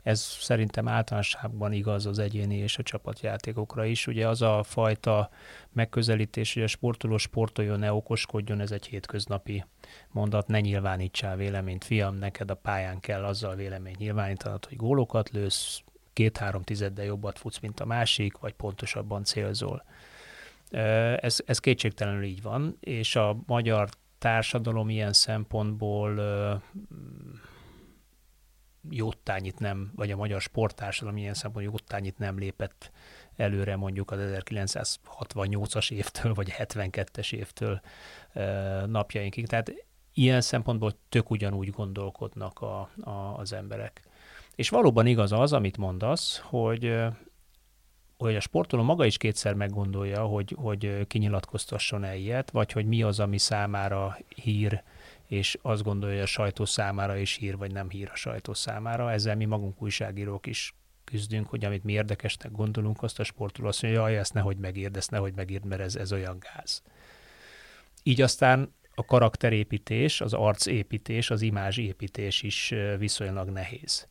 Ez 0.04 0.22
szerintem 0.22 0.88
általánosságban 0.88 1.72
igaz 1.72 2.06
az 2.06 2.20
egyéni 2.20 2.56
és 2.56 2.78
a 2.78 2.84
csapatjátékokra 2.84 3.86
is. 3.86 4.08
Ugye 4.08 4.28
az 4.28 4.42
a 4.42 4.64
fajta 4.64 5.30
megközelítés, 5.72 6.54
hogy 6.54 6.64
a 6.64 6.68
sportoló 6.68 7.18
sportoljon, 7.18 7.80
ne 7.80 7.94
okoskodjon, 7.94 8.60
ez 8.60 8.72
egy 8.72 8.86
hétköznapi 8.86 9.66
mondat, 10.12 10.48
ne 10.48 10.60
nyilvánítsál 10.60 11.36
véleményt, 11.36 11.84
fiam, 11.84 12.16
neked 12.16 12.52
a 12.52 12.56
pályán 12.56 13.00
kell 13.00 13.24
azzal 13.24 13.56
véleményt 13.56 13.98
nyilvánítanod, 13.98 14.66
hogy 14.66 14.78
gólokat 14.78 15.30
lősz, 15.30 15.84
két-három 16.14 16.62
tizeddel 16.62 17.06
jobbat 17.06 17.40
futsz, 17.40 17.60
mint 17.60 17.80
a 17.80 17.86
másik, 17.86 18.38
vagy 18.38 18.54
pontosabban 18.54 19.24
célzol. 19.24 19.84
Ez, 21.20 21.38
ez 21.46 21.60
kétségtelenül 21.60 22.24
így 22.24 22.42
van, 22.42 22.78
és 22.80 23.16
a 23.16 23.38
magyar 23.46 23.90
társadalom 24.18 24.90
ilyen 24.90 25.14
szempontból 25.14 26.22
jóttányit 28.90 29.60
nem, 29.60 29.92
vagy 29.96 30.12
a 30.12 30.16
magyar 30.16 30.42
sporttársadalom 30.42 31.18
ilyen 31.18 31.34
szempontból 31.34 31.64
jóttányit 31.64 32.18
nem 32.18 32.38
lépett 32.38 32.92
előre 33.36 33.76
mondjuk 33.76 34.12
az 34.12 34.20
1968-as 34.22 35.92
évtől, 35.92 36.34
vagy 36.34 36.54
72-es 36.58 37.34
évtől 37.34 37.82
napjainkig. 38.86 39.48
Tehát 39.48 39.74
ilyen 40.14 40.42
szempontból 40.42 40.94
tök 41.10 41.30
ugyanúgy 41.30 41.70
gondolkodnak 41.70 42.60
a, 42.60 42.90
a, 43.02 43.10
az 43.38 43.54
emberek. 43.54 44.02
És 44.56 44.70
valóban 44.70 45.06
igaz 45.06 45.32
az, 45.32 45.54
amit 45.54 45.78
mondasz, 45.78 46.40
hogy 46.40 46.96
hogy 48.18 48.36
a 48.36 48.40
sportoló 48.40 48.84
maga 48.84 49.06
is 49.06 49.18
kétszer 49.18 49.54
meggondolja, 49.54 50.26
hogy, 50.26 50.56
hogy 50.60 51.08
kinyilatkoztasson-e 51.08 52.16
ilyet, 52.16 52.52
vagy 52.52 52.72
hogy 52.72 52.86
mi 52.86 53.04
az, 53.04 53.20
ami 53.20 53.38
számára 53.38 54.18
hír, 54.36 54.84
és 55.28 55.58
azt 55.62 55.84
gondolja, 55.84 56.16
hogy 56.16 56.24
a 56.24 56.28
sajtó 56.28 56.66
számára 56.66 57.18
is 57.18 57.34
hír, 57.34 57.58
vagy 57.58 57.72
nem 57.72 57.90
hír 57.90 58.10
a 58.12 58.16
sajtó 58.16 58.54
számára. 58.54 59.12
Ezzel 59.12 59.36
mi 59.36 59.46
magunk 59.46 59.82
újságírók 59.82 60.46
is 60.46 60.76
küzdünk, 61.04 61.50
hogy 61.50 61.66
amit 61.66 61.84
mi 61.84 61.92
érdekesnek 61.92 62.52
gondolunk, 62.52 63.04
azt 63.04 63.20
a 63.20 63.24
sportoló 63.24 63.68
azt 63.68 63.82
mondja, 63.82 64.02
jaj, 64.02 64.18
ezt 64.18 64.34
nehogy 64.34 64.58
megírd, 64.58 64.98
ezt 64.98 65.12
nehogy 65.12 65.34
megírd, 65.34 65.66
mert 65.66 65.82
ez, 65.82 65.96
ez 65.96 66.12
olyan 66.12 66.38
gáz. 66.40 66.82
Így 68.04 68.22
aztán 68.22 68.74
a 68.96 69.06
karakterépítés, 69.06 70.22
az 70.22 70.34
arcépítés, 70.34 71.30
az 71.30 71.42
imázsépítés 71.42 72.42
is 72.42 72.74
viszonylag 72.98 73.50
nehéz. 73.50 74.08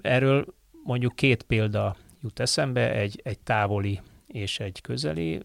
Erről 0.00 0.54
mondjuk 0.84 1.14
két 1.14 1.42
példa 1.42 1.96
jut 2.22 2.40
eszembe, 2.40 2.92
egy, 2.92 3.20
egy 3.24 3.38
távoli 3.38 4.00
és 4.26 4.60
egy 4.60 4.80
közeli. 4.80 5.42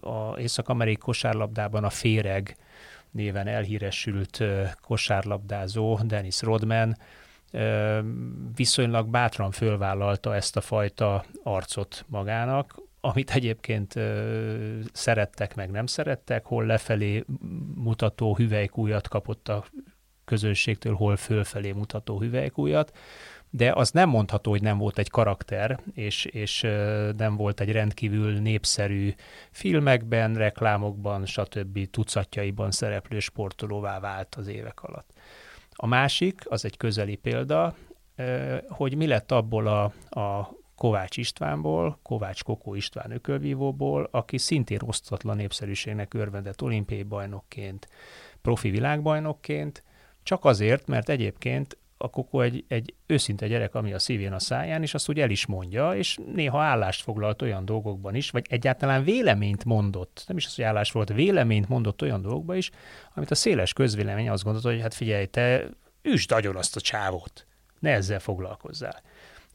A 0.00 0.38
észak-amerikai 0.38 0.96
kosárlabdában 0.96 1.84
a 1.84 1.90
Féreg 1.90 2.56
néven 3.10 3.46
elhíresült 3.46 4.42
kosárlabdázó 4.80 5.98
Dennis 6.02 6.42
Rodman 6.42 6.96
viszonylag 8.54 9.08
bátran 9.08 9.50
fölvállalta 9.50 10.34
ezt 10.34 10.56
a 10.56 10.60
fajta 10.60 11.24
arcot 11.42 12.04
magának, 12.08 12.82
amit 13.00 13.30
egyébként 13.30 13.94
szerettek, 14.92 15.54
meg 15.54 15.70
nem 15.70 15.86
szerettek, 15.86 16.44
hol 16.44 16.66
lefelé 16.66 17.24
mutató 17.74 18.36
hüvelykújat 18.36 19.08
kapott 19.08 19.48
a 19.48 19.64
közönségtől, 20.24 20.94
hol 20.94 21.16
fölfelé 21.16 21.72
mutató 21.72 22.20
hüvelykújat 22.20 22.96
de 23.50 23.72
az 23.72 23.90
nem 23.90 24.08
mondható, 24.08 24.50
hogy 24.50 24.62
nem 24.62 24.78
volt 24.78 24.98
egy 24.98 25.10
karakter, 25.10 25.80
és, 25.94 26.24
és 26.24 26.60
nem 27.16 27.36
volt 27.36 27.60
egy 27.60 27.72
rendkívül 27.72 28.32
népszerű 28.38 29.14
filmekben, 29.50 30.34
reklámokban, 30.34 31.26
stb. 31.26 31.90
tucatjaiban 31.90 32.70
szereplő 32.70 33.18
sportolóvá 33.18 34.00
vált 34.00 34.34
az 34.34 34.46
évek 34.46 34.82
alatt. 34.82 35.12
A 35.70 35.86
másik, 35.86 36.42
az 36.44 36.64
egy 36.64 36.76
közeli 36.76 37.16
példa, 37.16 37.74
hogy 38.68 38.96
mi 38.96 39.06
lett 39.06 39.32
abból 39.32 39.66
a, 39.66 39.82
a 40.20 40.58
Kovács 40.76 41.16
Istvánból, 41.16 41.98
Kovács 42.02 42.42
Kokó 42.42 42.74
István 42.74 43.10
ökölvívóból, 43.10 44.08
aki 44.10 44.38
szintén 44.38 44.78
osztatlan 44.82 45.36
népszerűségnek 45.36 46.14
örvendett 46.14 46.62
olimpiai 46.62 47.02
bajnokként, 47.02 47.88
profi 48.42 48.70
világbajnokként, 48.70 49.84
csak 50.22 50.44
azért, 50.44 50.86
mert 50.86 51.08
egyébként 51.08 51.78
a 52.02 52.10
Kokó 52.10 52.40
egy, 52.40 52.64
egy 52.68 52.94
őszinte 53.06 53.46
gyerek, 53.46 53.74
ami 53.74 53.92
a 53.92 53.98
szívén 53.98 54.32
a 54.32 54.38
száján, 54.38 54.82
és 54.82 54.94
azt 54.94 55.08
úgy 55.08 55.20
el 55.20 55.30
is 55.30 55.46
mondja, 55.46 55.94
és 55.94 56.18
néha 56.34 56.60
állást 56.62 57.02
foglalt 57.02 57.42
olyan 57.42 57.64
dolgokban 57.64 58.14
is, 58.14 58.30
vagy 58.30 58.46
egyáltalán 58.48 59.04
véleményt 59.04 59.64
mondott, 59.64 60.24
nem 60.26 60.36
is 60.36 60.46
az, 60.46 60.54
hogy 60.54 60.64
állás 60.64 60.92
volt, 60.92 61.12
véleményt 61.12 61.68
mondott 61.68 62.02
olyan 62.02 62.22
dolgokban 62.22 62.56
is, 62.56 62.70
amit 63.14 63.30
a 63.30 63.34
széles 63.34 63.72
közvélemény 63.72 64.28
azt 64.28 64.42
gondolta, 64.42 64.70
hogy 64.70 64.80
hát 64.80 64.94
figyelj, 64.94 65.26
te 65.26 65.68
üsd 66.02 66.32
agyon 66.32 66.56
azt 66.56 66.76
a 66.76 66.80
csávót, 66.80 67.46
ne 67.78 67.90
ezzel 67.90 68.20
foglalkozzál 68.20 69.02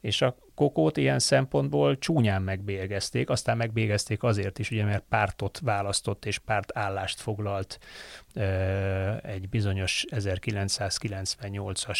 és 0.06 0.22
a 0.22 0.36
kokót 0.54 0.96
ilyen 0.96 1.18
szempontból 1.18 1.98
csúnyán 1.98 2.42
megbélyegezték, 2.42 3.30
aztán 3.30 3.56
megbélyegezték 3.56 4.22
azért 4.22 4.58
is, 4.58 4.70
ugye, 4.70 4.84
mert 4.84 5.04
pártot 5.08 5.58
választott 5.58 6.24
és 6.24 6.38
pártállást 6.38 7.20
foglalt 7.20 7.78
egy 9.22 9.48
bizonyos 9.48 10.04
1998-as 10.10 11.98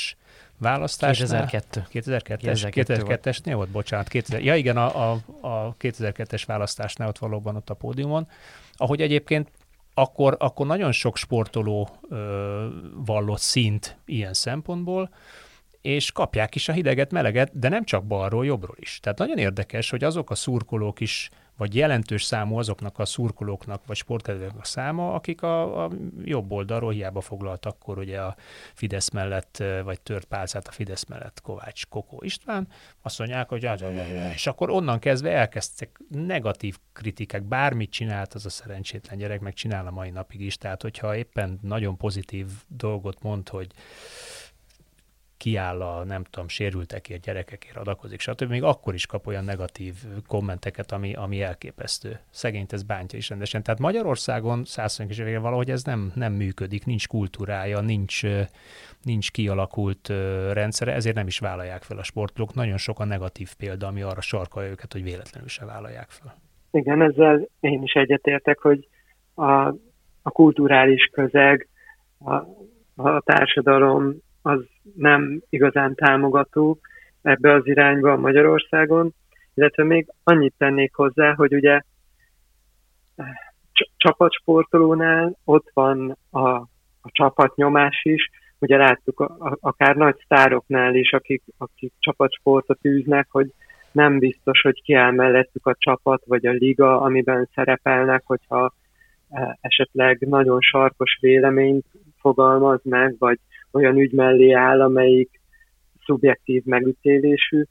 választás. 0.58 1.18
2002. 1.18 1.86
2002-es, 1.92 2.68
2002-esnél 2.70 3.52
volt, 3.54 3.68
bocsánat. 3.68 4.08
2000, 4.08 4.42
ja 4.42 4.54
igen, 4.54 4.76
a, 4.76 5.12
a, 5.12 5.20
a 5.40 5.76
2002-es 5.76 6.42
választásnál 6.46 7.08
ott 7.08 7.18
valóban 7.18 7.56
ott 7.56 7.70
a 7.70 7.74
pódiumon, 7.74 8.28
ahogy 8.72 9.00
egyébként 9.00 9.50
akkor, 9.94 10.36
akkor 10.38 10.66
nagyon 10.66 10.92
sok 10.92 11.16
sportoló 11.16 11.88
ö, 12.08 12.66
vallott 12.94 13.40
szint 13.40 13.96
ilyen 14.04 14.34
szempontból, 14.34 15.10
és 15.86 16.12
kapják 16.12 16.54
is 16.54 16.68
a 16.68 16.72
hideget, 16.72 17.10
meleget, 17.10 17.58
de 17.58 17.68
nem 17.68 17.84
csak 17.84 18.04
balról, 18.04 18.46
jobbról 18.46 18.76
is. 18.78 19.00
Tehát 19.02 19.18
nagyon 19.18 19.38
érdekes, 19.38 19.90
hogy 19.90 20.04
azok 20.04 20.30
a 20.30 20.34
szurkolók 20.34 21.00
is, 21.00 21.30
vagy 21.56 21.74
jelentős 21.74 22.22
számú 22.22 22.58
azoknak 22.58 22.98
a 22.98 23.04
szurkolóknak, 23.04 23.86
vagy 23.86 23.96
sportkedvelőknek 23.96 24.60
a 24.60 24.64
száma, 24.64 25.14
akik 25.14 25.42
a, 25.42 25.84
a 25.84 25.90
jobb 26.24 26.52
oldalról 26.52 26.92
hiába 26.92 27.20
foglalt 27.20 27.66
akkor 27.66 27.98
ugye 27.98 28.20
a 28.20 28.36
Fidesz 28.74 29.10
mellett, 29.10 29.62
vagy 29.84 30.00
tört 30.00 30.24
pálcát 30.24 30.68
a 30.68 30.70
Fidesz 30.70 31.04
mellett 31.04 31.40
Kovács 31.40 31.86
Kokó 31.86 32.22
István, 32.22 32.68
azt 33.02 33.18
mondják, 33.18 33.48
hogy 33.48 33.68
és 34.34 34.46
akkor 34.46 34.70
onnan 34.70 34.98
kezdve 34.98 35.30
elkezdtek 35.30 36.00
negatív 36.08 36.76
kritikák, 36.92 37.42
bármit 37.42 37.90
csinált 37.90 38.34
az 38.34 38.46
a 38.46 38.50
szerencsétlen 38.50 39.18
gyerek, 39.18 39.40
meg 39.40 39.52
csinál 39.52 39.86
a 39.86 39.90
mai 39.90 40.10
napig 40.10 40.40
is, 40.40 40.56
tehát 40.56 40.82
hogyha 40.82 41.16
éppen 41.16 41.58
nagyon 41.62 41.96
pozitív 41.96 42.46
dolgot 42.68 43.22
mond, 43.22 43.48
hogy 43.48 43.66
kiáll 45.36 45.82
a, 45.82 46.04
nem 46.04 46.24
tudom, 46.24 46.48
sérültekért, 46.48 47.20
gyerekekért 47.20 47.76
adakozik, 47.76 48.20
stb. 48.20 48.48
Még 48.48 48.62
akkor 48.62 48.94
is 48.94 49.06
kap 49.06 49.26
olyan 49.26 49.44
negatív 49.44 49.94
kommenteket, 50.26 50.92
ami, 50.92 51.14
ami 51.14 51.42
elképesztő. 51.42 52.18
Szegényt 52.30 52.72
ez 52.72 52.82
bántja 52.82 53.18
is 53.18 53.28
rendesen. 53.28 53.62
Tehát 53.62 53.80
Magyarországon 53.80 54.64
120 54.64 55.18
évvel 55.18 55.40
valahogy 55.40 55.70
ez 55.70 55.84
nem, 55.84 56.12
nem 56.14 56.32
működik, 56.32 56.84
nincs 56.84 57.08
kultúrája, 57.08 57.80
nincs, 57.80 58.22
nincs 59.02 59.30
kialakult 59.30 60.08
rendszere, 60.52 60.92
ezért 60.92 61.16
nem 61.16 61.26
is 61.26 61.38
vállalják 61.38 61.82
fel 61.82 61.98
a 61.98 62.02
sportolók. 62.02 62.54
Nagyon 62.54 62.76
sok 62.76 63.00
a 63.00 63.04
negatív 63.04 63.54
példa, 63.54 63.86
ami 63.86 64.02
arra 64.02 64.20
sarkalja 64.20 64.70
őket, 64.70 64.92
hogy 64.92 65.02
véletlenül 65.02 65.48
se 65.48 65.64
vállalják 65.64 66.08
fel. 66.08 66.34
Igen, 66.70 67.02
ezzel 67.02 67.48
én 67.60 67.82
is 67.82 67.92
egyetértek, 67.92 68.58
hogy 68.58 68.88
a, 69.34 69.68
a 70.22 70.30
kulturális 70.30 71.10
közeg, 71.12 71.68
a, 72.18 72.34
a 72.96 73.20
társadalom 73.20 74.24
az 74.46 74.60
nem 74.96 75.40
igazán 75.48 75.94
támogató 75.94 76.78
ebbe 77.22 77.52
az 77.52 77.66
irányba 77.66 78.16
Magyarországon, 78.16 79.14
illetve 79.54 79.84
még 79.84 80.06
annyit 80.22 80.54
tennék 80.58 80.94
hozzá, 80.94 81.34
hogy 81.34 81.54
ugye 81.54 81.80
csapatsportolónál 83.96 85.36
ott 85.44 85.70
van 85.74 86.16
a, 86.30 86.48
a 87.00 87.10
csapatnyomás 87.12 88.00
is, 88.04 88.30
ugye 88.58 88.76
láttuk 88.76 89.20
a, 89.20 89.24
a, 89.24 89.56
akár 89.60 89.96
nagy 89.96 90.16
sztároknál 90.24 90.94
is, 90.94 91.12
akik, 91.12 91.42
akik 91.58 91.92
csapatsportot 91.98 92.84
űznek, 92.84 93.26
hogy 93.30 93.52
nem 93.92 94.18
biztos, 94.18 94.60
hogy 94.60 94.82
kiáll 94.82 95.12
mellettük 95.12 95.66
a 95.66 95.76
csapat 95.78 96.22
vagy 96.26 96.46
a 96.46 96.50
liga, 96.50 97.00
amiben 97.00 97.48
szerepelnek, 97.54 98.22
hogyha 98.24 98.72
esetleg 99.60 100.18
nagyon 100.28 100.60
sarkos 100.60 101.18
véleményt 101.20 101.86
fogalmaz 102.20 102.80
meg, 102.82 103.14
vagy 103.18 103.38
olyan 103.76 103.98
ügy 103.98 104.12
mellé 104.12 104.52
áll, 104.52 104.80
amelyik 104.80 105.40
szubjektív 106.04 106.62
megítélésű. 106.64 107.62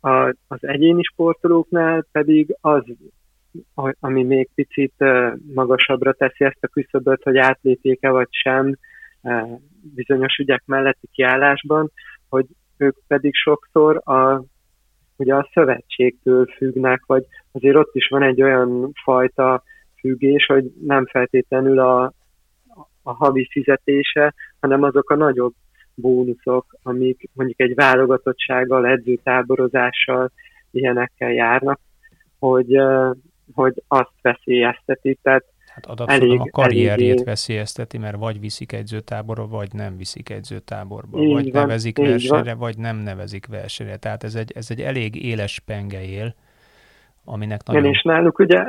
A, 0.00 0.28
az 0.48 0.58
egyéni 0.60 1.02
sportolóknál 1.02 2.06
pedig 2.12 2.56
az, 2.60 2.84
ami 4.00 4.22
még 4.22 4.48
picit 4.54 4.94
magasabbra 5.54 6.12
teszi 6.12 6.44
ezt 6.44 6.64
a 6.64 6.66
küszöböt, 6.66 7.22
hogy 7.22 7.36
átlépjék-e 7.36 8.10
vagy 8.10 8.28
sem 8.30 8.76
bizonyos 9.94 10.36
ügyek 10.36 10.62
melletti 10.66 11.08
kiállásban, 11.12 11.90
hogy 12.28 12.46
ők 12.76 12.96
pedig 13.06 13.34
sokszor 13.34 14.08
a, 14.08 14.44
ugye 15.16 15.34
a 15.34 15.50
szövetségtől 15.52 16.46
függnek, 16.46 17.02
vagy 17.06 17.24
azért 17.52 17.76
ott 17.76 17.94
is 17.94 18.08
van 18.08 18.22
egy 18.22 18.42
olyan 18.42 18.92
fajta 19.04 19.62
függés, 19.98 20.46
hogy 20.46 20.72
nem 20.86 21.06
feltétlenül 21.06 21.78
a, 21.78 22.12
a 23.04 23.12
havi 23.12 23.48
fizetése, 23.50 24.34
hanem 24.60 24.82
azok 24.82 25.10
a 25.10 25.16
nagyobb 25.16 25.54
bónuszok, 25.94 26.76
amik 26.82 27.30
mondjuk 27.32 27.60
egy 27.60 27.74
válogatottsággal, 27.74 28.86
edzőtáborozással, 28.86 30.30
ilyenekkel 30.70 31.32
járnak, 31.32 31.80
hogy, 32.38 32.78
hogy 33.52 33.82
azt 33.88 34.12
veszélyezteti. 34.22 35.18
Tehát 35.22 35.44
Hát 35.74 36.00
elég, 36.10 36.40
a 36.40 36.48
karrierjét 36.50 37.10
elég... 37.10 37.24
veszélyezteti, 37.24 37.98
mert 37.98 38.16
vagy 38.16 38.40
viszik 38.40 38.72
edzőtáborba, 38.72 39.46
vagy 39.46 39.72
nem 39.72 39.96
viszik 39.96 40.30
edzőtáborba. 40.30 41.18
Így 41.18 41.32
vagy 41.32 41.52
van, 41.52 41.62
nevezik 41.62 41.98
versenyre, 41.98 42.50
van. 42.50 42.58
vagy 42.58 42.78
nem 42.78 42.96
nevezik 42.96 43.46
versenyre. 43.46 43.96
Tehát 43.96 44.24
ez 44.24 44.34
egy, 44.34 44.52
ez 44.54 44.66
egy 44.70 44.80
elég 44.80 45.24
éles 45.24 45.60
penge 45.66 46.04
él, 46.04 46.34
aminek 47.24 47.62
nagyon... 47.64 47.82
Igen, 47.82 47.94
és 47.94 48.02
náluk 48.02 48.38
ugye 48.38 48.64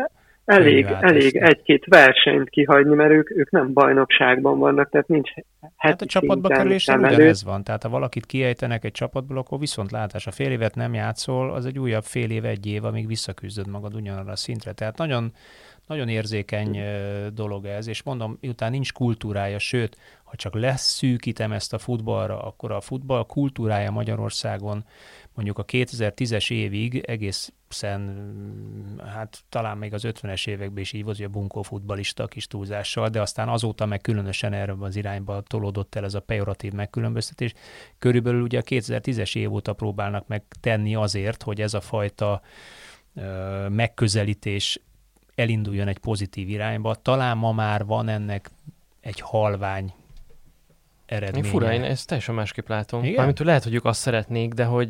elég, 0.45 0.85
elég 1.01 1.35
egy-két 1.35 1.85
versenyt 1.85 2.49
kihagyni, 2.49 2.95
mert 2.95 3.11
ők, 3.11 3.31
ők 3.31 3.51
nem 3.51 3.73
bajnokságban 3.73 4.59
vannak, 4.59 4.89
tehát 4.89 5.07
nincs 5.07 5.29
Hát 5.75 6.01
a 6.01 6.05
csapatba 6.05 6.47
kerülésre 6.47 6.97
ugyanez 6.97 7.43
van, 7.43 7.63
tehát 7.63 7.83
ha 7.83 7.89
valakit 7.89 8.25
kiejtenek 8.25 8.83
egy 8.83 8.91
csapatból, 8.91 9.37
akkor 9.37 9.59
viszont 9.59 9.91
látás, 9.91 10.27
a 10.27 10.31
fél 10.31 10.51
évet 10.51 10.75
nem 10.75 10.93
játszol, 10.93 11.53
az 11.53 11.65
egy 11.65 11.79
újabb 11.79 12.03
fél 12.03 12.29
év, 12.31 12.45
egy 12.45 12.65
év, 12.65 12.85
amíg 12.85 13.07
visszaküzdöd 13.07 13.67
magad 13.67 13.95
ugyanarra 13.95 14.31
a 14.31 14.35
szintre. 14.35 14.71
Tehát 14.71 14.97
nagyon, 14.97 15.31
nagyon 15.87 16.07
érzékeny 16.07 16.79
dolog 17.33 17.65
ez, 17.65 17.87
és 17.87 18.03
mondom, 18.03 18.37
miután 18.41 18.71
nincs 18.71 18.93
kultúrája, 18.93 19.59
sőt, 19.59 19.97
ha 20.23 20.35
csak 20.35 20.53
leszűkítem 20.55 21.51
ezt 21.51 21.73
a 21.73 21.77
futballra, 21.77 22.41
akkor 22.41 22.71
a 22.71 22.81
futball 22.81 23.25
kultúrája 23.25 23.91
Magyarországon 23.91 24.85
mondjuk 25.35 25.57
a 25.57 25.65
2010-es 25.65 26.51
évig 26.51 26.97
egészen, 26.97 28.01
hát 29.05 29.43
talán 29.49 29.77
még 29.77 29.93
az 29.93 30.03
50-es 30.05 30.47
években 30.47 30.81
is 30.81 30.93
így 30.93 31.03
volt, 31.03 31.17
hogy 31.17 31.25
a 31.25 31.29
bunkó 31.29 31.61
futbalista 31.61 32.27
kis 32.27 32.47
túlzással, 32.47 33.09
de 33.09 33.21
aztán 33.21 33.49
azóta 33.49 33.85
meg 33.85 34.01
különösen 34.01 34.53
erre 34.53 34.75
az 34.79 34.95
irányba 34.95 35.41
tolódott 35.41 35.95
el 35.95 36.03
ez 36.03 36.13
a 36.13 36.19
pejoratív 36.19 36.71
megkülönböztetés. 36.71 37.53
Körülbelül 37.97 38.41
ugye 38.41 38.59
a 38.59 38.63
2010-es 38.63 39.35
év 39.35 39.53
óta 39.53 39.73
próbálnak 39.73 40.27
meg 40.27 40.43
tenni 40.59 40.95
azért, 40.95 41.43
hogy 41.43 41.61
ez 41.61 41.73
a 41.73 41.81
fajta 41.81 42.41
ö, 43.15 43.67
megközelítés 43.69 44.81
elinduljon 45.35 45.87
egy 45.87 45.97
pozitív 45.97 46.49
irányba. 46.49 46.95
Talán 46.95 47.37
ma 47.37 47.51
már 47.51 47.85
van 47.85 48.07
ennek 48.07 48.51
egy 49.01 49.19
halvány 49.19 49.93
eredménye. 51.05 51.45
Én 51.45 51.51
fura, 51.51 51.73
én 51.73 51.83
ezt 51.83 52.07
teljesen 52.07 52.35
másképp 52.35 52.67
látom. 52.67 53.03
Igen? 53.03 53.15
Mármint, 53.15 53.37
hogy 53.37 53.47
lehet, 53.47 53.63
hogy 53.63 53.73
ők 53.73 53.85
azt 53.85 53.99
szeretnék, 53.99 54.53
de 54.53 54.63
hogy 54.63 54.89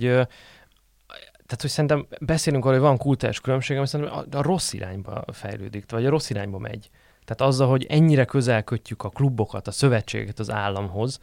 tehát, 1.45 1.61
hogy 1.61 1.69
szerintem 1.69 2.07
beszélünk 2.19 2.65
arról, 2.65 2.79
hogy 2.79 2.87
van 2.87 2.97
kultúrás 2.97 3.39
különbség, 3.39 3.77
ami 3.77 3.87
szerintem 3.87 4.15
a, 4.31 4.37
a 4.37 4.41
rossz 4.41 4.73
irányba 4.73 5.23
fejlődik, 5.31 5.91
vagy 5.91 6.05
a 6.05 6.09
rossz 6.09 6.29
irányba 6.29 6.57
megy. 6.57 6.89
Tehát 7.25 7.53
azzal, 7.53 7.69
hogy 7.69 7.85
ennyire 7.89 8.25
közel 8.25 8.63
kötjük 8.63 9.03
a 9.03 9.09
klubokat, 9.09 9.67
a 9.67 9.71
szövetségeket 9.71 10.39
az 10.39 10.51
államhoz, 10.51 11.19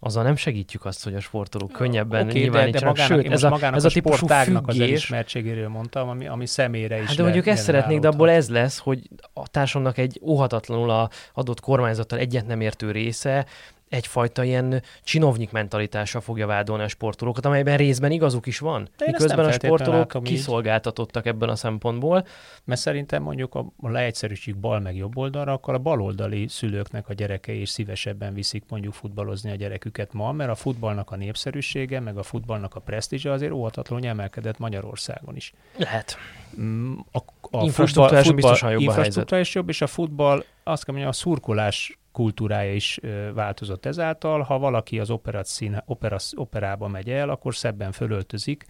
azzal 0.00 0.22
nem 0.22 0.36
segítjük 0.36 0.84
azt, 0.84 1.04
hogy 1.04 1.14
a 1.14 1.20
sportolók 1.20 1.72
könnyebben 1.72 2.28
okay, 2.28 2.40
nyilvánítsanak. 2.40 2.96
De, 2.96 3.02
de 3.02 3.08
magának, 3.08 3.24
Sőt, 3.24 3.32
ez 3.32 3.42
a, 3.42 3.74
ez 3.74 3.84
a, 3.84 3.88
a 3.88 3.90
típusú 3.90 4.26
függés... 4.26 4.60
az 4.66 4.80
elismertségéről 4.80 5.68
mondtam, 5.68 6.08
ami, 6.08 6.26
ami 6.26 6.46
személyre 6.46 7.00
is 7.00 7.06
Hát 7.06 7.16
de 7.16 7.22
mondjuk 7.22 7.46
ezt 7.46 7.62
szeretnék, 7.62 7.98
de 7.98 8.08
abból 8.08 8.30
ez 8.30 8.48
lesz, 8.48 8.78
hogy 8.78 9.08
a 9.32 9.48
társadalomnak 9.48 9.98
egy 9.98 10.20
óhatatlanul 10.22 10.90
a 10.90 11.10
adott 11.34 11.60
kormányzattal 11.60 12.18
egyet 12.18 12.46
nem 12.46 12.60
értő 12.60 12.90
része 12.90 13.46
egyfajta 13.88 14.44
ilyen 14.44 14.82
csinovnyik 15.02 15.50
mentalitással 15.50 16.20
fogja 16.20 16.46
vádolni 16.46 16.82
a 16.82 16.88
sportolókat, 16.88 17.44
amelyben 17.44 17.76
részben 17.76 18.10
igazuk 18.10 18.46
is 18.46 18.58
van. 18.58 18.88
De 18.96 19.06
miközben 19.06 19.44
a 19.44 19.52
sportolók 19.52 20.22
kiszolgáltatottak 20.22 21.26
így. 21.26 21.32
ebben 21.32 21.48
a 21.48 21.56
szempontból. 21.56 22.26
Mert 22.64 22.80
szerintem 22.80 23.22
mondjuk 23.22 23.54
a, 23.54 23.72
a 23.80 23.88
leegyszerűség 23.88 24.56
bal 24.56 24.80
meg 24.80 24.96
jobb 24.96 25.16
oldalra, 25.16 25.52
akkor 25.52 25.74
a 25.74 25.78
baloldali 25.78 26.48
szülőknek 26.48 27.08
a 27.08 27.12
gyerekei 27.12 27.60
is 27.60 27.68
szívesebben 27.68 28.34
viszik 28.34 28.64
mondjuk 28.68 28.92
futballozni 28.92 29.50
a 29.50 29.54
gyereküket 29.54 30.12
ma, 30.12 30.32
mert 30.32 30.50
a 30.50 30.54
futballnak 30.54 31.10
a 31.10 31.16
népszerűsége, 31.16 32.00
meg 32.00 32.16
a 32.16 32.22
futballnak 32.22 32.74
a 32.74 32.80
presztízse 32.80 33.32
azért 33.32 33.52
óhatatlanul 33.52 34.06
emelkedett 34.06 34.58
Magyarországon 34.58 35.36
is. 35.36 35.52
Lehet. 35.76 36.16
Mm, 36.60 36.94
a, 37.12 37.18
a 37.50 37.68
futball, 37.68 38.08
futball, 38.08 38.34
biztosan 38.34 38.70
jobb 38.70 38.86
a 38.86 38.92
helyzet. 38.92 39.52
jobb, 39.52 39.68
és 39.68 39.80
a 39.80 39.86
futball, 39.86 40.44
azt 40.62 40.84
kell 40.84 40.94
mondjam, 40.94 41.08
a 41.08 41.12
szurkolás 41.12 41.98
kultúrája 42.16 42.74
is 42.74 43.00
változott 43.34 43.86
ezáltal. 43.86 44.40
Ha 44.40 44.58
valaki 44.58 44.98
az 44.98 45.10
operat 45.10 45.48
opera, 45.84 46.16
operába 46.36 46.88
megy 46.88 47.10
el, 47.10 47.28
akkor 47.28 47.54
szebben 47.54 47.92
fölöltözik, 47.92 48.64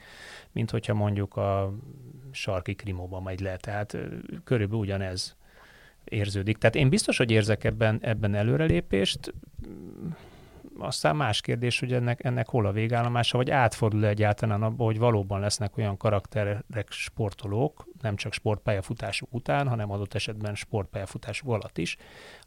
mint 0.53 0.71
hogyha 0.71 0.95
mondjuk 0.95 1.37
a 1.37 1.73
sarki 2.31 2.75
krimóba 2.75 3.21
megy 3.21 3.41
le. 3.41 3.57
Tehát 3.57 3.99
körülbelül 4.45 4.83
ugyanez 4.83 5.37
érződik. 6.05 6.59
Tehát 6.59 6.75
én 6.75 6.89
biztos, 6.89 7.17
hogy 7.17 7.31
érzek 7.31 7.65
ebben, 7.65 7.99
ebben 8.03 8.35
előrelépést, 8.35 9.35
aztán 10.79 11.17
más 11.17 11.41
kérdés, 11.41 11.81
hogy 11.81 11.93
ennek, 11.93 12.25
ennek 12.25 12.49
hol 12.49 12.67
a 12.67 12.73
végállomása, 12.73 13.37
vagy 13.37 13.51
átfordul 13.51 14.07
egyáltalán 14.07 14.63
abba, 14.63 14.85
hogy 14.85 14.99
valóban 14.99 15.41
lesznek 15.41 15.77
olyan 15.77 15.97
karakterek 15.97 16.87
sportolók, 16.89 17.87
nem 18.01 18.17
csak 18.17 18.33
sportpályafutásuk 18.33 19.35
után, 19.35 19.69
hanem 19.69 19.91
adott 19.91 20.15
esetben 20.15 20.55
sportpályafutásuk 20.55 21.49
alatt 21.49 21.79
is, 21.79 21.97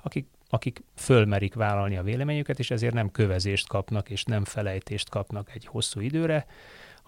akik 0.03 0.27
akik 0.49 0.83
fölmerik 0.95 1.53
vállalni 1.53 1.97
a 1.97 2.03
véleményüket, 2.03 2.59
és 2.59 2.71
ezért 2.71 2.93
nem 2.93 3.11
kövezést 3.11 3.67
kapnak, 3.67 4.09
és 4.09 4.23
nem 4.23 4.45
felejtést 4.45 5.09
kapnak 5.09 5.49
egy 5.53 5.65
hosszú 5.65 5.99
időre, 5.99 6.45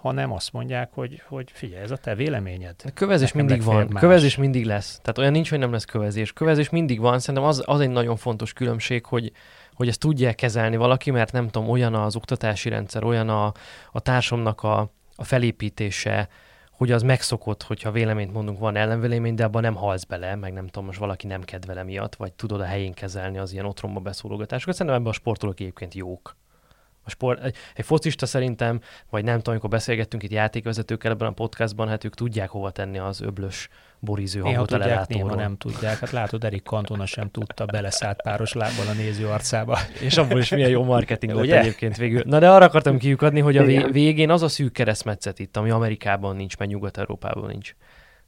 hanem 0.02 0.32
azt 0.32 0.54
mondják, 0.54 0.90
hogy, 0.94 1.22
hogy 1.28 1.52
figyelj, 1.54 1.84
ez 1.84 1.92
a 1.92 1.98
te 1.98 2.16
véleményed. 2.16 2.76
A 2.84 2.92
kövezés 2.94 3.32
Nekem 3.32 3.46
mindig 3.46 3.66
van, 3.66 3.88
más. 3.90 4.02
kövezés 4.02 4.36
mindig 4.36 4.66
lesz. 4.66 5.00
Tehát 5.02 5.18
olyan 5.18 5.32
nincs, 5.32 5.50
hogy 5.50 5.60
nem 5.60 5.72
lesz 5.72 5.86
kövezés. 5.86 6.34
Kövezés 6.34 6.70
mindig 6.70 7.00
van, 7.00 7.20
szerintem 7.20 7.44
az, 7.44 7.64
az 7.66 7.80
egy 7.80 7.90
nagyon 7.90 8.16
fontos 8.16 8.54
különbség, 8.54 9.06
hogy, 9.06 9.32
hogy 9.74 9.88
ezt 9.88 10.00
tudja 10.00 10.34
kezelni 10.34 10.76
valaki, 10.76 11.12
mert 11.12 11.32
nem 11.32 11.50
tudom, 11.50 11.70
olyan 11.70 11.94
az 11.94 12.16
oktatási 12.16 12.70
rendszer, 12.70 13.04
olyan 13.04 13.30
a, 13.30 13.54
a 13.92 14.00
társamnak 14.00 14.64
a, 14.64 14.92
a 15.16 15.24
felépítése, 15.24 16.30
hogy 16.82 16.92
az 16.92 17.02
megszokott, 17.02 17.64
hogyha 17.64 17.92
véleményt 17.92 18.34
mondunk, 18.34 18.60
van 18.60 18.76
ellenvélemény, 18.76 19.36
de 19.36 19.44
abban 19.44 19.62
nem 19.62 19.76
halsz 19.76 20.04
bele, 20.04 20.36
meg 20.36 20.54
nem 20.54 20.66
tudom, 20.66 20.86
most 20.86 21.00
valaki 21.00 21.28
nem 21.28 21.42
kedvele 21.42 21.84
miatt, 21.84 22.16
vagy 22.16 22.34
tudod 22.34 22.62
a 22.62 22.66
helyén 22.66 22.94
kezelni 22.94 23.38
az 23.38 23.54
ilyen 23.54 23.66
otromba 23.66 24.00
beszólogatásokat. 24.00 24.76
Szerintem 24.76 25.02
ebben 25.02 25.12
a 25.12 25.16
sportolók 25.16 25.60
egyébként 25.60 25.94
jók. 25.94 26.36
A 27.04 27.10
sport, 27.10 27.44
egy, 27.44 27.56
egy 27.76 27.86
focista 27.86 28.26
szerintem, 28.26 28.82
vagy 29.10 29.24
nem 29.24 29.38
tudom, 29.38 29.54
amikor 29.54 29.70
beszélgettünk 29.70 30.24
itt 30.24 30.32
játékvezetőkkel 30.32 31.12
ebben 31.12 31.28
a 31.28 31.32
podcastban, 31.32 31.88
hát 31.88 32.04
ők 32.04 32.16
tudják 32.16 32.50
hova 32.50 32.72
tenni 32.72 32.98
az 32.98 33.22
öblös 33.22 33.70
boriző 34.04 34.40
hangot 34.40 34.70
néha 34.70 34.82
tudják, 34.82 35.08
néha 35.08 35.36
nem 35.36 35.58
tudják. 35.58 36.00
Hát 36.00 36.12
látod, 36.12 36.44
Erik 36.44 36.64
Kantona 36.64 37.06
sem 37.06 37.30
tudta, 37.30 37.66
beleszállt 37.66 38.22
páros 38.22 38.54
lábbal 38.54 38.88
a 38.88 38.94
néző 38.94 39.28
arcába. 39.28 39.78
És 40.00 40.18
abból 40.18 40.40
is 40.40 40.50
milyen 40.50 40.70
jó 40.70 40.84
marketing 40.84 41.34
lett 41.34 41.50
egyébként 41.50 41.98
végül. 41.98 42.22
Na 42.26 42.40
de 42.40 42.50
arra 42.50 42.66
akartam 42.66 42.98
kiukadni, 42.98 43.40
hogy 43.40 43.58
a 43.58 43.64
végén 43.92 44.30
az 44.30 44.42
a 44.42 44.48
szűk 44.48 44.74
keresztmetszet 44.74 45.40
itt, 45.40 45.58
ami 45.58 45.70
Amerikában 45.70 46.36
nincs, 46.36 46.58
meg 46.58 46.68
Nyugat-Európában 46.68 47.50
nincs. 47.50 47.76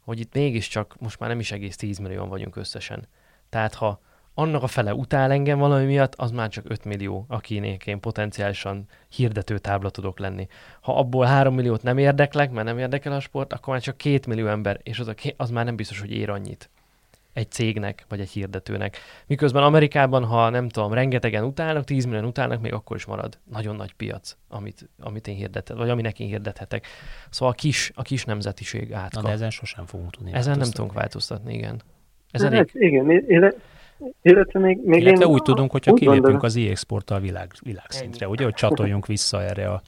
Hogy 0.06 0.20
itt 0.20 0.34
mégiscsak 0.34 0.96
most 1.00 1.20
már 1.20 1.30
nem 1.30 1.40
is 1.40 1.52
egész 1.52 1.76
10 1.76 1.98
millióan 1.98 2.30
vagyunk 2.30 2.56
összesen. 2.56 3.08
Tehát 3.50 3.74
ha 3.74 4.02
annak 4.34 4.64
a 4.64 4.68
fele 4.68 4.94
utál 4.94 5.32
engem 5.32 5.60
valami 5.60 5.86
miatt, 5.86 6.16
az 6.16 6.32
már 6.32 6.50
csak 6.50 6.70
5 6.70 6.86
millió, 6.86 7.26
akinek 7.28 7.88
én 7.88 8.00
potenciálisan 8.00 8.86
hirdető 9.10 9.58
tábla 9.58 9.90
tudok 9.90 10.20
lenni. 10.20 10.48
Ha 10.82 10.98
abból 10.98 11.26
3 11.26 11.56
milliót 11.56 11.84
nem 11.84 11.98
érdeklek, 11.98 12.52
mert 12.52 12.68
nem 12.68 12.78
érdekel 12.78 13.14
a 13.14 13.20
sport, 13.20 13.54
akkor 13.54 13.74
már 13.74 13.82
csak 13.82 13.98
2 13.98 14.20
millió 14.28 14.48
ember, 14.48 14.80
és 14.84 15.00
az, 15.00 15.08
a, 15.08 15.14
az 15.38 15.50
már 15.50 15.66
nem 15.66 15.76
biztos, 15.76 16.00
hogy 16.00 16.12
ér 16.12 16.30
annyit 16.30 16.70
egy 17.34 17.52
cégnek, 17.52 18.06
vagy 18.10 18.20
egy 18.20 18.30
hirdetőnek. 18.30 18.98
Miközben 19.28 19.64
Amerikában, 19.64 20.26
ha 20.26 20.50
nem 20.50 20.70
tudom, 20.70 20.94
rengetegen 20.94 21.44
utálnak, 21.44 21.84
10 21.84 22.06
millió 22.06 22.28
utálnak, 22.28 22.62
még 22.62 22.74
akkor 22.74 22.96
is 22.96 23.06
marad 23.06 23.38
nagyon 23.52 23.76
nagy 23.76 23.94
piac, 23.94 24.38
amit, 24.50 24.90
amit 25.00 25.28
én 25.28 25.36
hirdetek, 25.36 25.78
vagy 25.78 25.90
aminek 25.90 26.20
én 26.20 26.28
hirdethetek. 26.28 26.88
Szóval 27.30 27.54
a 27.54 27.58
kis, 27.58 27.92
a 27.96 28.02
kis 28.02 28.26
nemzetiség 28.26 28.94
átkap. 28.94 29.22
Na, 29.22 29.28
de 29.28 29.34
ezen 29.34 29.50
sosem 29.50 29.86
fogunk 29.86 30.12
tudni 30.12 30.34
Ezen 30.34 30.58
nem 30.58 30.70
tudunk 30.70 30.94
változtatni, 30.94 31.54
igen. 31.54 31.82
Ez 32.32 32.42
elég... 32.42 32.58
Hát, 32.58 32.70
igen, 32.74 33.12
én, 33.12 33.26
én 33.28 33.54
Illetve, 34.22 34.60
még, 34.60 34.80
még 34.84 35.02
Illetve 35.02 35.26
én 35.26 35.32
úgy 35.32 35.42
tudunk, 35.42 35.72
hogyha 35.72 35.94
kilépünk 35.94 36.22
gondolom. 36.22 36.46
az 36.46 36.56
e-exporttal 36.56 37.20
világ, 37.20 37.52
világszintre, 37.62 38.28
ugye, 38.28 38.44
hogy 38.44 38.54
csatoljunk 38.54 39.06
vissza 39.06 39.44
erre 39.44 39.70
a, 39.70 39.82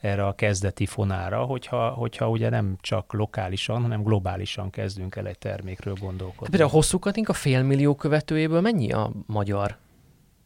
erre 0.00 0.26
a 0.26 0.32
kezdeti 0.32 0.86
fonára, 0.86 1.44
hogyha, 1.44 1.88
hogyha 1.88 2.28
ugye 2.28 2.48
nem 2.48 2.76
csak 2.80 3.12
lokálisan, 3.12 3.82
hanem 3.82 4.02
globálisan 4.02 4.70
kezdünk 4.70 5.16
el 5.16 5.26
egy 5.26 5.38
termékről 5.38 5.94
gondolkodni. 6.00 6.48
Például 6.48 6.70
a 6.70 6.72
hosszú 6.72 6.98
a 7.24 7.32
félmillió 7.32 7.94
követőjéből 7.94 8.60
mennyi 8.60 8.92
a 8.92 9.10
magyar? 9.26 9.76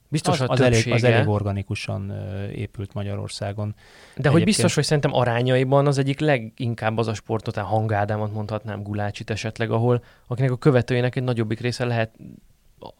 Biztos 0.08 0.40
az, 0.40 0.50
az, 0.50 0.60
elég, 0.60 0.92
az 0.92 1.04
elég 1.04 1.28
organikusan 1.28 2.12
épült 2.54 2.94
Magyarországon. 2.94 3.68
De 3.68 3.78
Egyébként... 4.10 4.34
hogy 4.34 4.44
biztos, 4.44 4.74
hogy 4.74 4.84
szerintem 4.84 5.14
arányaiban 5.14 5.86
az 5.86 5.98
egyik 5.98 6.20
leginkább 6.20 6.98
az 6.98 7.08
a 7.08 7.14
sport, 7.14 7.48
után 7.48 7.64
hangádámat 7.64 8.32
mondhatnám 8.32 8.82
Gulácsit 8.82 9.30
esetleg, 9.30 9.70
ahol 9.70 10.02
akinek 10.26 10.50
a 10.50 10.56
követőjének 10.56 11.16
egy 11.16 11.22
nagyobbik 11.22 11.60
része 11.60 11.84
lehet, 11.84 12.14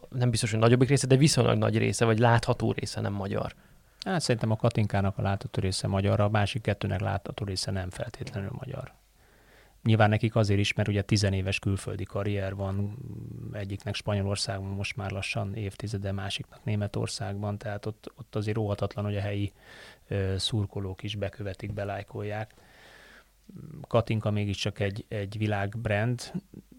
nem 0.09 0.29
biztos, 0.29 0.51
hogy 0.51 0.59
nagyobbik 0.59 0.89
része, 0.89 1.07
de 1.07 1.15
viszonylag 1.15 1.57
nagy 1.57 1.77
része, 1.77 2.05
vagy 2.05 2.19
látható 2.19 2.71
része 2.71 3.01
nem 3.01 3.13
magyar. 3.13 3.55
Hát 4.05 4.21
szerintem 4.21 4.51
a 4.51 4.55
Katinkának 4.55 5.17
a 5.17 5.21
látható 5.21 5.61
része 5.61 5.87
magyar, 5.87 6.19
a 6.19 6.29
másik 6.29 6.61
kettőnek 6.61 6.99
látható 6.99 7.45
része 7.45 7.71
nem 7.71 7.89
feltétlenül 7.89 8.51
magyar. 8.51 8.93
Nyilván 9.83 10.09
nekik 10.09 10.35
azért 10.35 10.59
is, 10.59 10.73
mert 10.73 10.87
ugye 10.87 11.01
tizenéves 11.01 11.59
külföldi 11.59 12.03
karrier 12.03 12.55
van, 12.55 12.97
egyiknek 13.51 13.95
Spanyolországban 13.95 14.69
most 14.69 14.95
már 14.95 15.11
lassan 15.11 15.55
évtizede, 15.55 16.11
másiknak 16.11 16.63
Németországban, 16.63 17.57
tehát 17.57 17.85
ott, 17.85 18.11
ott 18.15 18.35
azért 18.35 18.57
óhatatlan, 18.57 19.05
hogy 19.05 19.15
a 19.15 19.21
helyi 19.21 19.51
ö, 20.07 20.33
szurkolók 20.37 21.03
is 21.03 21.15
bekövetik, 21.15 21.73
belájkolják. 21.73 22.53
Katinka 23.87 24.31
mégiscsak 24.31 24.79
egy, 24.79 25.05
egy 25.07 25.37
világbrand, 25.37 26.31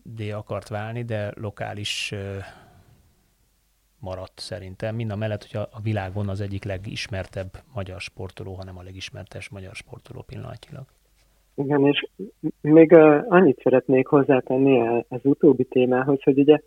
de 0.03 0.35
akart 0.35 0.69
válni, 0.69 1.05
de 1.05 1.33
lokális 1.35 2.13
ö, 2.13 2.39
maradt 4.01 4.39
szerintem. 4.39 4.95
Mind 4.95 5.11
a 5.11 5.17
mellett, 5.17 5.47
hogy 5.51 5.61
a, 5.61 5.81
világon 5.83 6.29
az 6.29 6.41
egyik 6.41 6.65
legismertebb 6.65 7.51
magyar 7.75 8.01
sportoló, 8.01 8.53
hanem 8.55 8.79
a 8.79 8.83
legismertes 8.83 9.49
magyar 9.49 9.75
sportoló 9.75 10.23
pillanatilag. 10.27 10.85
Igen, 11.55 11.87
és 11.87 12.07
még 12.61 12.93
uh, 12.93 13.25
annyit 13.29 13.61
szeretnék 13.63 14.07
hozzátenni 14.07 15.05
az 15.09 15.21
utóbbi 15.23 15.65
témához, 15.65 16.23
hogy 16.23 16.39
ugye 16.39 16.59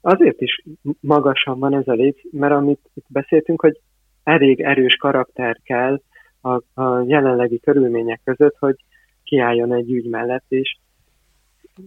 azért 0.00 0.40
is 0.40 0.64
magasan 1.00 1.58
van 1.58 1.74
ez 1.74 1.88
a 1.88 1.92
léc, 1.92 2.18
mert 2.30 2.52
amit 2.52 2.80
itt 2.94 3.06
beszéltünk, 3.08 3.60
hogy 3.60 3.80
elég 4.22 4.60
erős 4.60 4.96
karakter 4.96 5.60
kell 5.64 6.00
a, 6.40 6.80
a 6.82 7.04
jelenlegi 7.06 7.60
körülmények 7.60 8.20
között, 8.24 8.56
hogy 8.58 8.76
kiálljon 9.24 9.72
egy 9.72 9.92
ügy 9.92 10.08
mellett, 10.08 10.44
és 10.48 10.76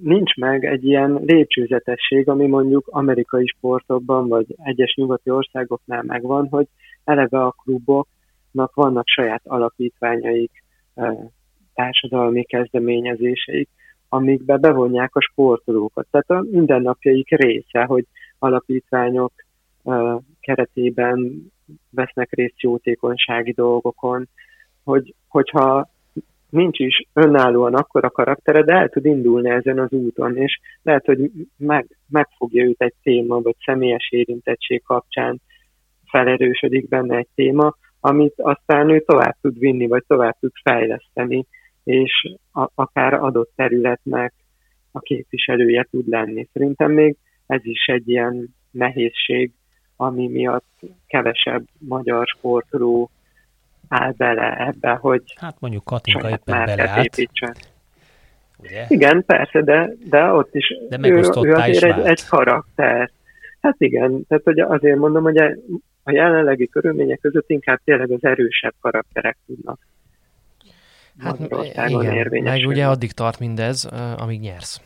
nincs 0.01 0.35
meg 0.35 0.65
egy 0.65 0.85
ilyen 0.85 1.19
lépcsőzetesség, 1.25 2.29
ami 2.29 2.47
mondjuk 2.47 2.87
amerikai 2.87 3.45
sportokban, 3.47 4.27
vagy 4.27 4.45
egyes 4.63 4.93
nyugati 4.95 5.29
országoknál 5.29 6.03
megvan, 6.03 6.47
hogy 6.47 6.67
eleve 7.03 7.41
a 7.41 7.55
kluboknak 7.63 8.73
vannak 8.73 9.07
saját 9.07 9.41
alapítványaik, 9.45 10.63
társadalmi 11.73 12.43
kezdeményezéseik, 12.43 13.69
amikbe 14.09 14.57
bevonják 14.57 15.15
a 15.15 15.21
sportolókat. 15.21 16.07
Tehát 16.11 16.29
a 16.29 16.47
mindennapjaik 16.51 17.29
része, 17.29 17.83
hogy 17.83 18.05
alapítványok 18.39 19.31
keretében 20.39 21.45
vesznek 21.89 22.31
részt 22.31 22.61
jótékonysági 22.61 23.51
dolgokon, 23.51 24.27
hogy, 24.83 25.13
hogyha 25.27 25.89
nincs 26.49 26.79
is 26.79 27.07
önállóan 27.13 27.73
akkor 27.73 28.03
a 28.03 28.09
karaktere, 28.09 28.63
de 28.63 28.73
el 28.73 28.89
tud 28.89 29.05
indulni 29.05 29.49
ezen 29.49 29.79
az 29.79 29.91
úton, 29.91 30.37
és 30.37 30.59
lehet, 30.83 31.05
hogy 31.05 31.31
meg, 31.57 31.97
megfogja 32.09 32.63
őt 32.63 32.81
egy 32.81 32.93
téma, 33.03 33.41
vagy 33.41 33.55
személyes 33.65 34.07
érintettség 34.11 34.83
kapcsán 34.83 35.41
felerősödik 36.05 36.87
benne 36.87 37.17
egy 37.17 37.27
téma, 37.35 37.75
amit 37.99 38.33
aztán 38.37 38.89
ő 38.89 38.99
tovább 38.99 39.35
tud 39.41 39.59
vinni, 39.59 39.87
vagy 39.87 40.03
tovább 40.07 40.35
tud 40.39 40.51
fejleszteni, 40.63 41.45
és 41.83 42.35
a, 42.53 42.69
akár 42.75 43.13
adott 43.13 43.51
területnek 43.55 44.33
a 44.91 44.99
képviselője 44.99 45.87
tud 45.91 46.07
lenni. 46.07 46.47
Szerintem 46.53 46.91
még 46.91 47.15
ez 47.47 47.65
is 47.65 47.85
egy 47.85 48.09
ilyen 48.09 48.55
nehézség, 48.71 49.51
ami 49.95 50.27
miatt 50.27 50.79
kevesebb 51.07 51.63
magyar 51.77 52.27
sportoló 52.27 53.09
áll 53.89 54.13
bele 54.17 54.65
ebbe, 54.67 54.91
hogy 54.91 55.23
hát 55.35 55.55
mondjuk 55.59 55.83
Katinka 55.83 56.29
éppen 56.29 56.65
beleállt. 56.65 57.29
Ugye? 58.57 58.85
Igen, 58.87 59.25
persze, 59.25 59.61
de, 59.61 59.89
de 60.09 60.23
ott 60.23 60.55
is 60.55 60.75
de 60.89 61.09
ő, 61.09 61.15
ő 61.15 61.19
azért 61.19 61.67
is 61.67 61.81
egy, 61.81 62.05
egy 62.05 62.25
karakter. 62.25 63.11
Hát 63.61 63.75
igen, 63.77 64.25
tehát 64.27 64.43
hogy 64.43 64.59
azért 64.59 64.97
mondom, 64.97 65.23
hogy 65.23 65.37
a 66.03 66.11
jelenlegi 66.11 66.67
körülmények 66.67 67.19
között 67.19 67.49
inkább 67.49 67.79
tényleg 67.83 68.11
az 68.11 68.23
erősebb 68.23 68.73
karakterek 68.81 69.37
tudnak 69.45 69.79
Hát 71.19 71.39
igen, 71.87 72.43
meg 72.43 72.67
ugye 72.67 72.87
addig 72.87 73.11
tart 73.11 73.39
mindez, 73.39 73.89
amíg 74.17 74.39
nyersz. 74.39 74.81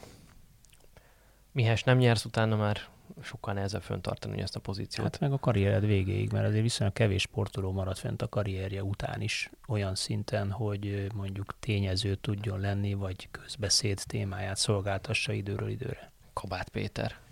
Mihez 1.52 1.84
nem 1.84 1.98
nyersz, 1.98 2.26
utána 2.26 2.56
már 2.56 2.78
sokkal 3.22 3.54
nehezebb 3.54 3.82
föntartani 3.82 4.42
ezt 4.42 4.56
a 4.56 4.60
pozíciót. 4.60 5.06
Hát 5.06 5.20
meg 5.20 5.32
a 5.32 5.40
karriered 5.40 5.86
végéig, 5.86 6.32
mert 6.32 6.48
azért 6.48 6.62
viszonylag 6.62 6.96
kevés 6.96 7.22
sportoló 7.22 7.72
maradt 7.72 8.00
fent 8.00 8.22
a 8.22 8.30
karrierje 8.30 8.84
után 8.84 9.22
is 9.22 9.50
olyan 9.68 9.96
szinten, 9.96 10.52
hogy 10.52 11.08
mondjuk 11.14 11.56
tényező 11.60 12.16
tudjon 12.16 12.60
lenni, 12.60 12.94
vagy 12.94 13.28
közbeszéd 13.32 14.02
témáját 14.08 14.58
szolgáltassa 14.58 15.32
időről 15.32 15.70
időre. 15.70 16.12
Kabát 16.34 16.70
Péter. 16.70 17.23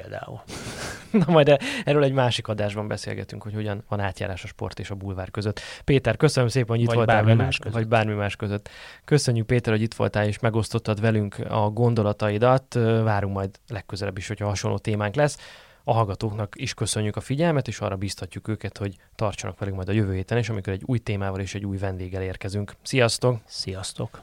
Például. 0.00 0.40
Na 1.26 1.32
majd 1.32 1.56
erről 1.84 2.04
egy 2.04 2.12
másik 2.12 2.48
adásban 2.48 2.88
beszélgetünk, 2.88 3.42
hogy 3.42 3.54
hogyan 3.54 3.84
van 3.88 4.00
átjárás 4.00 4.44
a 4.44 4.46
sport 4.46 4.78
és 4.78 4.90
a 4.90 4.94
bulvár 4.94 5.30
között. 5.30 5.60
Péter, 5.84 6.16
köszönöm 6.16 6.48
szépen, 6.48 6.68
hogy 6.68 6.80
itt 6.80 6.86
vagy 6.86 6.96
voltál 6.96 7.22
bármi 7.22 7.42
más 7.42 7.58
között. 7.58 7.76
vagy 7.76 7.88
bármi 7.88 8.12
más 8.12 8.36
között. 8.36 8.68
Köszönjük 9.04 9.46
Péter, 9.46 9.72
hogy 9.72 9.82
itt 9.82 9.94
voltál 9.94 10.26
és 10.26 10.38
megosztottad 10.38 11.00
velünk 11.00 11.36
a 11.48 11.70
gondolataidat. 11.70 12.74
Várunk 13.04 13.34
majd 13.34 13.50
legközelebb 13.68 14.16
is, 14.16 14.28
hogyha 14.28 14.46
hasonló 14.46 14.78
témánk 14.78 15.14
lesz. 15.14 15.38
A 15.84 15.92
hallgatóknak 15.92 16.52
is 16.56 16.74
köszönjük 16.74 17.16
a 17.16 17.20
figyelmet, 17.20 17.68
és 17.68 17.80
arra 17.80 17.96
biztatjuk 17.96 18.48
őket, 18.48 18.78
hogy 18.78 18.96
tartsanak 19.14 19.58
velünk 19.58 19.76
majd 19.76 19.88
a 19.88 19.92
jövő 19.92 20.14
héten 20.14 20.38
is, 20.38 20.48
amikor 20.48 20.72
egy 20.72 20.82
új 20.86 20.98
témával 20.98 21.40
és 21.40 21.54
egy 21.54 21.64
új 21.64 21.76
vendéggel 21.76 22.22
érkezünk. 22.22 22.72
Sziasztok! 22.82 23.36
Sziasztok! 23.44 24.20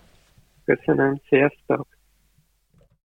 Köszönöm, 0.65 1.22
sziasztok! 1.28 1.88